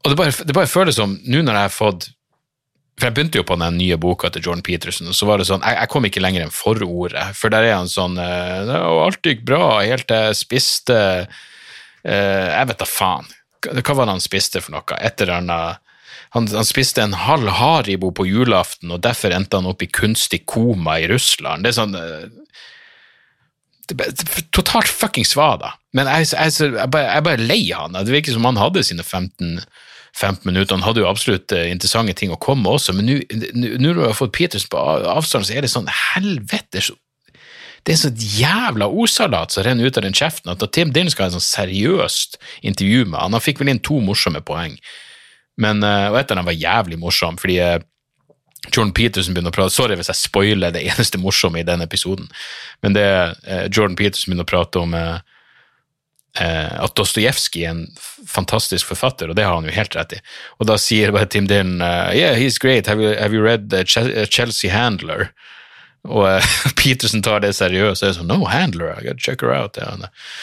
Og 0.00 0.12
det 0.12 0.16
bare, 0.16 0.32
det 0.32 0.56
bare 0.56 0.70
føles 0.70 0.96
som, 0.96 1.18
nå 1.28 1.42
når 1.44 1.58
jeg 1.58 1.68
har 1.68 1.74
fått 1.74 2.06
For 2.96 3.08
jeg 3.08 3.16
begynte 3.16 3.40
jo 3.40 3.46
på 3.48 3.58
den 3.60 3.76
nye 3.80 3.98
boka 4.00 4.30
til 4.32 4.46
Jordan 4.46 4.64
Peterson, 4.64 5.10
og 5.10 5.16
så 5.16 5.28
var 5.28 5.40
det 5.40 5.48
sånn 5.50 5.64
Jeg, 5.66 5.76
jeg 5.76 5.92
kom 5.92 6.08
ikke 6.08 6.22
lenger 6.24 6.46
enn 6.46 6.54
forordet, 6.54 7.26
for 7.36 7.52
der 7.52 7.68
er 7.68 7.76
han 7.78 7.90
sånn 7.90 8.16
Og 8.20 9.02
Alt 9.04 9.28
gikk 9.28 9.44
bra 9.48 9.80
helt 9.82 10.08
til 10.08 10.30
jeg 10.30 10.40
spiste 10.40 10.96
uh, 11.26 12.48
Jeg 12.56 12.70
vet 12.70 12.80
da 12.80 12.88
faen. 12.88 13.28
Hva 13.60 13.94
var 13.94 14.08
det 14.08 14.16
han 14.16 14.24
spiste 14.24 14.62
for 14.64 14.72
noe? 14.72 15.00
Et 15.04 15.20
eller 15.20 15.36
han, 16.30 16.46
han, 16.48 16.66
spiste 16.66 17.02
en 17.02 17.16
halv 17.26 17.50
Haribo 17.58 18.12
på 18.14 18.24
julaften, 18.28 18.92
og 18.94 19.02
derfor 19.04 19.34
endte 19.34 19.58
han 19.58 19.68
opp 19.68 19.82
i 19.82 19.90
kunstig 19.90 20.44
koma 20.48 21.00
i 21.02 21.08
Russland. 21.10 21.66
Det 21.66 21.72
er 21.72 21.76
sånn 21.76 21.96
uh, 21.98 22.24
totalt 24.54 24.88
fuckings 24.88 25.34
svada. 25.34 25.74
Men 25.96 26.08
jeg, 26.08 26.30
jeg, 26.32 26.72
bare, 26.92 27.20
bare 27.26 27.42
lei 27.42 27.64
han. 27.74 27.98
Det 27.98 28.14
virker 28.14 28.36
som 28.36 28.46
han 28.46 28.60
hadde 28.60 28.84
sine 28.86 29.02
15 29.02 29.58
15 30.16 30.44
minutter. 30.44 30.74
Han 30.74 30.84
hadde 30.84 31.02
jo 31.02 31.10
absolutt 31.10 31.52
eh, 31.52 31.68
interessante 31.70 32.14
ting 32.18 32.32
å 32.32 32.38
komme 32.40 32.64
med 32.64 32.78
også, 32.78 32.94
men 32.96 33.08
nå 33.08 33.76
når 33.80 33.94
du 33.96 34.02
har 34.04 34.16
fått 34.18 34.34
Peters 34.36 34.66
på 34.70 34.78
avstand, 34.78 35.46
så 35.46 35.56
er 35.56 35.64
det 35.64 35.72
sånn 35.72 35.90
helvete 35.90 36.82
Det 37.86 37.94
er 37.94 38.00
sånn 38.00 38.18
jævla 38.18 38.90
ordsalat 38.90 39.54
som 39.54 39.64
renner 39.64 39.86
ut 39.86 39.96
av 39.96 40.04
den 40.04 40.16
kjeften 40.16 40.52
at 40.52 40.64
Tim 40.72 40.92
Dylan 40.92 41.12
skal 41.12 41.26
ha 41.26 41.30
et 41.30 41.38
sånn 41.38 41.46
seriøst 41.46 42.40
intervju 42.62 43.06
med 43.06 43.20
han. 43.20 43.36
Han 43.36 43.44
fikk 43.44 43.62
vel 43.62 43.72
inn 43.72 43.84
to 43.84 44.00
morsomme 44.04 44.42
poeng, 44.44 44.76
men, 45.60 45.82
eh, 45.84 46.10
og 46.10 46.20
et 46.20 46.30
av 46.30 46.40
dem 46.40 46.50
var 46.50 46.58
jævlig 46.58 47.00
morsom, 47.00 47.38
fordi 47.40 47.60
eh, 47.64 47.80
Jordan 48.68 48.92
Peterson 48.92 49.32
begynner 49.32 49.54
å 49.54 49.56
prate 49.56 49.72
Sorry 49.72 49.96
hvis 49.96 50.10
jeg 50.12 50.20
spoiler 50.20 50.74
det 50.74 50.82
eneste 50.84 51.18
morsomme 51.18 51.62
i 51.62 51.66
den 51.66 51.80
episoden, 51.80 52.28
men 52.84 52.92
det 52.92 53.06
Jordan 53.72 53.96
Peterson 53.96 54.28
begynner 54.28 54.44
å 54.44 54.50
prate 54.50 54.82
om 54.82 54.92
at 56.38 56.94
Dostojevskij 56.94 57.64
er 57.66 57.70
en 57.70 57.86
fantastisk 58.26 58.86
forfatter, 58.86 59.30
og 59.30 59.36
det 59.36 59.44
har 59.44 59.54
han 59.54 59.64
jo 59.66 59.70
helt 59.74 59.96
rett 59.96 60.12
i. 60.14 60.18
Og 60.60 60.66
da 60.70 60.76
sier 60.78 61.12
bare 61.14 61.26
Tim 61.30 61.46
Dylan 61.50 61.80
uh, 61.82 62.10
Yeah, 62.14 62.38
he's 62.38 62.58
great. 62.58 62.86
Have 62.86 63.02
you, 63.02 63.16
have 63.18 63.34
you 63.34 63.42
read 63.42 63.74
uh, 63.74 63.84
Chelsea 63.84 64.70
Handler? 64.70 65.32
Og 66.08 66.24
uh, 66.38 66.42
Peterson 66.76 67.22
tar 67.22 67.40
det 67.44 67.54
seriøst 67.58 68.02
og 68.02 68.08
er 68.08 68.12
sånn 68.20 68.28
No, 68.30 68.38
Handler, 68.48 68.86
I 68.94 69.04
gotta 69.08 69.20
check 69.20 69.40
her 69.42 69.54
out. 69.56 69.76
Ja, 69.80 69.96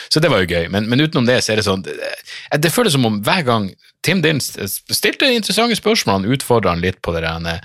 så 0.10 0.20
det 0.20 0.30
var 0.34 0.40
jo 0.44 0.52
gøy. 0.52 0.68
Men, 0.74 0.84
men, 0.90 1.02
utenom 1.02 1.26
det 1.30 1.44
så 1.44 1.52
er 1.54 1.58
det 1.62 1.70
sånn 1.70 1.86
det, 1.88 2.74
føles 2.74 2.94
som 2.98 3.08
om 3.08 3.16
hver 3.26 3.44
gang 3.48 3.64
Tim 4.06 4.20
Dylan 4.24 4.42
stilte 4.44 5.26
interessante 5.32 5.76
spørsmål, 5.80 6.16
han 6.20 6.34
utfordra 6.36 6.70
han 6.76 6.84
litt 6.84 7.00
på 7.04 7.10
det 7.16 7.24
der 7.26 7.60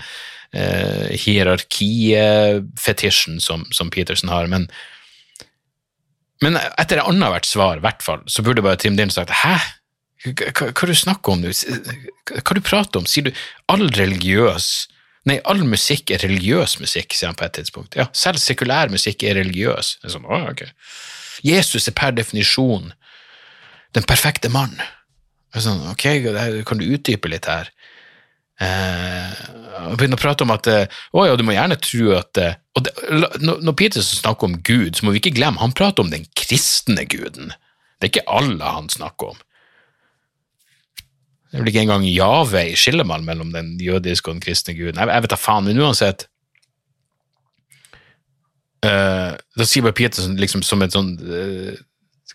hierarkifetisjen 0.53 3.35
som, 3.41 3.59
som 3.73 3.89
Peterson 3.89 4.29
har. 4.29 4.45
men 4.51 4.67
men 6.43 6.57
etter 6.59 7.01
annethvert 7.03 7.47
svar, 7.47 7.79
i 7.79 7.83
hvert 7.83 8.03
fall, 8.05 8.23
så 8.29 8.43
burde 8.45 8.63
bare 8.65 8.79
Tim 8.81 8.97
Dylan 8.99 9.13
sagt 9.13 9.33
hæ? 9.43 9.55
Hva, 10.23 10.69
hva 10.69 10.87
du 10.87 10.95
snakker 10.95 11.35
om 11.35 11.43
nå? 11.43 11.51
Hva 12.31 12.55
du 12.55 12.61
prater 12.63 13.01
om? 13.01 13.07
Sier 13.09 13.27
du 13.27 13.33
all 13.71 13.89
religiøs 13.91 14.73
Nei, 15.29 15.37
all 15.47 15.61
musikk 15.63 16.11
er 16.11 16.19
religiøs 16.19 16.73
musikk, 16.81 17.13
sier 17.15 17.29
han 17.29 17.37
på 17.39 17.45
et 17.45 17.53
tidspunkt. 17.55 17.95
Ja, 17.95 18.09
selv 18.11 18.41
sekulær 18.43 18.91
musikk 18.91 19.23
er 19.23 19.37
religiøs. 19.39 19.93
Er 20.03 20.11
sånn, 20.11 20.25
å, 20.27 20.39
ok. 20.49 20.65
Jesus 21.47 21.87
er 21.87 21.95
per 21.95 22.11
definisjon 22.11 22.91
den 23.95 24.07
perfekte 24.09 24.51
mann. 24.51 24.75
Sånn, 25.55 25.79
ok, 25.93 26.03
kan 26.67 26.81
du 26.81 26.89
utdype 26.89 27.31
litt 27.31 27.47
her? 27.47 27.71
Eh, 28.61 29.31
og 29.89 29.95
begynner 29.97 30.19
å 30.19 30.21
prate 30.21 30.45
om 30.45 30.53
at 30.53 30.67
eh, 30.69 30.99
å 31.17 31.25
ja, 31.25 31.37
du 31.37 31.41
må 31.45 31.55
gjerne 31.55 31.79
tro 31.81 32.11
at 32.19 32.37
eh, 32.37 32.59
og 32.77 32.85
det, 32.85 32.91
Når 33.41 33.73
Petersen 33.77 34.19
snakker 34.19 34.49
om 34.49 34.59
Gud, 34.65 34.95
så 34.95 35.05
må 35.05 35.13
vi 35.13 35.21
ikke 35.21 35.33
glemme 35.37 35.61
han 35.61 35.73
prater 35.73 36.05
om 36.05 36.11
den 36.13 36.27
kristne 36.37 37.05
guden. 37.09 37.51
Det 37.97 38.07
er 38.07 38.11
ikke 38.13 38.29
alle 38.29 38.75
han 38.75 38.89
snakker 38.93 39.33
om. 39.33 39.41
Det 41.53 41.61
vel 41.61 41.69
ikke 41.69 41.83
engang 41.85 42.05
Jave 42.09 42.63
i 42.71 42.77
skillemann 42.77 43.25
mellom 43.27 43.51
den 43.53 43.75
jødiske 43.81 44.29
og 44.29 44.39
den 44.39 44.45
kristne 44.45 44.73
guden. 44.73 44.97
Jeg, 44.97 45.09
jeg 45.13 45.25
vet 45.25 45.33
da 45.33 45.37
faen, 45.37 45.67
men 45.67 45.81
uansett 45.85 46.25
uh, 48.81 49.37
Da 49.37 49.67
sier 49.69 49.85
bare 49.85 49.97
Petersen 49.99 50.39
liksom 50.41 50.65
som 50.65 50.81
en 50.81 50.93
sånn 50.93 51.11
uh, 51.21 51.77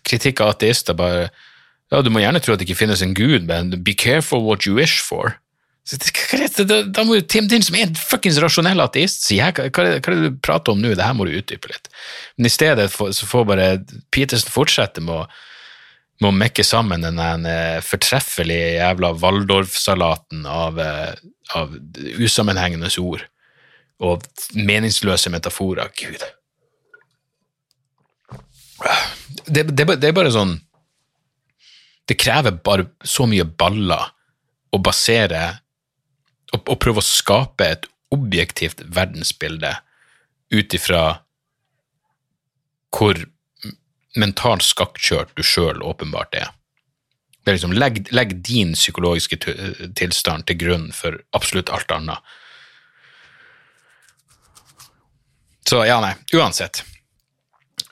kritikk 0.07 0.39
av 0.39 0.53
ateister 0.55 0.95
bare 0.95 1.27
ja, 1.91 1.99
du 2.05 2.11
må 2.13 2.21
gjerne 2.23 2.39
tro 2.39 2.53
at 2.53 2.61
det 2.61 2.69
ikke 2.69 2.79
finnes 2.85 3.03
en 3.03 3.15
gud, 3.17 3.43
men 3.49 3.73
be 3.83 3.95
careful 3.97 4.43
what 4.45 4.67
you 4.67 4.75
wish 4.77 5.01
for. 5.01 5.33
Da 5.89 7.03
må 7.07 7.17
jo 7.17 7.25
Tim 7.25 7.47
Din, 7.49 7.63
som 7.65 7.77
er 7.77 7.87
en 7.87 7.97
fuckings 7.97 8.37
rasjonell 8.43 8.81
ateist, 8.83 9.23
si 9.25 9.39
hva, 9.41 9.51
hva, 9.55 9.85
er 9.87 10.01
det 10.03 10.17
du 10.21 10.41
prater 10.43 10.75
om 10.75 10.81
nå, 10.83 10.91
det 10.93 11.05
her 11.05 11.15
må 11.17 11.25
du 11.25 11.33
utdype 11.33 11.71
litt. 11.71 11.89
Men 12.37 12.49
i 12.49 12.53
stedet 12.53 12.89
så 12.93 13.29
får 13.29 13.47
bare 13.49 13.69
Petersen 14.13 14.53
fortsette 14.53 15.01
med 15.01 15.15
å, 15.15 15.23
med 16.21 16.29
å 16.29 16.35
mekke 16.35 16.65
sammen 16.67 17.07
den 17.07 17.47
eh, 17.49 17.79
fortreffelige 17.85 18.75
jævla 18.77 19.15
Waldorf-salaten 19.23 20.45
av, 20.49 20.81
eh, 20.83 21.13
av 21.57 21.73
usammenhengende 22.21 22.91
ord 23.01 23.25
og 23.99 24.27
meningsløse 24.55 25.31
metaforer. 25.33 25.89
Gud. 25.97 26.21
Det, 29.49 29.63
det, 29.73 29.87
det 29.99 30.07
er 30.07 30.15
bare 30.15 30.31
sånn 30.31 30.53
Det 32.07 32.15
krever 32.15 32.55
bare 32.63 32.85
så 33.03 33.25
mye 33.27 33.43
baller 33.43 34.05
å 34.71 34.79
basere 34.81 35.41
å, 36.53 36.59
å 36.59 36.77
prøve 36.79 37.01
å 37.01 37.05
skape 37.05 37.67
et 37.75 37.89
objektivt 38.13 38.81
verdensbilde 38.89 39.75
ut 40.49 40.73
ifra 40.73 41.03
hvor 42.95 43.19
mentalt 44.17 44.65
skakkjørt 44.65 45.35
du 45.37 45.43
sjøl 45.45 45.83
åpenbart 45.85 46.33
er. 46.39 46.49
Det 47.43 47.53
er 47.53 47.57
liksom, 47.59 47.75
legg, 47.77 48.01
legg, 48.13 48.33
din 48.45 48.73
psykologiske 48.75 49.37
tilstand 49.97 50.47
til 50.49 50.57
grunn 50.59 50.87
for 50.93 51.19
absolutt 51.37 51.71
alt 51.73 51.91
annet. 51.93 52.33
Så 55.69 55.83
ja, 55.85 55.99
nei, 56.01 56.15
uansett. 56.33 56.81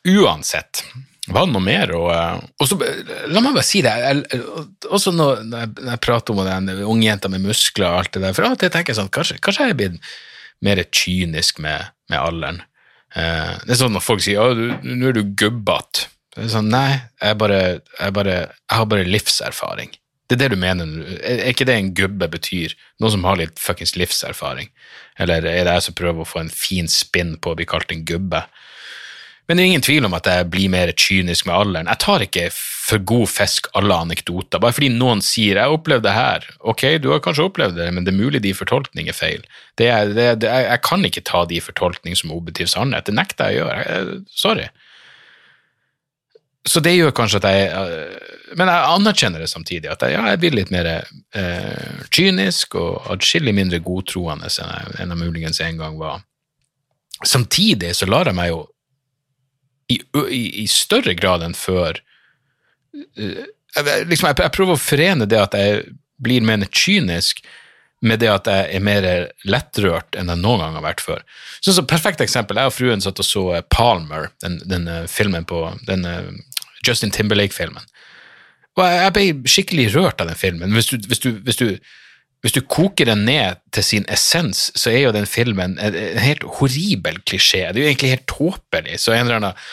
Uansett 0.08 0.82
var 1.28 1.48
det 1.48 1.54
noe 1.54 1.64
mer? 1.64 1.92
Og, 1.98 2.08
eh, 2.14 2.46
og 2.62 2.70
så, 2.70 2.78
la 3.28 3.44
meg 3.44 3.58
bare 3.58 3.68
si 3.68 3.84
det, 3.86 3.94
også 4.88 5.14
når 5.16 5.44
jeg 5.50 6.02
prater 6.04 6.34
om 6.34 6.44
den 6.48 6.86
ungjenta 6.88 7.32
med 7.32 7.44
muskler 7.44 7.90
og 7.90 8.04
alt 8.04 8.16
det 8.16 8.24
der, 8.24 8.36
for 8.38 8.48
av 8.48 8.56
og 8.56 8.62
til 8.62 8.72
tenker 8.74 8.94
jeg 8.94 9.02
sånn, 9.02 9.14
kanskje, 9.14 9.40
kanskje 9.44 9.68
jeg 9.68 9.76
er 9.76 9.80
blitt 9.82 10.12
mer 10.66 10.82
kynisk 10.90 11.62
med, 11.64 11.92
med 12.12 12.22
alderen. 12.22 12.62
Eh, 13.16 13.56
det 13.66 13.76
er 13.76 13.82
sånn 13.82 13.96
når 13.96 14.06
folk 14.06 14.24
sier 14.24 14.54
at 14.54 14.86
nå 14.88 15.12
er 15.12 15.20
du 15.20 15.26
gubbete, 15.38 16.12
Sånn, 16.38 16.68
nei, 16.70 17.00
jeg 17.18 17.34
bare, 17.42 17.80
jeg 17.98 18.14
bare 18.14 18.34
Jeg 18.46 18.76
har 18.78 18.84
bare 18.86 19.08
livserfaring. 19.08 19.96
Det 20.30 20.36
er 20.36 20.42
det 20.44 20.50
du 20.54 20.60
mener? 20.60 20.90
Er 21.24 21.48
ikke 21.50 21.66
det 21.66 21.78
en 21.80 21.94
gubbe 21.96 22.28
betyr? 22.30 22.76
Noen 23.00 23.14
som 23.16 23.26
har 23.26 23.40
litt 23.40 23.58
fuckings 23.58 23.96
livserfaring? 23.98 24.70
Eller 25.18 25.48
er 25.48 25.64
det 25.66 25.74
jeg 25.78 25.86
som 25.88 25.96
prøver 25.98 26.22
å 26.22 26.28
få 26.28 26.44
en 26.44 26.52
fin 26.52 26.90
spinn 26.92 27.38
på 27.42 27.54
å 27.54 27.58
bli 27.58 27.66
kalt 27.66 27.94
en 27.96 28.04
gubbe? 28.06 28.44
Men 29.48 29.58
det 29.58 29.64
er 29.64 29.70
ingen 29.72 29.84
tvil 29.86 30.06
om 30.08 30.16
at 30.18 30.28
jeg 30.28 30.48
blir 30.52 30.72
mer 30.72 30.90
kynisk 30.92 31.48
med 31.48 31.56
alderen. 31.56 31.88
Jeg 31.88 32.04
tar 32.04 32.24
ikke 32.26 32.48
for 32.52 33.04
god 33.08 33.30
fisk 33.32 33.70
alle 33.80 33.96
anekdoter, 33.96 34.60
bare 34.64 34.76
fordi 34.76 34.90
noen 34.92 35.22
sier 35.24 35.56
'jeg 35.56 35.72
opplevde 35.72 36.08
det 36.08 36.16
her'. 36.16 36.48
Ok, 36.60 36.84
du 37.00 37.12
har 37.12 37.20
kanskje 37.20 37.48
opplevd 37.48 37.76
det, 37.76 37.94
men 37.94 38.04
det 38.04 38.14
er 38.14 38.24
mulig 38.24 38.42
de 38.42 38.54
fortolkning 38.54 39.08
er 39.08 39.16
feil. 39.16 39.44
Det 39.78 39.88
er, 39.88 40.12
det, 40.14 40.40
det, 40.40 40.50
jeg 40.52 40.82
kan 40.82 41.06
ikke 41.06 41.24
ta 41.24 41.46
de 41.46 41.62
fortolkning 41.62 42.16
som 42.16 42.32
objektiv 42.32 42.68
sannhet. 42.68 43.06
Det 43.06 43.16
nekter 43.16 43.50
jeg 43.50 43.64
å 43.64 43.68
gjøre. 43.68 43.88
Jeg, 43.88 44.22
sorry. 44.36 44.68
Så 46.68 46.80
det 46.84 46.98
gjør 46.98 47.16
kanskje 47.16 47.40
at 47.40 47.48
jeg 47.48 47.68
eh, 47.72 48.34
Men 48.58 48.68
jeg 48.72 48.96
anerkjenner 48.96 49.40
det 49.40 49.50
samtidig, 49.50 49.90
at 49.92 50.02
jeg, 50.02 50.12
ja, 50.16 50.24
jeg 50.32 50.40
blir 50.40 50.56
litt 50.56 50.72
mer 50.72 50.88
eh, 50.88 52.04
kynisk 52.16 52.76
og 52.80 53.04
atskillig 53.12 53.52
mindre 53.56 53.80
godtroende 53.84 54.48
enn 54.48 54.72
jeg, 54.72 54.94
enn 55.04 55.12
jeg 55.12 55.20
muligens 55.20 55.60
en 55.60 55.78
gang 55.78 55.98
var. 56.00 56.22
Samtidig 57.26 57.92
så 57.96 58.08
lar 58.08 58.32
jeg 58.32 58.36
meg 58.36 58.54
jo 58.54 58.62
i, 59.92 60.00
i, 60.30 60.42
i 60.64 60.66
større 60.72 61.16
grad 61.18 61.46
enn 61.46 61.56
før 61.58 62.00
eh, 63.16 63.46
jeg, 63.78 64.08
liksom, 64.10 64.32
jeg, 64.32 64.40
jeg 64.42 64.56
prøver 64.56 64.76
å 64.76 64.82
forene 64.82 65.28
det 65.30 65.40
at 65.40 65.56
jeg 65.58 65.86
blir 66.24 66.46
mer 66.46 66.66
kynisk, 66.74 67.44
med 68.06 68.22
det 68.22 68.30
at 68.30 68.48
jeg 68.50 68.78
er 68.78 68.82
mer 68.86 69.06
lettrørt 69.50 70.18
enn 70.18 70.30
jeg 70.30 70.42
noen 70.42 70.62
gang 70.62 70.76
har 70.78 70.86
vært 70.86 71.02
før. 71.02 71.24
Så, 71.60 71.74
så 71.74 71.82
Perfekt 71.86 72.22
eksempel. 72.22 72.60
Jeg 72.60 72.70
og 72.70 72.76
fruen 72.76 73.02
satt 73.02 73.22
og 73.22 73.26
så 73.26 73.44
eh, 73.58 73.64
Palmer, 73.74 74.30
den, 74.44 74.60
den 74.70 74.86
filmen 75.10 75.46
på 75.50 75.64
den 75.90 76.06
Justin 76.86 77.14
Timberlake-filmen. 77.14 77.86
Og 78.78 78.86
jeg 78.86 79.14
ble 79.16 79.50
skikkelig 79.50 79.88
rørt 79.96 80.22
av 80.22 80.30
den 80.30 80.38
filmen. 80.38 80.74
Hvis 80.78 80.92
du, 80.92 80.98
hvis, 81.10 81.22
du, 81.24 81.32
hvis, 81.46 81.58
du, 81.58 81.66
hvis 82.46 82.54
du, 82.54 82.62
koker 82.62 83.10
den 83.10 83.26
ned 83.28 83.60
til 83.74 83.84
sin 83.84 84.08
essens, 84.14 84.68
så 84.78 84.92
er 84.94 85.08
jo 85.08 85.14
den 85.16 85.28
filmen 85.30 85.78
en, 85.82 85.96
helt 86.22 86.46
horribel 86.60 87.18
klisjé. 87.26 87.66
Det 87.72 87.82
er 87.82 87.86
jo 87.86 87.92
egentlig 87.92 88.12
helt 88.14 88.28
tåpelig. 88.30 89.00
Så 89.02 89.16
en 89.16 89.26
eller 89.26 89.40
annen 89.42 89.64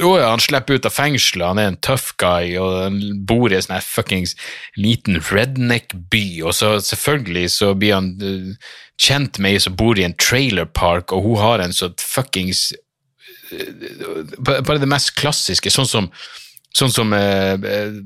å 0.00 0.14
ja, 0.16 0.30
han 0.30 0.40
slipper 0.40 0.78
ut 0.78 0.86
av 0.88 0.94
fengselet, 0.94 1.44
han 1.44 1.58
er 1.60 1.66
en 1.68 1.78
tough 1.84 2.14
guy 2.20 2.54
og 2.56 2.78
han 2.80 2.96
bor 3.28 3.52
i 3.52 3.58
en 3.58 3.64
sånn 3.66 3.84
fuckings 3.84 4.32
liten 4.80 5.18
redneck-by, 5.20 6.40
og 6.48 6.56
så 6.56 6.78
selvfølgelig 6.80 7.50
så 7.52 7.74
blir 7.76 7.92
han 7.98 8.08
uh, 8.22 8.72
kjent 8.96 9.36
med 9.36 9.52
ei 9.52 9.60
som 9.60 9.76
bor 9.76 10.00
i 10.00 10.06
en 10.06 10.16
trailerpark, 10.16 11.12
og 11.12 11.28
hun 11.28 11.42
har 11.42 11.64
en 11.64 11.76
sånn 11.76 11.96
fuckings 12.00 12.70
bare 14.42 14.80
det 14.82 14.88
mest 14.90 15.12
klassiske, 15.18 15.70
sånn 15.70 15.86
som, 15.86 16.08
sånn 16.76 16.92
som 16.92 17.12
eh, 17.16 17.54
eh, 17.56 17.98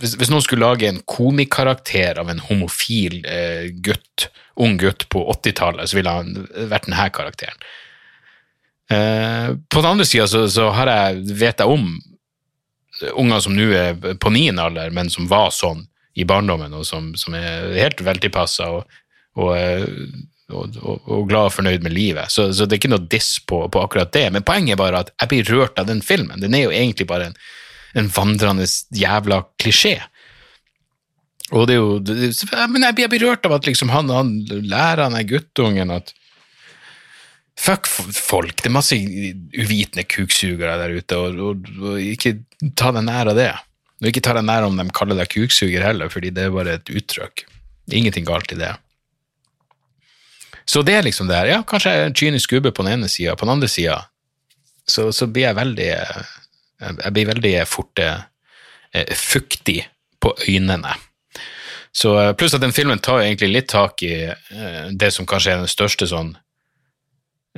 hvis, 0.00 0.16
hvis, 0.18 0.30
noen 0.32 0.44
skulle 0.44 0.66
lage 0.66 0.88
en 0.88 1.02
komikarakter 1.06 2.18
av 2.22 2.30
en 2.32 2.42
homofil 2.48 3.20
eh, 3.22 3.68
gutt, 3.84 4.28
ung 4.62 4.76
gutt 4.80 5.06
på 5.12 5.22
80-tallet, 5.36 5.90
så 5.90 5.98
ville 5.98 6.14
han 6.18 6.46
vært 6.70 6.88
denne 6.88 7.08
karakteren. 7.14 7.66
Eh, 8.90 9.50
på 9.68 9.82
den 9.82 9.90
andre 9.92 10.06
sida 10.08 10.28
så, 10.30 10.44
så 10.50 10.70
jeg, 10.74 11.22
vet 11.38 11.62
jeg 11.62 11.70
om 11.70 11.90
unger 13.18 13.42
som 13.44 13.56
nå 13.56 13.66
er 13.76 13.98
på 14.22 14.32
niende 14.32 14.64
alder, 14.64 14.94
men 14.94 15.10
som 15.12 15.28
var 15.30 15.50
sånn 15.54 15.84
i 16.16 16.24
barndommen, 16.24 16.72
og 16.72 16.86
som, 16.88 17.10
som 17.18 17.34
er 17.36 17.74
helt 17.76 18.00
veltilpassa 18.00 18.70
og, 18.72 18.86
eh, 19.52 19.84
og, 20.48 20.78
og, 20.80 21.02
og, 21.02 21.26
glad 21.28 21.50
og 21.50 21.54
fornøyd 21.58 21.84
med 21.84 21.92
livet. 21.92 22.32
Så, 22.32 22.48
så, 22.56 22.64
det 22.64 22.76
er 22.76 22.80
ikke 22.80 22.94
noe 22.94 23.10
diss 23.12 23.34
på, 23.44 23.66
på, 23.68 23.82
akkurat 23.82 24.14
det. 24.14 24.28
Men 24.32 24.46
poenget 24.46 24.76
er 24.76 24.80
bare 24.80 25.04
at 25.04 25.12
jeg 25.20 25.32
blir 25.32 25.52
rørt 25.52 25.82
av 25.82 25.90
den 25.90 26.00
filmen. 26.04 26.40
Den 26.40 26.56
er 26.56 26.64
jo 26.64 26.72
egentlig 26.72 27.08
bare 27.10 27.30
en, 27.30 27.36
en 27.96 28.10
vandrende 28.12 28.66
jævla 28.94 29.42
klisjé. 29.60 29.96
Og 31.54 31.68
det 31.68 31.76
er 31.76 31.80
jo 31.80 31.98
Men 32.68 32.82
jeg 32.88 32.96
blir, 32.98 33.08
berørt 33.08 33.44
rørt 33.44 33.46
av 33.46 33.56
at 33.60 33.66
liksom 33.68 33.92
han, 33.94 34.10
han 34.10 34.32
lærer 34.46 35.06
han 35.06 35.26
guttungen 35.26 35.92
at 35.94 36.14
Fuck 37.56 37.86
folk, 37.88 38.58
det 38.60 38.68
er 38.68 38.74
masse 38.74 38.96
uvitende 38.98 40.02
kuksugere 40.04 40.74
der 40.76 40.92
ute, 40.98 41.16
og, 41.16 41.38
og, 41.40 41.70
og 41.80 42.02
ikke 42.02 42.34
ta 42.76 42.90
deg 42.92 43.06
nær 43.06 43.30
av 43.32 43.38
det. 43.38 43.46
Og 44.02 44.10
ikke 44.10 44.20
ta 44.26 44.34
deg 44.36 44.44
nær 44.44 44.66
om 44.66 44.76
de 44.76 44.84
kaller 44.92 45.16
deg 45.16 45.30
kuksuger 45.32 45.80
heller, 45.80 46.10
fordi 46.12 46.34
det 46.36 46.44
er 46.44 46.52
bare 46.52 46.74
et 46.76 46.92
uttrykk. 46.92 47.46
Ingenting 47.96 48.28
galt 48.28 48.52
i 48.52 48.58
det. 48.60 48.74
Så 50.68 50.84
det 50.84 50.98
er 50.98 51.08
liksom 51.08 51.30
det 51.30 51.38
her. 51.38 51.48
Ja, 51.54 51.62
kanskje 51.64 51.94
jeg 51.94 52.02
er 52.02 52.10
en 52.10 52.18
kynisk 52.20 52.52
gubbe 52.52 52.74
på 52.76 52.84
den 52.84 52.98
ene 52.98 53.08
sida, 53.08 53.38
på 53.40 53.48
den 53.48 53.56
andre 53.56 53.72
sida 53.72 54.02
så, 54.86 55.08
så, 55.12 55.26
blir 55.26 55.48
jeg 55.48 55.58
veldig 55.58 55.90
Jeg 56.80 57.12
blir 57.14 57.28
veldig 57.30 57.52
fort 57.68 57.98
eh, 58.02 58.24
fuktig 59.16 59.80
på 60.20 60.34
øynene. 60.48 60.94
Så 61.96 62.16
eh, 62.20 62.32
Pluss 62.36 62.54
at 62.54 62.64
den 62.64 62.74
filmen 62.76 63.00
tar 63.00 63.22
egentlig 63.24 63.52
litt 63.52 63.70
tak 63.72 64.02
i 64.04 64.14
eh, 64.28 64.82
det 64.92 65.12
som 65.14 65.28
kanskje 65.28 65.54
er 65.54 65.62
den 65.62 65.72
største 65.72 66.08
sånn 66.10 66.34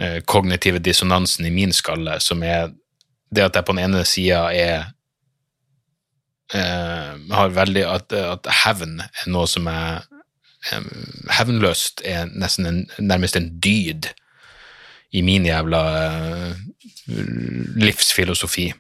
eh, 0.01 0.21
kognitive 0.27 0.79
dissonansen 0.79 1.49
i 1.49 1.55
min 1.55 1.75
skalle, 1.75 2.21
som 2.23 2.45
er 2.47 2.71
det 3.35 3.45
at 3.49 3.59
jeg 3.59 3.67
på 3.67 3.75
den 3.75 3.85
ene 3.89 4.05
sida 4.09 4.45
er 4.55 4.87
eh, 6.55 7.19
har 7.35 7.57
veldig 7.57 7.85
at, 7.89 8.15
at 8.15 8.49
hevn 8.65 9.03
er 9.03 9.27
noe 9.33 9.51
som 9.51 9.67
jeg 9.69 10.07
hevnløst 11.33 12.03
er 12.05 12.27
nesten 12.35 12.67
en, 12.67 12.81
nærmest 12.99 13.37
en 13.39 13.49
dyd 13.63 14.11
i 15.15 15.23
min 15.25 15.47
jævla 15.47 15.83
uh, 15.95 16.57
livsfilosofi. 17.79 18.73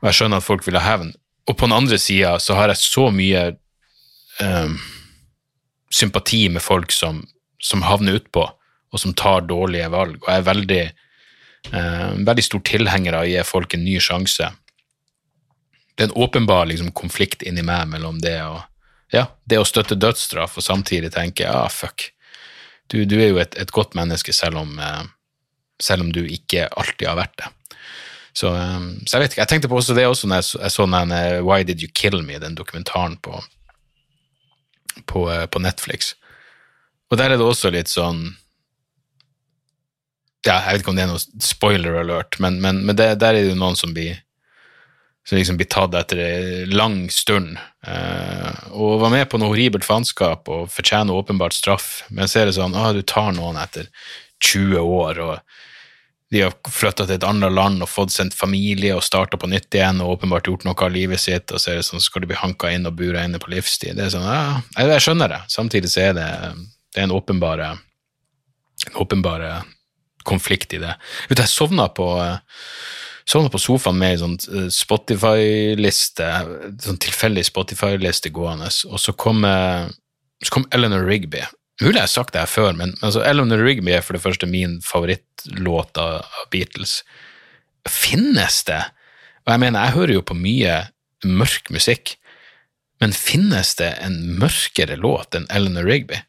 Og 0.00 0.08
jeg 0.08 0.18
skjønner 0.18 0.40
at 0.40 0.46
folk 0.46 0.64
vil 0.66 0.78
ha 0.78 0.84
hevn. 0.84 1.12
Og 1.48 1.56
på 1.56 1.66
den 1.66 1.76
andre 1.76 1.98
sida 2.00 2.36
så 2.42 2.56
har 2.58 2.72
jeg 2.72 2.82
så 2.82 3.08
mye 3.14 3.42
um, 4.40 4.78
sympati 5.92 6.46
med 6.52 6.62
folk 6.62 6.92
som, 6.94 7.24
som 7.62 7.84
havner 7.84 8.20
utpå, 8.20 8.46
og 8.90 9.02
som 9.02 9.14
tar 9.14 9.46
dårlige 9.48 9.90
valg, 9.92 10.18
og 10.22 10.28
jeg 10.30 10.40
er 10.40 10.46
veldig, 10.48 10.82
um, 11.74 12.24
veldig 12.26 12.46
stor 12.46 12.64
tilhenger 12.66 13.18
av 13.18 13.26
å 13.26 13.30
gi 13.30 13.44
folk 13.46 13.76
en 13.76 13.84
ny 13.86 13.98
sjanse. 14.02 14.50
Det 15.94 16.06
er 16.06 16.10
en 16.10 16.22
åpenbar 16.22 16.70
liksom, 16.70 16.92
konflikt 16.96 17.44
inni 17.46 17.64
meg 17.66 17.90
mellom 17.90 18.18
det 18.22 18.38
og 18.46 18.62
ja, 19.10 19.26
det 19.44 19.58
å 19.58 19.66
støtte 19.66 19.98
dødsstraff 19.98 20.56
og 20.58 20.64
samtidig 20.64 21.10
tenke 21.14 21.42
ja, 21.42 21.64
ah, 21.64 21.70
fuck, 21.70 22.12
du, 22.90 23.02
du, 23.04 23.16
er 23.18 23.32
jo 23.32 23.40
et, 23.42 23.56
et 23.58 23.72
godt 23.74 23.96
menneske 23.98 24.34
selv 24.34 24.60
om, 24.62 24.76
eh, 24.78 25.02
selv 25.82 26.06
om, 26.06 26.12
du 26.14 26.22
ikke 26.26 26.68
alltid 26.70 27.08
har 27.10 27.18
vært 27.18 27.36
det. 27.42 27.50
Så, 28.32 28.52
eh, 28.54 28.82
så, 29.06 29.16
jeg 29.16 29.22
vet 29.22 29.32
ikke, 29.32 29.42
jeg 29.42 29.52
tenkte 29.52 29.70
på 29.70 29.78
også 29.80 29.96
det 29.96 30.06
også 30.06 30.30
når 30.30 30.42
jeg 30.42 30.74
så 30.74 30.86
den 30.86 31.14
eh, 31.16 31.40
Why 31.44 31.64
Did 31.66 31.82
You 31.82 31.90
Kill 31.94 32.20
Me, 32.22 32.38
den 32.42 32.58
dokumentaren 32.58 33.16
på, 33.22 33.42
på, 35.06 35.26
eh, 35.32 35.46
på, 35.46 35.62
Netflix. 35.62 36.14
Og 37.10 37.18
der 37.18 37.32
er 37.32 37.40
det 37.40 37.46
også 37.46 37.72
litt 37.74 37.90
sånn 37.90 38.28
ja, 40.46 40.54
Jeg 40.54 40.72
vet 40.72 40.82
ikke 40.84 40.92
om 40.92 40.96
det 40.96 41.02
er 41.04 41.10
noe 41.10 41.42
spoiler 41.44 41.98
alert, 42.00 42.38
men, 42.40 42.60
men, 42.62 42.84
men 42.86 42.96
det, 42.96 43.12
der 43.20 43.34
er 43.34 43.42
det 43.42 43.50
jo 43.50 43.58
noen 43.60 43.76
som 43.76 43.92
blir 43.96 44.22
som 45.28 45.38
liksom 45.38 45.58
blir 45.60 45.68
tatt 45.70 45.94
etter 45.94 46.18
en 46.24 46.72
lang 46.74 46.96
stund. 47.12 47.58
Eh, 47.86 48.70
og 48.72 49.00
var 49.02 49.12
med 49.12 49.28
på 49.30 49.38
noe 49.38 49.52
horribelt 49.52 49.86
faenskap 49.86 50.48
og 50.50 50.70
fortjener 50.72 51.14
åpenbart 51.14 51.54
straff. 51.54 52.02
Men 52.08 52.30
så 52.30 52.40
er 52.40 52.48
det 52.48 52.56
sånn 52.56 52.74
ah, 52.74 52.90
du 52.96 53.02
tar 53.06 53.30
noen 53.36 53.60
etter 53.60 53.90
20 54.42 54.80
år, 54.80 55.20
og 55.20 55.36
de 56.30 56.44
har 56.44 56.54
flytta 56.70 57.06
til 57.06 57.16
et 57.16 57.26
annet 57.26 57.50
land 57.50 57.82
og 57.82 57.90
fått 57.90 58.12
sendt 58.14 58.36
familie 58.38 58.94
og 58.94 59.02
starta 59.02 59.38
på 59.40 59.48
nytt 59.50 59.74
igjen 59.74 59.98
og 60.04 60.14
åpenbart 60.14 60.46
gjort 60.46 60.66
noe 60.66 60.86
av 60.86 60.92
livet 60.94 61.18
sitt, 61.18 61.50
og 61.50 61.58
så 61.58 61.72
er 61.72 61.80
det 61.80 61.88
sånn, 61.88 62.02
skal 62.02 62.22
de 62.22 62.30
bli 62.30 62.38
hanka 62.38 62.70
inn 62.70 62.86
og 62.86 62.94
bura 63.00 63.24
inne 63.26 63.40
på 63.42 63.50
livstid. 63.50 63.96
Det 63.98 64.06
er 64.06 64.14
sånn, 64.14 64.28
ja, 64.28 64.60
Jeg 64.78 65.02
skjønner 65.02 65.34
det. 65.34 65.40
Samtidig 65.50 65.90
så 65.90 66.04
er 66.06 66.14
det, 66.20 66.28
det 66.94 67.02
er 67.02 67.08
en 67.08 67.16
åpenbare, 67.16 67.72
en 68.86 69.02
åpenbare 69.02 69.50
konflikt 70.28 70.76
i 70.78 70.82
det. 70.82 70.94
Vet 71.26 71.40
du, 71.40 71.42
jeg 71.42 71.50
sovna 71.50 71.88
på 71.90 72.08
sovna 73.30 73.50
på 73.50 73.58
sofaen 73.62 73.98
med 73.98 74.14
ei 74.14 74.20
sånn 74.22 74.38
eh, 74.54 74.70
Spotify-liste, 74.74 76.30
sånn 76.86 77.02
tilfeldig 77.02 77.44
Spotify-liste 77.46 78.30
gående, 78.34 78.70
og 78.86 79.02
så 79.02 79.14
kom, 79.18 79.42
så 80.42 80.54
kom 80.54 80.70
Eleanor 80.74 81.06
Rigby. 81.10 81.42
Mulig 81.80 81.96
jeg 81.96 82.04
har 82.04 82.12
sagt 82.12 82.34
det 82.34 82.42
her 82.42 82.50
før, 82.50 82.74
men 82.76 82.92
altså, 83.00 83.22
Eleanor 83.24 83.62
Rigby 83.64 83.94
er 83.94 84.04
for 84.04 84.16
det 84.16 84.22
første 84.24 84.48
min 84.48 84.78
favorittlåt 84.84 86.00
av, 86.00 86.26
Beatles. 86.52 87.00
Finnes 87.88 88.60
det? 88.68 88.82
Og 89.46 89.54
jeg 89.54 89.62
mener, 89.62 89.86
jeg 89.86 89.96
hører 89.96 90.14
jo 90.18 90.24
på 90.28 90.36
mye 90.36 90.74
mørk 91.24 91.70
musikk, 91.72 92.16
men 93.00 93.16
finnes 93.16 93.72
det 93.78 93.94
en 94.04 94.18
mørkere 94.40 94.98
låt 95.00 95.38
enn 95.38 95.48
Eleanor 95.48 95.88
Rigby? 95.88 96.20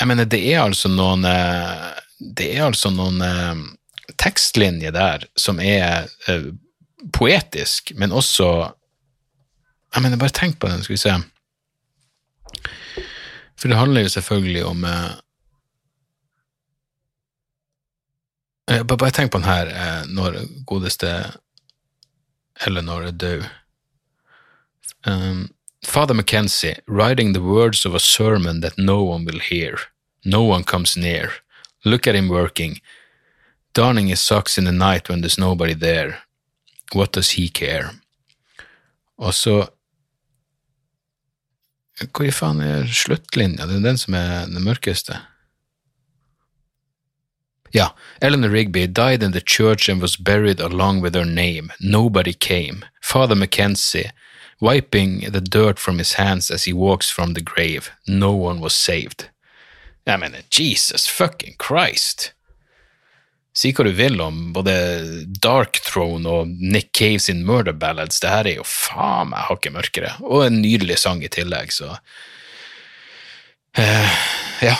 Jeg 0.00 0.08
mener, 0.08 0.28
det 0.28 0.40
er 0.40 0.64
altså 0.64 0.88
noen 0.90 1.22
eh, 1.28 1.90
Det 2.18 2.48
er 2.56 2.64
altså 2.64 2.90
noen 2.90 3.20
tekstlinjer 4.20 4.94
der 4.94 5.26
som 5.38 5.60
er 5.60 6.08
eh, 6.28 6.48
poetisk, 7.12 7.92
men 7.96 8.12
også 8.12 8.48
Jeg 9.94 10.02
mener, 10.02 10.18
bare 10.18 10.34
tenk 10.34 10.58
på 10.58 10.66
den, 10.66 10.82
skal 10.82 10.96
vi 10.96 11.02
se. 11.04 11.12
For 13.56 13.68
det 13.68 13.76
handler 13.76 14.04
jo 14.04 14.08
selvfølgelig 14.08 14.64
om 14.64 14.84
eh, 14.84 15.10
eh 18.70 18.82
Bare 18.82 19.10
tenk 19.10 19.32
på 19.32 19.38
den 19.38 19.48
her 19.48 19.66
eh, 19.66 20.06
når 20.06 20.40
godeste 20.66 21.10
Eleanor 22.66 23.02
er 23.02 23.10
død. 23.10 23.44
Um, 25.06 25.54
Father 25.84 26.14
McKenzie, 26.14 26.80
writing 26.86 27.34
the 27.34 27.42
words 27.42 27.84
of 27.84 27.94
a 27.94 28.00
sermon 28.00 28.60
that 28.60 28.78
no 28.78 29.02
one 29.02 29.24
will 29.24 29.40
hear. 29.40 29.78
No 30.24 30.42
one 30.44 30.64
comes 30.64 30.96
near. 30.96 31.30
Look 31.84 32.06
at 32.06 32.14
him 32.14 32.28
working. 32.28 32.80
Darning 33.74 34.08
his 34.08 34.20
socks 34.20 34.56
in 34.56 34.64
the 34.64 34.72
night 34.72 35.08
when 35.08 35.20
there's 35.20 35.38
nobody 35.38 35.74
there. 35.74 36.22
What 36.92 37.12
does 37.12 37.30
he 37.32 37.48
care? 37.48 37.90
Og 39.18 39.34
så 39.34 39.68
Hvor 42.00 42.30
faen 42.34 42.60
er 42.60 42.88
sluttlinja? 42.90 43.66
Det 43.66 43.78
er 43.78 43.86
den 43.86 43.98
som 43.98 44.14
er 44.18 44.46
den 44.50 44.64
mørkeste. 44.64 45.20
Ja, 47.74 47.88
Eleanor 48.20 48.50
Rigby 48.50 48.86
died 48.86 49.22
in 49.22 49.32
the 49.32 49.40
church 49.40 49.90
and 49.90 50.00
was 50.00 50.16
buried 50.16 50.60
along 50.60 51.02
with 51.02 51.16
her 51.16 51.24
name. 51.24 51.72
Nobody 51.80 52.32
came. 52.32 52.84
Father 53.02 53.34
Mackenzie, 53.34 54.12
wiping 54.60 55.32
the 55.32 55.40
dirt 55.40 55.80
from 55.80 55.98
his 55.98 56.12
hands 56.12 56.50
as 56.50 56.64
he 56.64 56.72
walks 56.72 57.10
from 57.10 57.34
the 57.34 57.42
grave. 57.42 57.90
No 58.06 58.32
one 58.32 58.60
was 58.60 58.74
saved. 58.74 59.28
Jeg 60.06 60.20
mener, 60.20 60.38
Jesus 60.50 61.08
fucking 61.08 61.56
Christ. 61.58 62.32
Si 63.54 63.70
hva 63.70 63.84
du 63.86 63.92
vil 63.94 64.18
om 64.20 64.48
både 64.54 64.72
Dark 65.42 65.78
Throne 65.86 66.26
og 66.26 66.48
Nick 66.58 66.90
Cave 66.98 67.20
sin 67.22 67.44
Murder 67.46 67.76
Ballads, 67.78 68.18
det 68.20 68.32
her 68.32 68.48
er 68.50 68.56
jo 68.58 68.66
faen 68.66 69.30
meg 69.30 69.46
hakket 69.46 69.76
mørkere. 69.76 70.10
Og 70.26 70.48
en 70.48 70.58
nydelig 70.58 70.98
sang 71.04 71.22
i 71.22 71.30
tillegg, 71.30 71.70
så 71.74 71.92
uh, 73.78 74.18
Ja. 74.64 74.74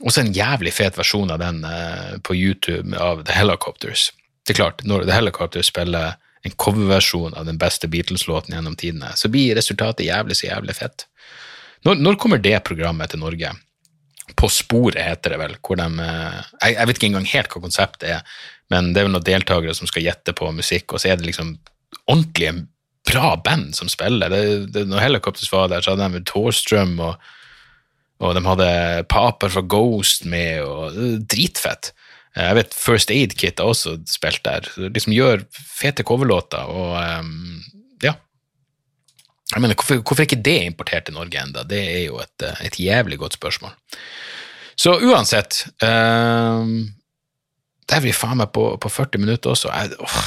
Også 0.00 0.22
en 0.22 0.32
jævlig 0.32 0.72
fet 0.72 0.96
versjon 0.96 1.30
av 1.30 1.42
den 1.42 1.60
uh, 1.62 2.16
på 2.24 2.34
YouTube 2.34 2.96
av 2.96 3.22
The 3.28 3.36
Helicopters. 3.36 4.08
Det 4.46 4.54
er 4.54 4.62
klart, 4.62 4.82
når 4.88 5.04
The 5.04 5.18
Helicopters 5.18 5.68
spiller 5.68 6.16
en 6.42 6.54
coverversjon 6.56 7.36
av 7.36 7.46
den 7.46 7.58
beste 7.60 7.86
Beatles-låten 7.92 8.56
gjennom 8.56 8.76
tidene, 8.80 9.12
så 9.14 9.28
blir 9.28 9.54
resultatet 9.58 10.08
jævlig 10.08 10.38
så 10.40 10.48
jævlig 10.48 10.78
fett. 10.78 11.04
Når, 11.84 12.00
når 12.00 12.16
kommer 12.20 12.40
det 12.40 12.56
programmet 12.64 13.12
til 13.12 13.20
Norge? 13.22 13.52
På 14.38 14.50
sporet, 14.52 15.00
heter 15.02 15.34
det 15.34 15.40
vel. 15.40 15.56
hvor 15.66 15.80
de, 15.80 15.88
eh, 16.04 16.40
jeg, 16.60 16.76
jeg, 16.76 16.86
vet 16.88 17.00
ikke 17.00 17.10
engang 17.10 17.30
helt 17.32 17.54
hva 17.54 17.64
konseptet 17.64 18.08
er, 18.16 18.36
men 18.70 18.92
det 18.92 19.00
er 19.00 19.08
vel 19.08 19.16
noen 19.16 19.26
deltakere 19.26 19.74
som 19.74 19.90
skal 19.90 20.06
gjette 20.06 20.34
på 20.36 20.52
musikk, 20.54 20.92
og 20.92 21.02
så 21.02 21.10
er 21.10 21.20
det 21.20 21.30
liksom 21.30 21.56
ordentlige, 22.06 22.66
bra 23.08 23.32
band 23.40 23.72
som 23.74 23.88
spiller. 23.88 24.28
Det, 24.28 24.72
det, 24.74 24.82
når 24.86 25.00
Helicopters 25.00 25.48
var 25.50 25.70
der, 25.72 25.80
så 25.82 25.94
hadde 25.94 26.10
de 26.12 26.20
Torstrøm 26.28 26.98
og 27.00 27.14
og 28.20 28.36
de 28.36 28.42
hadde 28.44 28.70
Paper 29.08 29.52
fra 29.52 29.62
Ghost 29.64 30.26
med, 30.28 30.60
og 30.60 30.96
dritfett. 31.30 31.92
Jeg 32.36 32.56
vet 32.58 32.76
First 32.76 33.10
Aid 33.10 33.34
Kit 33.38 33.58
har 33.58 33.72
også 33.72 33.96
spilt 34.08 34.44
der. 34.44 34.68
Liksom 34.92 35.14
gjør 35.16 35.46
fete 35.56 36.04
coverlåter, 36.06 36.68
og 36.68 36.98
um, 37.00 37.62
ja. 38.04 38.14
Jeg 39.50 39.62
mener, 39.62 39.74
hvorfor, 39.74 40.02
hvorfor 40.06 40.22
ikke 40.22 40.42
det 40.46 40.56
er 40.60 40.68
importert 40.70 41.08
til 41.08 41.16
Norge 41.16 41.42
enda? 41.42 41.64
Det 41.66 41.80
er 41.80 42.04
jo 42.04 42.20
et, 42.22 42.46
et 42.62 42.78
jævlig 42.78 43.18
godt 43.18 43.34
spørsmål. 43.34 43.72
Så 44.78 44.94
uansett 45.02 45.66
øh, 45.82 46.66
Der 47.88 47.96
er 47.96 48.04
vi 48.04 48.14
faen 48.16 48.38
meg 48.40 48.52
på, 48.54 48.76
på 48.80 48.88
40 48.88 49.20
minutter 49.20 49.50
også. 49.50 49.72
Jeg, 49.74 49.98
åh, 49.98 50.20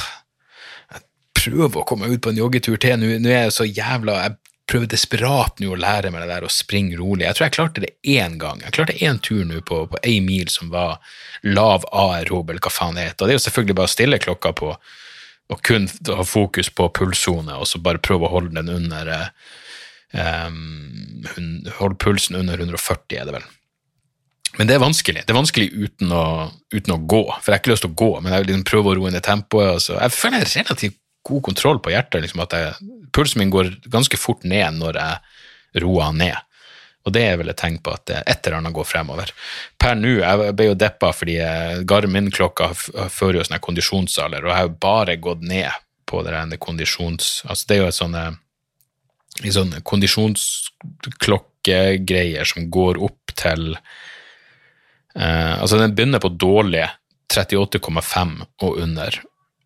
jeg 0.92 1.06
prøver 1.40 1.80
å 1.80 1.86
komme 1.88 2.12
ut 2.12 2.22
på 2.22 2.34
en 2.34 2.42
joggetur 2.42 2.76
til. 2.78 3.00
Nå, 3.00 3.14
nå 3.24 3.32
er 3.32 3.46
jeg 3.48 3.56
så 3.56 3.70
jævla 3.70 4.18
Jeg 4.26 4.36
prøver 4.70 4.92
desperat 4.92 5.64
nå 5.64 5.72
å 5.72 5.80
lære 5.80 6.12
meg 6.12 6.26
det 6.26 6.30
der 6.34 6.48
å 6.48 6.52
springe 6.52 7.00
rolig. 7.00 7.26
Jeg 7.26 7.38
tror 7.38 7.48
jeg 7.48 7.56
klarte 7.56 7.86
det 7.86 7.94
én 8.04 8.36
gang. 8.42 8.60
Jeg 8.64 8.76
klarte 8.76 9.00
én 9.00 9.22
tur 9.24 9.46
nå 9.48 9.64
på, 9.64 9.86
én 10.04 10.28
mil 10.28 10.52
som 10.52 10.72
var 10.74 11.00
lav 11.48 11.88
aerob, 11.92 12.52
eller 12.52 12.64
hva 12.64 12.72
faen 12.72 13.00
det 13.00 13.08
heter. 13.08 13.24
Og 13.24 13.32
det 13.32 13.36
er 13.36 13.40
jo 13.40 13.46
selvfølgelig 13.48 13.80
bare 13.80 13.92
å 13.92 13.96
stille 13.96 14.22
klokka 14.24 14.54
på 14.60 14.76
og 15.54 15.62
kun 15.66 15.88
ha 16.10 16.26
fokus 16.28 16.72
på 16.74 16.89
pulssone, 16.97 17.56
og 17.56 17.70
så 17.70 17.82
bare 17.84 18.01
prøve 18.04 18.28
å 18.28 18.34
holde 18.34 18.56
den 18.58 18.72
under 18.74 19.14
um, 20.14 21.28
Holde 21.80 21.97
pulsen 22.01 22.36
under 22.38 22.60
140, 22.60 23.18
er 23.18 23.30
det 23.30 23.38
vel. 23.38 23.45
Men 24.60 24.70
det 24.70 24.76
er 24.76 24.84
vanskelig. 24.84 25.24
Det 25.26 25.34
er 25.34 25.39
vanskelig 25.39 25.70
uten 25.74 26.12
å, 26.14 26.26
uten 26.74 26.93
å 26.93 26.99
gå, 27.10 27.24
for 27.39 27.49
jeg 27.49 27.56
har 27.56 27.62
ikke 27.64 27.72
lyst 27.72 27.86
til 27.88 27.93
å 27.93 27.99
gå, 28.04 28.10
men 28.20 28.34
jeg 28.34 28.43
vil 28.43 28.51
liksom 28.51 28.68
prøve 28.70 28.91
å 28.91 28.97
roe 28.99 29.14
ned 29.14 29.26
tempoet. 29.26 29.72
Og 29.78 29.82
så. 29.82 29.97
Jeg 29.97 30.14
føler 30.14 30.43
jeg 30.43 30.66
relativt 30.68 30.99
god 31.26 31.43
kontroll 31.47 31.80
på 31.82 31.93
hjertet. 31.93 32.22
Liksom 32.22 32.43
at 32.43 32.56
jeg, 32.58 32.91
pulsen 33.16 33.41
min 33.41 33.54
går 33.54 33.72
ganske 33.91 34.20
fort 34.20 34.43
ned 34.45 34.78
når 34.78 34.99
jeg 34.99 35.84
roer 35.86 36.14
ned. 36.18 36.38
Og 37.04 37.12
det 37.16 37.24
er 37.28 37.38
vel 37.39 37.49
et 37.51 37.58
tegn 37.60 37.78
på 37.84 37.91
at 37.91 38.10
et 38.16 38.47
eller 38.47 38.58
annet 38.62 38.76
går 38.76 38.86
fremover. 38.88 39.28
Per 39.82 39.95
nå, 39.99 40.12
jeg 40.22 40.54
ble 40.56 40.66
jo 40.70 40.76
deppa 40.80 41.10
fordi 41.16 41.36
Garmin-klokka 41.89 42.66
fører 43.12 43.38
jo 43.41 43.45
sånn 43.47 43.64
kondisjonsalder, 43.64 44.41
og 44.43 44.49
jeg 44.51 44.60
har 44.60 44.68
jo 44.70 44.82
bare 44.86 45.14
gått 45.20 45.41
ned 45.43 45.72
på 46.08 46.16
det 46.24 46.32
der 46.32 46.58
kondisjons... 46.62 47.43
Altså 47.49 47.64
det 47.68 47.76
er 47.76 47.82
jo 47.82 47.89
et 47.89 47.97
sånne, 47.97 48.24
en 49.41 49.58
sånn 49.58 49.74
kondisjonsklokkegreier 49.91 52.45
som 52.47 52.72
går 52.72 52.95
opp 53.04 53.24
til 53.39 53.62
eh, 55.18 55.56
Altså 55.58 55.78
den 55.82 55.95
begynner 55.97 56.20
på 56.24 56.38
dårlig 56.38 56.88
38,5 57.34 58.45
og 58.62 58.72
under, 58.84 59.12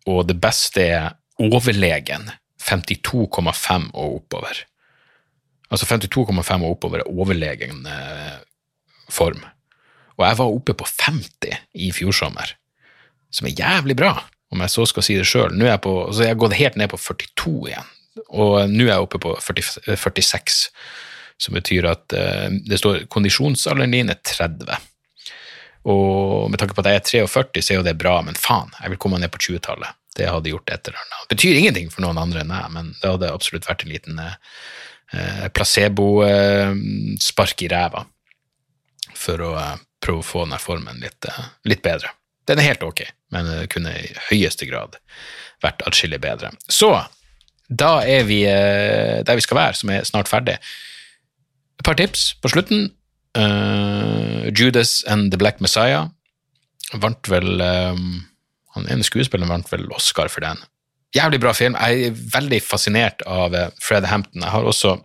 og 0.08 0.26
det 0.30 0.36
beste 0.40 0.80
er 0.88 1.12
overlegen 1.38 2.30
52,5 2.64 3.92
og 3.92 4.14
oppover. 4.22 4.54
Altså 5.68 5.88
52,5 5.90 6.64
og 6.64 6.70
oppover 6.70 7.02
er 7.02 7.10
overlegen 7.10 7.84
eh, 7.88 8.38
form. 9.12 9.42
Og 10.18 10.24
jeg 10.24 10.38
var 10.40 10.54
oppe 10.54 10.74
på 10.74 10.88
50 10.88 11.58
i 11.78 11.90
fjor 11.94 12.16
sommer, 12.16 12.54
som 13.30 13.46
er 13.46 13.58
jævlig 13.58 13.96
bra, 13.98 14.14
om 14.50 14.64
jeg 14.64 14.72
så 14.72 14.86
skal 14.88 15.04
si 15.04 15.18
det 15.18 15.28
sjøl. 15.28 15.54
Jeg 15.60 15.82
på, 15.84 15.94
altså 16.06 16.24
jeg 16.24 16.34
har 16.34 16.40
gått 16.40 16.56
helt 16.58 16.78
ned 16.80 16.90
på 16.90 17.00
42 17.00 17.54
igjen, 17.70 17.92
og 18.28 18.56
nå 18.72 18.88
er 18.88 18.94
jeg 18.94 19.06
oppe 19.06 19.20
på 19.22 19.34
40, 19.44 19.94
46, 19.94 20.58
som 21.38 21.54
betyr 21.54 21.86
at 21.92 22.16
eh, 22.16 22.48
det 22.66 22.80
står 22.80 23.04
kondisjonsalderen 23.12 23.94
din 23.94 24.14
er 24.14 24.18
30. 24.24 24.72
Og 25.88 26.48
med 26.50 26.58
tanke 26.60 26.74
på 26.74 26.82
at 26.82 26.90
jeg 26.90 27.22
er 27.22 27.28
43, 27.28 27.62
så 27.62 27.74
er 27.74 27.80
jo 27.82 27.86
det 27.86 27.98
bra, 28.00 28.18
men 28.24 28.36
faen, 28.36 28.72
jeg 28.80 28.94
vil 28.94 29.00
komme 29.04 29.20
ned 29.20 29.30
på 29.32 29.44
20-tallet 29.50 29.94
det 30.18 30.26
hadde 30.26 30.50
gjort 30.50 30.70
et 30.70 30.88
eller 30.88 30.98
annet. 30.98 31.24
Det 31.28 31.36
betyr 31.36 31.58
ingenting 31.60 31.90
for 31.92 32.04
noen 32.04 32.18
andre 32.20 32.42
enn 32.42 32.50
meg, 32.50 32.66
men 32.74 32.92
det 32.98 33.10
hadde 33.12 33.30
absolutt 33.30 33.68
vært 33.68 33.84
en 33.84 33.92
liten 33.92 34.22
eh, 34.22 34.38
placebo-spark 35.56 37.64
i 37.64 37.68
ræva 37.72 38.04
for 39.18 39.44
å 39.44 39.52
eh, 39.58 39.76
prøve 40.02 40.22
å 40.22 40.26
få 40.26 40.44
denne 40.46 40.60
formen 40.62 41.02
litt, 41.02 41.28
eh, 41.28 41.46
litt, 41.68 41.82
bedre. 41.84 42.12
Den 42.48 42.60
er 42.60 42.70
helt 42.70 42.84
ok, 42.86 43.04
men 43.34 43.50
kunne 43.72 43.92
i 43.92 44.12
høyeste 44.30 44.68
grad 44.68 44.96
vært 45.64 45.82
atskillig 45.88 46.20
bedre. 46.22 46.52
Så 46.70 46.92
da 47.68 47.98
er 48.08 48.24
vi 48.28 48.44
eh, 48.48 49.20
der 49.26 49.36
vi 49.36 49.44
skal 49.44 49.60
være, 49.60 49.80
som 49.80 49.92
er 49.92 50.06
snart 50.08 50.30
ferdig. 50.30 50.56
Et 51.78 51.86
par 51.86 51.98
tips 51.98 52.32
på 52.42 52.54
slutten. 52.54 52.88
Uh, 53.38 54.48
Judas 54.56 55.04
and 55.06 55.28
the 55.30 55.38
Black 55.38 55.60
Messiah 55.60 56.08
vant 56.96 57.28
vel 57.30 57.60
um, 57.60 58.24
han 58.74 58.88
ene 58.88 59.04
skuespilleren 59.06 59.52
vant 59.52 59.68
vel 59.70 59.84
Oscar 59.94 60.32
for 60.32 60.42
den. 60.42 60.58
Jævlig 61.16 61.40
bra 61.40 61.52
film. 61.56 61.76
Jeg 61.80 62.08
er 62.08 62.18
veldig 62.34 62.58
fascinert 62.62 63.22
av 63.26 63.54
eh, 63.56 63.70
Fred 63.82 64.04
Hampton. 64.10 64.42
Jeg 64.44 64.52
har 64.52 64.66
også 64.68 64.98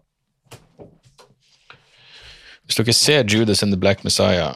Hvis 2.63 2.79
dere 2.79 2.93
ser 2.95 3.25
Judas 3.27 3.63
and 3.63 3.73
the 3.73 3.79
Black 3.79 4.03
Messiah 4.03 4.53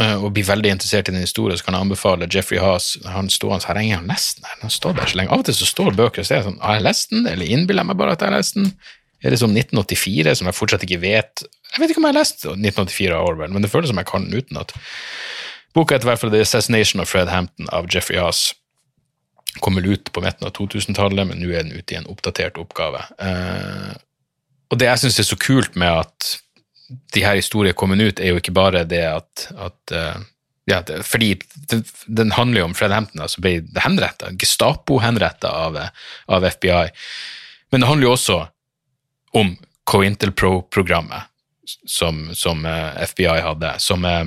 eh, 0.00 0.16
og 0.16 0.32
blir 0.32 0.46
veldig 0.48 0.70
interessert 0.72 1.08
i 1.08 1.12
den 1.12 1.24
historien, 1.24 1.58
så 1.58 1.64
kan 1.64 1.76
jeg 1.76 1.86
anbefale 1.86 2.28
Jeffrey 2.34 2.60
Haas. 2.60 2.94
Han 3.04 3.28
står 3.30 3.66
her 3.68 3.80
henger 3.80 4.00
han 4.00 4.08
nesten 4.08 4.44
her. 4.48 4.58
Han 4.62 4.72
står 4.72 4.96
der 4.96 5.12
så 5.12 5.20
lenge. 5.20 5.32
Av 5.32 5.44
og 5.44 5.48
til 5.48 5.56
så 5.56 5.68
står 5.68 5.96
bøker 5.96 6.24
og 6.24 6.28
så 6.28 6.38
er 6.38 6.46
sånn 6.48 6.60
Har 6.60 6.80
jeg 6.80 6.86
lest 6.88 7.12
den, 7.12 7.26
eller 7.28 7.46
innbiller 7.46 7.84
jeg 7.84 7.92
meg 7.92 8.00
bare 8.00 8.16
at 8.16 8.24
jeg 8.24 8.32
har 8.32 8.36
lest 8.36 8.56
den? 8.56 8.72
Er 9.24 9.32
det 9.32 9.40
som 9.40 9.52
1984, 9.56 10.34
som 10.36 10.48
jeg 10.50 10.56
fortsatt 10.56 10.82
ikke 10.84 11.00
vet 11.00 11.46
Jeg 11.46 11.80
vet 11.80 11.90
ikke 11.90 12.00
om 12.02 12.08
jeg 12.08 12.12
har 12.12 12.20
lest 12.20 12.44
1984 12.44 13.14
av 13.16 13.28
Orwell, 13.28 13.52
men 13.52 13.64
det 13.64 13.72
føles 13.72 13.88
som 13.92 14.00
jeg 14.00 14.08
kan 14.08 14.28
den 14.28 14.36
utenat. 14.36 14.76
Boka 15.74 15.96
heter 15.96 16.06
i 16.06 16.12
hvert 16.12 16.20
fall 16.20 16.32
The 16.32 16.44
Assassination 16.44 17.00
of 17.00 17.08
Fred 17.08 17.32
Hampton 17.32 17.72
av 17.72 17.88
Jeffrey 17.90 18.20
Haas. 18.20 18.52
Kom 19.62 19.78
vel 19.78 19.92
ut 19.94 20.10
på 20.12 20.22
midten 20.24 20.48
av 20.48 20.54
2000-tallet, 20.56 21.28
men 21.28 21.38
nå 21.38 21.52
er 21.52 21.66
den 21.66 21.76
ute 21.76 21.94
i 21.94 21.98
en 22.00 22.08
oppdatert 22.10 22.58
oppgave. 22.58 23.04
Eh, 23.22 23.92
og 24.72 24.80
det 24.80 24.88
jeg 24.88 25.04
syns 25.04 25.20
er 25.22 25.28
så 25.28 25.38
kult 25.38 25.76
med 25.78 26.02
at 26.02 26.30
de 27.14 27.24
her 27.24 27.38
historiene 27.38 27.76
kommer 27.78 28.00
ut, 28.00 28.20
er 28.20 28.34
jo 28.34 28.40
ikke 28.40 28.54
bare 28.54 28.84
det 28.88 29.02
at, 29.06 29.46
at 29.56 29.94
uh, 29.94 30.22
ja, 30.68 30.80
det, 30.86 31.02
fordi 31.06 31.34
den, 31.70 31.84
den, 32.06 32.32
handler 32.36 32.60
jo 32.60 32.66
om 32.70 32.74
Fred 32.76 32.92
Hampton, 32.92 33.18
som 33.18 33.26
altså 33.26 33.44
ble 33.44 33.54
henretta, 33.84 34.32
Gestapo-henretta 34.40 35.52
av, 35.52 35.78
av, 36.26 36.48
FBI. 36.56 36.88
Men 37.72 37.84
det 37.84 37.90
handler 37.90 38.08
jo 38.08 38.16
også 38.16 38.40
om 39.34 39.54
Cointelpro-programmet 39.90 41.30
som, 41.88 42.28
som 42.36 42.64
uh, 42.68 42.92
FBI 43.04 43.40
hadde, 43.44 43.74
som 43.82 44.04
uh, 44.04 44.24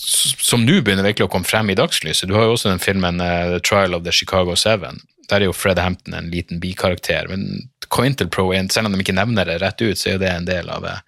som 0.00 0.64
nå 0.66 0.80
begynner 0.82 1.06
virkelig 1.06 1.28
å 1.28 1.32
komme 1.32 1.48
frem 1.48 1.70
i 1.70 1.76
dagslyset. 1.78 2.28
Du 2.28 2.36
har 2.36 2.46
jo 2.46 2.56
også 2.56 2.72
den 2.72 2.82
filmen 2.82 3.20
uh, 3.22 3.54
The 3.54 3.60
Trial 3.64 3.96
of 3.96 4.04
the 4.06 4.14
Chicago 4.14 4.56
Seven. 4.56 5.00
Der 5.28 5.42
er 5.42 5.48
jo 5.50 5.56
Fred 5.56 5.80
Hampton 5.82 6.16
en 6.16 6.30
liten 6.32 6.60
bikarakter. 6.62 7.28
Men 7.28 7.68
Cointel 7.88 8.30
Pro, 8.32 8.50
selv 8.72 8.88
om 8.88 8.94
de 8.94 9.02
ikke 9.04 9.16
nevner 9.16 9.48
det 9.48 9.60
rett 9.62 9.82
ut, 9.82 9.98
så 9.98 10.14
er 10.14 10.22
det 10.22 10.30
en 10.32 10.48
del 10.48 10.70
av, 10.72 10.86
eh, 10.88 11.00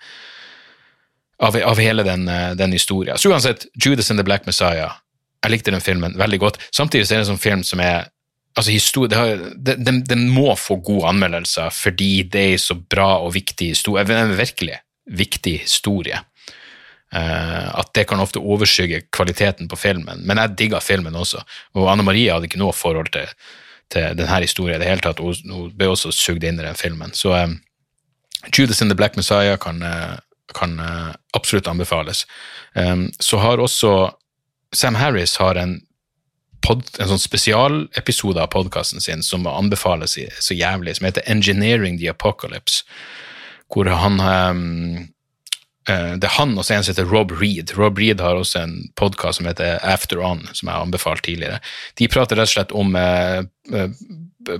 av, 1.40 1.56
av 1.72 1.80
hele 1.80 2.04
den, 2.06 2.28
uh, 2.28 2.52
den 2.58 2.76
historien. 2.76 3.18
Så 3.18 3.32
uansett, 3.32 3.66
Judas 3.74 4.10
and 4.10 4.20
the 4.20 4.26
Black 4.26 4.46
Messiah. 4.48 4.98
Jeg 5.44 5.54
likte 5.54 5.72
den 5.72 5.84
filmen 5.84 6.18
veldig 6.20 6.40
godt. 6.40 6.60
Samtidig 6.76 7.06
så 7.06 7.14
er 7.14 7.22
det 7.22 7.28
en 7.28 7.32
sånn 7.34 7.44
film 7.44 7.64
som 7.64 7.80
er 7.84 8.10
altså 8.58 8.74
historie, 8.74 9.38
den, 9.56 10.02
den 10.04 10.28
må 10.34 10.52
få 10.58 10.80
gode 10.84 11.08
anmeldelser 11.12 11.70
fordi 11.70 12.24
det 12.28 12.42
er 12.54 12.56
så 12.60 12.74
bra 12.74 13.20
og 13.22 13.34
viktig 13.36 13.70
historie, 13.72 14.04
en 14.04 14.34
virkelig 14.36 14.80
viktig 15.10 15.54
historie. 15.64 16.18
Eh, 17.12 17.78
at 17.78 17.90
det 17.94 18.04
kan 18.06 18.20
ofte 18.22 18.38
overskygge 18.38 19.00
kvaliteten 19.10 19.68
på 19.68 19.76
filmen. 19.76 20.22
Men 20.26 20.38
jeg 20.38 20.56
digga 20.58 20.80
filmen 20.80 21.16
også, 21.18 21.42
og 21.74 21.90
Anne 21.90 22.06
Marie 22.06 22.30
hadde 22.30 22.46
ikke 22.46 22.60
noe 22.62 22.76
forhold 22.76 23.10
til, 23.14 23.26
til 23.90 24.14
denne 24.18 24.38
historien 24.44 24.78
i 24.78 24.84
det 24.84 24.90
hele 24.92 25.02
tatt. 25.02 25.18
Hun, 25.18 25.72
ble 25.74 25.90
også 25.90 26.14
sugd 26.14 26.46
inn 26.46 26.60
i 26.60 26.66
den 26.66 26.78
filmen. 26.78 27.14
Så 27.16 27.34
um, 27.34 27.58
Judas 28.54 28.82
and 28.82 28.92
the 28.92 28.98
Black 28.98 29.18
Messiah 29.18 29.58
kan, 29.58 29.82
eh, 29.82 30.16
kan 30.54 30.78
uh, 30.78 31.12
absolutt 31.34 31.66
anbefales. 31.66 32.26
Um, 32.74 33.08
så 33.18 33.42
har 33.42 33.58
også 33.58 34.12
Sam 34.72 34.94
Harris 34.94 35.34
har 35.42 35.58
en, 35.58 35.80
pod, 36.62 36.84
en 37.00 37.10
sånn 37.10 37.18
spesialepisode 37.18 38.38
av 38.38 38.52
podkasten 38.54 39.02
sin 39.02 39.24
som 39.26 39.48
anbefales 39.50 40.14
så 40.14 40.54
jævlig, 40.54 40.94
som 40.94 41.08
heter 41.08 41.26
Engineering 41.26 41.98
the 41.98 42.06
Apocalypse, 42.12 42.84
hvor 43.66 43.90
han 43.90 44.22
um, 44.22 45.08
det 46.20 46.26
er 46.28 46.36
han 46.36 46.56
og 46.56 46.64
en 46.64 46.84
som 46.84 46.92
heter 46.92 47.08
Rob 47.10 47.32
Reed. 47.40 47.74
Rob 47.78 47.98
Reed 47.98 48.22
har 48.22 48.38
også 48.38 48.62
en 48.64 48.74
podkast 49.00 49.40
som 49.40 49.48
heter 49.48 49.78
After 49.86 50.22
On, 50.24 50.42
som 50.52 50.68
jeg 50.68 50.74
har 50.74 50.84
anbefalt 50.84 51.24
tidligere. 51.26 51.60
De 51.98 52.08
prater 52.10 52.38
rett 52.38 52.50
og 52.50 52.54
slett 52.54 52.74
om 52.76 52.96
eh, 52.98 53.42
eh, 53.74 54.02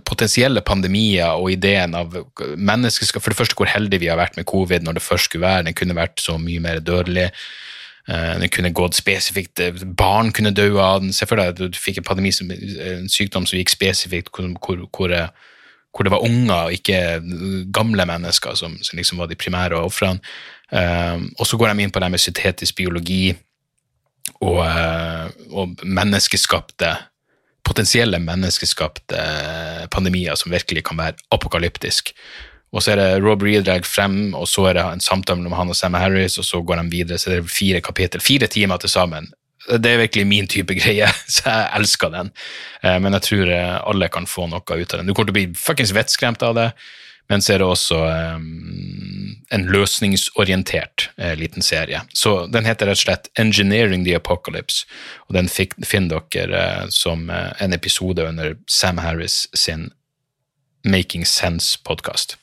potensielle 0.06 0.62
pandemier 0.66 1.40
og 1.40 1.50
ideen 1.54 1.96
av 1.96 2.16
menneskeskap. 2.56 3.22
For 3.24 3.32
det 3.32 3.40
første, 3.40 3.58
hvor 3.58 3.70
heldige 3.70 4.04
vi 4.04 4.10
har 4.12 4.20
vært 4.20 4.38
med 4.38 4.48
covid 4.50 4.86
når 4.86 4.98
det 4.98 5.06
først 5.06 5.30
skulle 5.30 5.46
være. 5.46 5.66
Den 5.68 5.78
kunne 5.78 5.98
vært 5.98 6.22
så 6.22 6.38
mye 6.40 6.62
mer 6.62 6.80
dødelig. 6.84 7.30
Eh, 8.08 8.38
Den 8.40 8.48
kunne 8.48 8.72
gått 8.72 8.96
spesifikt 8.98 9.60
eh, 9.60 9.84
Barn 9.84 10.32
kunne 10.32 10.54
dø 10.56 10.72
av 10.80 11.00
den. 11.04 11.12
Se 11.12 11.28
for 11.28 11.40
deg 11.40 11.54
at 11.54 11.60
du 11.60 11.78
fikk 11.78 12.00
en 12.00 12.08
pandemi, 12.08 12.32
en 12.32 13.08
sykdom 13.12 13.46
som 13.46 13.60
gikk 13.60 13.72
spesifikt, 13.72 14.32
hvor, 14.34 14.48
hvor, 14.64 14.86
hvor, 14.96 15.14
eh, 15.14 15.28
hvor 15.90 16.06
det 16.06 16.12
var 16.14 16.24
unger 16.24 16.68
og 16.68 16.72
ikke 16.72 17.20
gamle 17.74 18.06
mennesker 18.06 18.54
som, 18.58 18.76
som 18.82 18.96
liksom 18.98 19.18
var 19.18 19.30
de 19.30 19.38
primære 19.38 19.80
ofrene. 19.80 20.22
Um, 20.70 21.32
og 21.38 21.48
så 21.50 21.58
går 21.58 21.72
de 21.72 21.82
inn 21.82 21.90
på 21.90 21.98
det 21.98 22.10
med 22.12 22.22
syntetisk 22.22 22.76
biologi 22.78 23.32
og, 24.38 24.60
eh, 24.62 25.32
og 25.50 25.80
menneskeskapte 25.82 26.92
potensielle 27.66 28.18
menneskeskapte 28.22 29.18
pandemier 29.92 30.38
som 30.38 30.52
virkelig 30.52 30.84
kan 30.88 30.98
være 30.98 31.18
apokalyptisk. 31.34 32.12
Og 32.70 32.82
så 32.82 32.94
er 32.94 33.00
det 33.00 33.22
Rob 33.24 33.42
Reed 33.42 33.66
drar 33.66 33.82
frem, 33.86 34.32
og 34.34 34.46
så 34.48 34.68
er 34.70 34.78
det 34.78 34.84
en 34.86 35.02
samtale 35.02 35.42
med 35.42 35.56
han 35.58 35.72
og 35.72 35.76
Sam 35.76 35.98
Harris, 35.98 36.38
og 36.38 36.46
så 36.46 36.62
går 36.62 36.82
de 36.82 36.90
videre, 36.90 37.18
så 37.18 37.30
det 37.30 37.40
er 37.40 37.50
fire 37.50 37.80
kapittel, 37.82 38.22
fire 38.22 38.46
timer 38.46 38.78
til 38.78 38.92
sammen. 38.92 39.32
Det 39.68 39.90
er 39.90 40.00
virkelig 40.00 40.26
min 40.26 40.48
type 40.48 40.74
greie, 40.78 41.08
så 41.34 41.44
jeg 41.44 41.68
elsker 41.80 42.14
den. 42.14 42.32
Eh, 42.82 42.96
Men 43.00 43.16
jeg 43.18 43.26
tror 43.28 43.52
eh, 43.52 43.76
alle 43.84 44.08
kan 44.08 44.26
få 44.26 44.46
noe 44.48 44.62
ut 44.64 44.94
av 44.94 44.98
den. 44.98 45.06
Du 45.06 45.14
kommer 45.14 45.30
til 45.30 45.36
å 45.36 45.40
bli 45.40 45.60
fuckings 45.60 45.92
vettskremt 45.96 46.42
av 46.46 46.56
det, 46.56 46.70
men 47.30 47.42
så 47.44 47.52
er 47.54 47.60
det 47.62 47.66
også 47.70 47.96
um, 48.34 49.36
en 49.54 49.66
løsningsorientert 49.70 51.10
uh, 51.14 51.36
liten 51.38 51.62
serie. 51.62 52.00
Så 52.10 52.48
den 52.50 52.66
heter 52.66 52.90
rett 52.90 52.98
og 52.98 53.04
slett 53.04 53.28
Engineering 53.38 54.02
the 54.02 54.16
Apocalypse, 54.18 54.82
og 55.28 55.36
den 55.38 55.46
finner 55.46 56.24
dere 56.34 56.64
uh, 56.64 56.88
som 56.90 57.28
uh, 57.30 57.52
en 57.62 57.76
episode 57.76 58.24
under 58.26 58.56
Sam 58.66 58.98
Harris 58.98 59.44
sin 59.54 59.92
Making 60.82 61.22
Sense-podkast. 61.28 62.38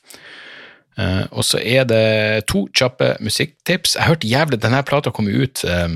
Og 1.30 1.44
så 1.46 1.60
er 1.62 1.84
det 1.86 2.46
to 2.50 2.64
kjappe 2.74 3.12
musikktips. 3.22 3.94
Jeg 3.94 4.08
hørte 4.08 4.26
jævlig 4.26 4.58
Denne 4.62 4.80
plata 4.82 5.12
komme 5.14 5.30
ut 5.30 5.62
eh, 5.62 5.92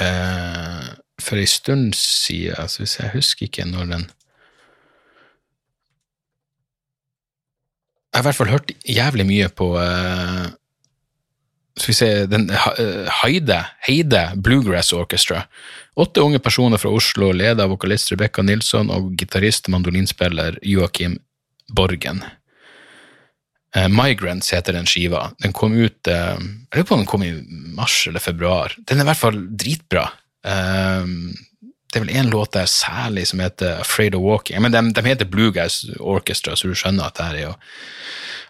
eh, 0.00 0.92
for 1.22 1.40
ei 1.40 1.48
stund 1.48 1.94
siden, 1.98 2.68
så 2.68 2.82
hvis 2.82 2.98
jeg 3.00 3.14
husker 3.14 3.48
ikke 3.48 3.66
når 3.68 3.90
den 3.94 4.06
Jeg 8.16 8.22
har 8.22 8.24
i 8.24 8.28
hvert 8.30 8.38
fall 8.38 8.48
hørt 8.48 8.70
jævlig 8.88 9.24
mye 9.28 9.48
på 9.52 9.66
eh, 9.76 10.46
Skal 11.76 11.90
vi 11.90 11.96
se 11.98 12.08
den, 12.32 12.46
eh, 12.48 13.10
Heide, 13.20 13.58
Heide 13.84 14.22
Bluegrass 14.40 14.94
Orchestra. 14.96 15.42
Åtte 16.00 16.22
unge 16.24 16.38
personer 16.40 16.80
fra 16.80 16.88
Oslo, 16.96 17.28
ledet 17.36 17.60
av 17.60 17.74
vokalist 17.74 18.14
Rebekka 18.14 18.40
Nilsson 18.42 18.88
og 18.88 19.12
gitarist 19.20 19.68
mandolinspiller 19.68 20.56
Joakim 20.64 21.18
Borgen. 21.68 22.24
Eh, 23.76 23.88
Migrants 23.88 24.52
heter 24.52 24.72
den 24.72 24.86
skiva. 24.86 25.30
Den 25.38 25.52
kom 25.52 25.74
ut 25.76 26.08
eh, 26.08 26.36
Jeg 26.38 26.78
lurer 26.78 26.88
på 26.88 26.96
om 26.96 27.02
den 27.02 27.10
kom 27.10 27.24
i 27.26 27.32
mars 27.76 28.06
eller 28.08 28.24
februar. 28.24 28.74
Den 28.78 29.00
er 29.00 29.04
i 29.04 29.10
hvert 29.10 29.20
fall 29.20 29.42
dritbra. 29.52 30.06
Eh, 30.46 31.10
det 31.92 32.00
er 32.00 32.04
vel 32.04 32.16
én 32.18 32.32
låt 32.32 32.56
der 32.56 32.68
særlig 32.68 33.26
som 33.30 33.40
heter 33.40 33.82
Afraid 33.82 34.16
of 34.16 34.24
Walking. 34.24 34.62
Men 34.62 34.72
de, 34.72 34.82
de 34.96 35.04
heter 35.06 35.28
Guys 35.28 35.84
Orchestra, 36.00 36.56
så 36.56 36.68
du 36.68 36.74
skjønner 36.74 37.06
at 37.06 37.16
det 37.16 37.28
her 37.28 37.36
er 37.36 37.46
jo 37.46 37.54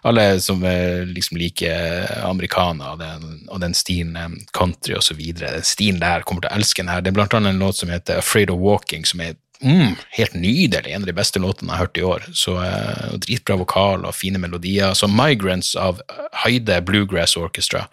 alle 0.07 0.39
som 0.39 0.61
liksom 0.61 1.37
liker 1.37 2.05
americana 2.23 2.91
og 2.93 2.99
den, 3.01 3.47
og 3.49 3.59
den 3.59 3.73
stilen, 3.75 4.37
country 4.53 4.93
og 4.95 5.03
så 5.03 5.15
videre, 5.17 5.55
den 5.57 5.65
stilen 5.65 5.99
der 5.99 6.23
kommer 6.23 6.45
til 6.45 6.51
å 6.51 6.59
elske 6.59 6.83
den 6.83 6.91
her. 6.91 7.01
Det 7.01 7.11
er 7.11 7.17
blant 7.17 7.33
annet 7.35 7.55
en 7.55 7.63
låt 7.63 7.79
som 7.79 7.91
heter 7.91 8.21
Afraid 8.21 8.53
of 8.53 8.61
Walking, 8.61 9.07
som 9.09 9.23
er 9.25 9.35
mm, 9.63 9.95
helt 10.17 10.33
nydelig, 10.33 10.93
en 10.93 11.01
av 11.01 11.09
de 11.09 11.15
beste 11.17 11.41
låtene 11.41 11.71
jeg 11.71 11.77
har 11.77 11.85
hørt 11.85 11.99
i 11.99 12.05
år. 12.05 12.25
Så 12.35 12.55
eh, 12.63 13.17
Dritbra 13.23 13.57
vokal 13.59 14.05
og 14.07 14.15
fine 14.15 14.41
melodier. 14.41 14.95
Så 14.97 15.09
Migrants 15.11 15.75
av 15.79 16.01
Heide 16.43 16.79
Bluegrass 16.85 17.37
Orchestra 17.39 17.87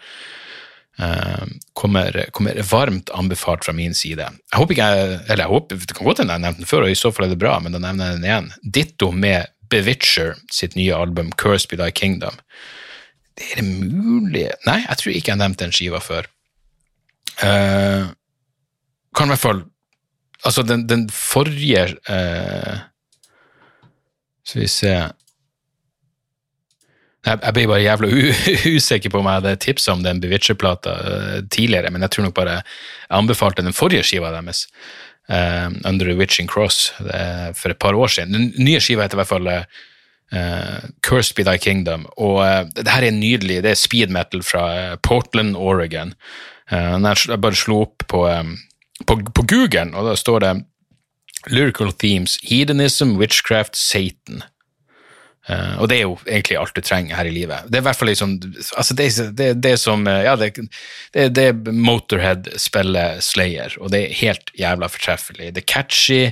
eh, 0.98 1.46
kommer, 1.72 2.20
kommer 2.36 2.60
varmt 2.70 3.10
anbefalt 3.14 3.66
fra 3.66 3.76
min 3.76 3.96
side. 3.96 4.28
Jeg 4.28 4.60
håper 4.60 4.76
ikke 4.76 4.90
jeg, 4.92 5.18
eller 5.28 5.44
jeg 5.44 5.54
håper, 5.54 5.82
Det 5.84 5.98
kan 5.98 6.10
godt 6.10 6.22
hende 6.22 6.36
jeg 6.36 6.40
har 6.40 6.46
nevnt 6.46 6.62
den 6.62 6.70
før, 6.70 6.86
og 6.86 6.94
i 6.94 7.02
så 7.02 7.12
fall 7.14 7.28
er 7.28 7.34
det 7.34 7.42
bra, 7.42 7.58
men 7.60 7.76
da 7.76 7.82
nevner 7.82 8.12
jeg 8.12 8.20
den 8.20 8.30
igjen. 8.30 8.52
Ditto 8.78 9.10
med 9.12 9.50
Bewitcher 9.72 10.36
sitt 10.52 10.76
nye 10.76 10.94
album 10.94 11.32
Cursed 11.40 11.70
Be 11.70 11.80
Thy 11.80 11.90
Kingdom. 11.90 12.36
Det 13.34 13.50
er 13.50 13.62
det 13.62 13.90
mulig 13.90 14.44
Nei, 14.68 14.80
jeg 14.84 15.00
tror 15.00 15.10
ikke 15.14 15.32
jeg 15.32 15.34
har 15.34 15.42
nevnt 15.42 15.62
den 15.62 15.72
skiva 15.74 16.00
før. 16.04 16.28
Eh, 17.42 18.12
kan 19.14 19.30
i 19.30 19.34
hvert 19.34 19.42
fall 19.42 19.64
Altså, 20.45 20.62
den, 20.62 20.86
den 20.88 21.07
forrige 21.11 21.86
eh, 22.09 22.80
Skal 24.45 24.61
vi 24.61 24.68
se 24.68 24.95
jeg, 27.24 27.38
jeg 27.40 27.55
blir 27.57 27.70
bare 27.70 27.80
jævla 27.80 28.09
usikker 28.76 29.09
på 29.09 29.22
om 29.22 29.28
jeg 29.30 29.40
hadde 29.40 29.57
tipsa 29.64 29.95
om 29.95 30.03
den 30.05 30.18
Bewitcher-plata 30.20 30.92
uh, 30.92 31.38
tidligere, 31.49 31.88
men 31.88 32.05
jeg 32.05 32.12
tror 32.12 32.26
nok 32.26 32.34
bare 32.36 32.59
jeg 32.59 32.66
anbefalte 33.16 33.64
den 33.64 33.72
forrige 33.72 34.05
skiva 34.05 34.28
deres, 34.34 34.66
uh, 35.32 35.72
Under 35.88 36.05
the 36.05 36.18
Witching 36.18 36.51
Cross, 36.53 36.90
uh, 37.01 37.49
for 37.57 37.72
et 37.72 37.80
par 37.80 37.97
år 37.97 38.12
siden. 38.12 38.36
Den 38.36 38.53
nye 38.61 38.76
skiva 38.76 39.07
heter 39.07 39.16
i 39.16 39.22
hvert 39.22 39.32
fall 39.32 39.49
eh, 40.34 40.84
Cursed 41.01 41.36
Be 41.36 41.45
Thy 41.45 41.59
Kingdom, 41.59 42.07
og 42.16 42.40
eh, 42.45 42.62
det 42.76 42.90
her 42.90 43.07
er 43.07 43.16
nydelig. 43.16 43.62
Det 43.64 43.74
er 43.74 43.80
speed 43.80 44.12
metal 44.14 44.45
fra 44.47 44.64
eh, 44.74 44.95
Portland, 45.03 45.57
Oregon. 45.57 46.14
Eh, 46.70 46.95
jeg 46.97 47.40
bare 47.42 47.59
slo 47.59 47.82
opp 47.86 48.07
på, 48.11 48.24
eh, 48.30 48.55
på, 49.07 49.18
på 49.34 49.46
Google, 49.50 49.90
og 49.94 50.11
da 50.11 50.16
står 50.18 50.44
det 50.44 50.55
Lyrical 51.52 51.92
Themes, 51.92 52.38
Hedonism, 52.42 53.16
Witchcraft, 53.20 53.76
Satan. 53.76 54.42
Uh, 55.44 55.76
og 55.82 55.90
det 55.90 55.98
er 55.98 56.07
jo 56.07 56.14
egentlig 56.24 56.57
alt 56.57 56.72
du 56.72 56.80
trenger 56.80 57.18
her 57.18 57.28
i 57.28 57.34
livet. 57.34 57.66
Det 57.68 57.76
er 57.76 57.82
i 57.82 57.84
hvert 57.84 57.98
fall 58.00 58.09
liksom 58.09 58.38
altså 58.80 58.94
det, 58.96 59.09
det, 59.36 59.48
det 59.61 59.74
som 59.76 60.07
eh, 60.09 60.22
Ja, 60.24 60.38
det, 60.40 60.55
det, 61.12 61.26
det 61.36 61.50
Motorhead 61.68 62.48
spiller 62.57 63.20
Slayer, 63.20 63.76
og 63.76 63.92
det 63.92 64.07
er 64.07 64.20
helt 64.22 64.55
jævla 64.57 64.88
fortreffelig. 64.88 65.50
Det 65.52 65.66
er 65.66 65.68
catchy, 65.68 66.22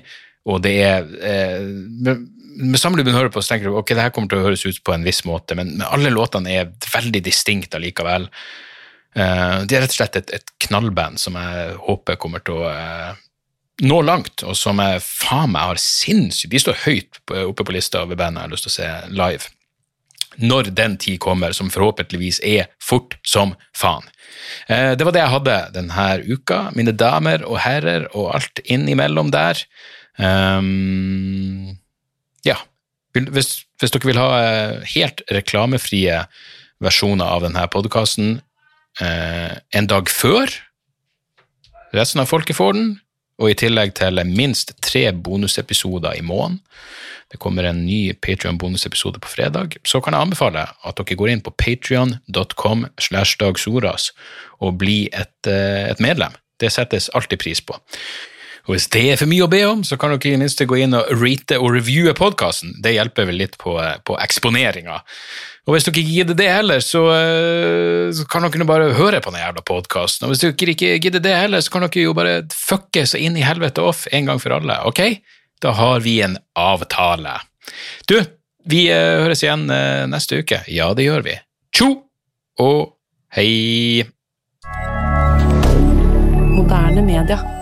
og 0.49 0.63
det 0.65 0.73
er 0.87 1.05
eh, 1.21 1.61
med, 1.61 2.25
med 2.57 2.81
samme 2.81 3.05
du 3.05 3.13
hører 3.13 3.29
på, 3.29 3.43
så 3.45 3.53
tenker 3.53 3.69
du 3.69 3.77
ok, 3.77 3.93
det 3.93 4.07
her 4.07 4.17
kommer 4.17 4.33
til 4.33 4.41
å 4.41 4.47
høres 4.49 4.65
ut 4.65 4.81
på 4.81 4.97
en 4.97 5.05
viss 5.05 5.27
måte, 5.29 5.59
men, 5.61 5.77
men 5.77 5.87
alle 5.91 6.13
låtene 6.15 6.57
er 6.63 6.73
veldig 6.95 7.21
distinkte 7.29 7.77
allikevel. 7.77 8.31
Eh, 9.15 9.59
de 9.69 9.77
er 9.77 9.85
rett 9.85 9.93
og 9.93 9.99
slett 9.99 10.17
et, 10.21 10.31
et 10.39 10.55
knallband 10.67 11.21
som 11.21 11.37
jeg 11.37 11.77
håper 11.85 12.21
kommer 12.21 12.45
til 12.45 12.63
å 12.63 12.71
eh, 12.73 13.19
nå 13.83 13.99
langt, 14.07 14.45
og 14.47 14.57
som 14.57 14.81
jeg 14.83 15.03
faen 15.03 15.53
meg 15.53 15.73
har 15.73 15.81
sinnssykt 15.81 16.53
De 16.53 16.61
står 16.61 16.85
høyt 16.85 17.19
oppe 17.43 17.65
på 17.67 17.75
lista 17.75 18.05
over 18.05 18.19
band 18.21 18.39
jeg 18.39 18.47
har 18.47 18.53
lyst 18.53 18.69
til 18.69 18.73
å 18.73 18.77
se 18.77 18.91
live. 19.11 19.51
Når 20.41 20.71
den 20.77 20.97
tid 21.01 21.19
kommer, 21.21 21.53
som 21.53 21.71
forhåpentligvis 21.73 22.41
er 22.47 22.71
fort 22.81 23.19
som 23.27 23.57
faen. 23.77 24.07
Eh, 24.69 24.93
det 24.97 25.05
var 25.05 25.17
det 25.17 25.25
jeg 25.25 25.35
hadde 25.35 25.59
denne 25.75 26.07
uka, 26.25 26.61
mine 26.77 26.95
damer 26.97 27.45
og 27.49 27.61
herrer, 27.65 28.07
og 28.17 28.33
alt 28.37 28.63
innimellom 28.65 29.33
der. 29.35 29.61
Um, 30.17 31.75
ja. 32.47 32.57
Hvis, 33.13 33.67
hvis 33.81 33.93
dere 33.93 34.09
vil 34.09 34.21
ha 34.21 34.31
eh, 34.41 34.93
helt 34.95 35.21
reklamefrie 35.33 36.23
versjoner 36.83 37.29
av 37.29 37.45
denne 37.45 37.67
podkasten 37.73 38.39
eh, 39.01 39.55
en 39.73 39.89
dag 39.89 40.11
før 40.11 40.51
resten 41.93 42.23
av 42.23 42.31
folket 42.31 42.57
får 42.57 42.77
den, 42.77 42.93
og 43.43 43.51
i 43.51 43.57
tillegg 43.59 43.95
til 43.99 44.21
minst 44.29 44.75
tre 44.85 45.09
bonusepisoder 45.13 46.19
i 46.19 46.25
måneden. 46.25 46.61
Det 47.33 47.41
kommer 47.41 47.65
en 47.65 47.87
ny 47.87 48.13
Patreon-bonusepisode 48.21 49.21
på 49.25 49.31
fredag. 49.33 49.79
Så 49.89 50.03
kan 50.05 50.13
jeg 50.13 50.27
anbefale 50.27 50.67
at 50.69 50.99
dere 50.99 51.17
går 51.17 51.31
inn 51.33 51.41
på 51.41 51.55
patreon.com 51.57 52.85
slash 53.01 53.39
og 54.61 54.77
blir 54.79 55.09
et, 55.17 55.49
eh, 55.49 55.89
et 55.89 56.01
medlem. 56.01 56.37
Det 56.61 56.71
settes 56.71 57.09
alltid 57.15 57.39
pris 57.39 57.61
på. 57.61 57.79
Og 58.69 58.77
hvis 58.77 58.87
det 58.95 59.03
er 59.11 59.17
for 59.19 59.27
mye 59.27 59.43
å 59.43 59.51
be 59.51 59.63
om, 59.67 59.81
så 59.83 59.97
kan 59.99 60.13
dere 60.13 60.35
i 60.35 60.39
minste 60.39 60.69
gå 60.71 60.77
inn 60.85 60.95
og 60.95 61.09
rate 61.19 61.59
og 61.59 61.73
reviewe 61.75 62.13
podkasten. 62.15 62.77
Det 62.83 62.93
hjelper 62.95 63.27
vel 63.27 63.41
litt 63.41 63.57
på, 63.59 63.75
på 64.07 64.19
eksponeringa. 64.23 65.01
Og 65.63 65.77
hvis 65.77 65.85
dere 65.87 66.01
ikke 66.01 66.17
gidder 66.17 66.39
det 66.39 66.49
heller, 66.51 66.81
så, 66.83 67.05
eh, 67.15 68.11
så 68.11 68.27
kan 68.27 68.43
dere 68.49 68.67
bare 68.67 68.91
høre 68.99 69.21
på 69.23 69.31
den 69.31 69.39
jævla 69.39 69.63
podkasten. 69.63 70.27
Og 70.27 70.33
hvis 70.33 70.43
dere 70.43 70.75
ikke 70.75 70.99
gidder 70.99 71.23
det 71.23 71.37
heller, 71.39 71.63
så 71.63 71.71
kan 71.71 71.87
dere 71.87 72.03
jo 72.03 72.15
bare 72.19 72.43
fucke 72.51 73.07
så 73.07 73.21
inn 73.23 73.39
i 73.39 73.47
helvete 73.47 73.83
off 73.83 74.09
en 74.11 74.27
gang 74.27 74.43
for 74.43 74.59
alle, 74.59 74.81
ok? 74.91 75.23
Da 75.63 75.71
har 75.79 76.03
vi 76.03 76.21
en 76.27 76.37
avtale. 76.59 77.39
Du, 78.11 78.19
vi 78.67 78.89
uh, 78.91 79.23
høres 79.23 79.45
igjen 79.47 79.69
uh, 79.71 80.03
neste 80.11 80.43
uke. 80.43 80.65
Ja, 80.67 80.91
det 80.99 81.07
gjør 81.07 81.23
vi. 81.31 81.39
Tjo 81.71 81.93
og 82.59 82.99
hei. 83.39 84.03
Moderne 86.59 87.07
media. 87.07 87.62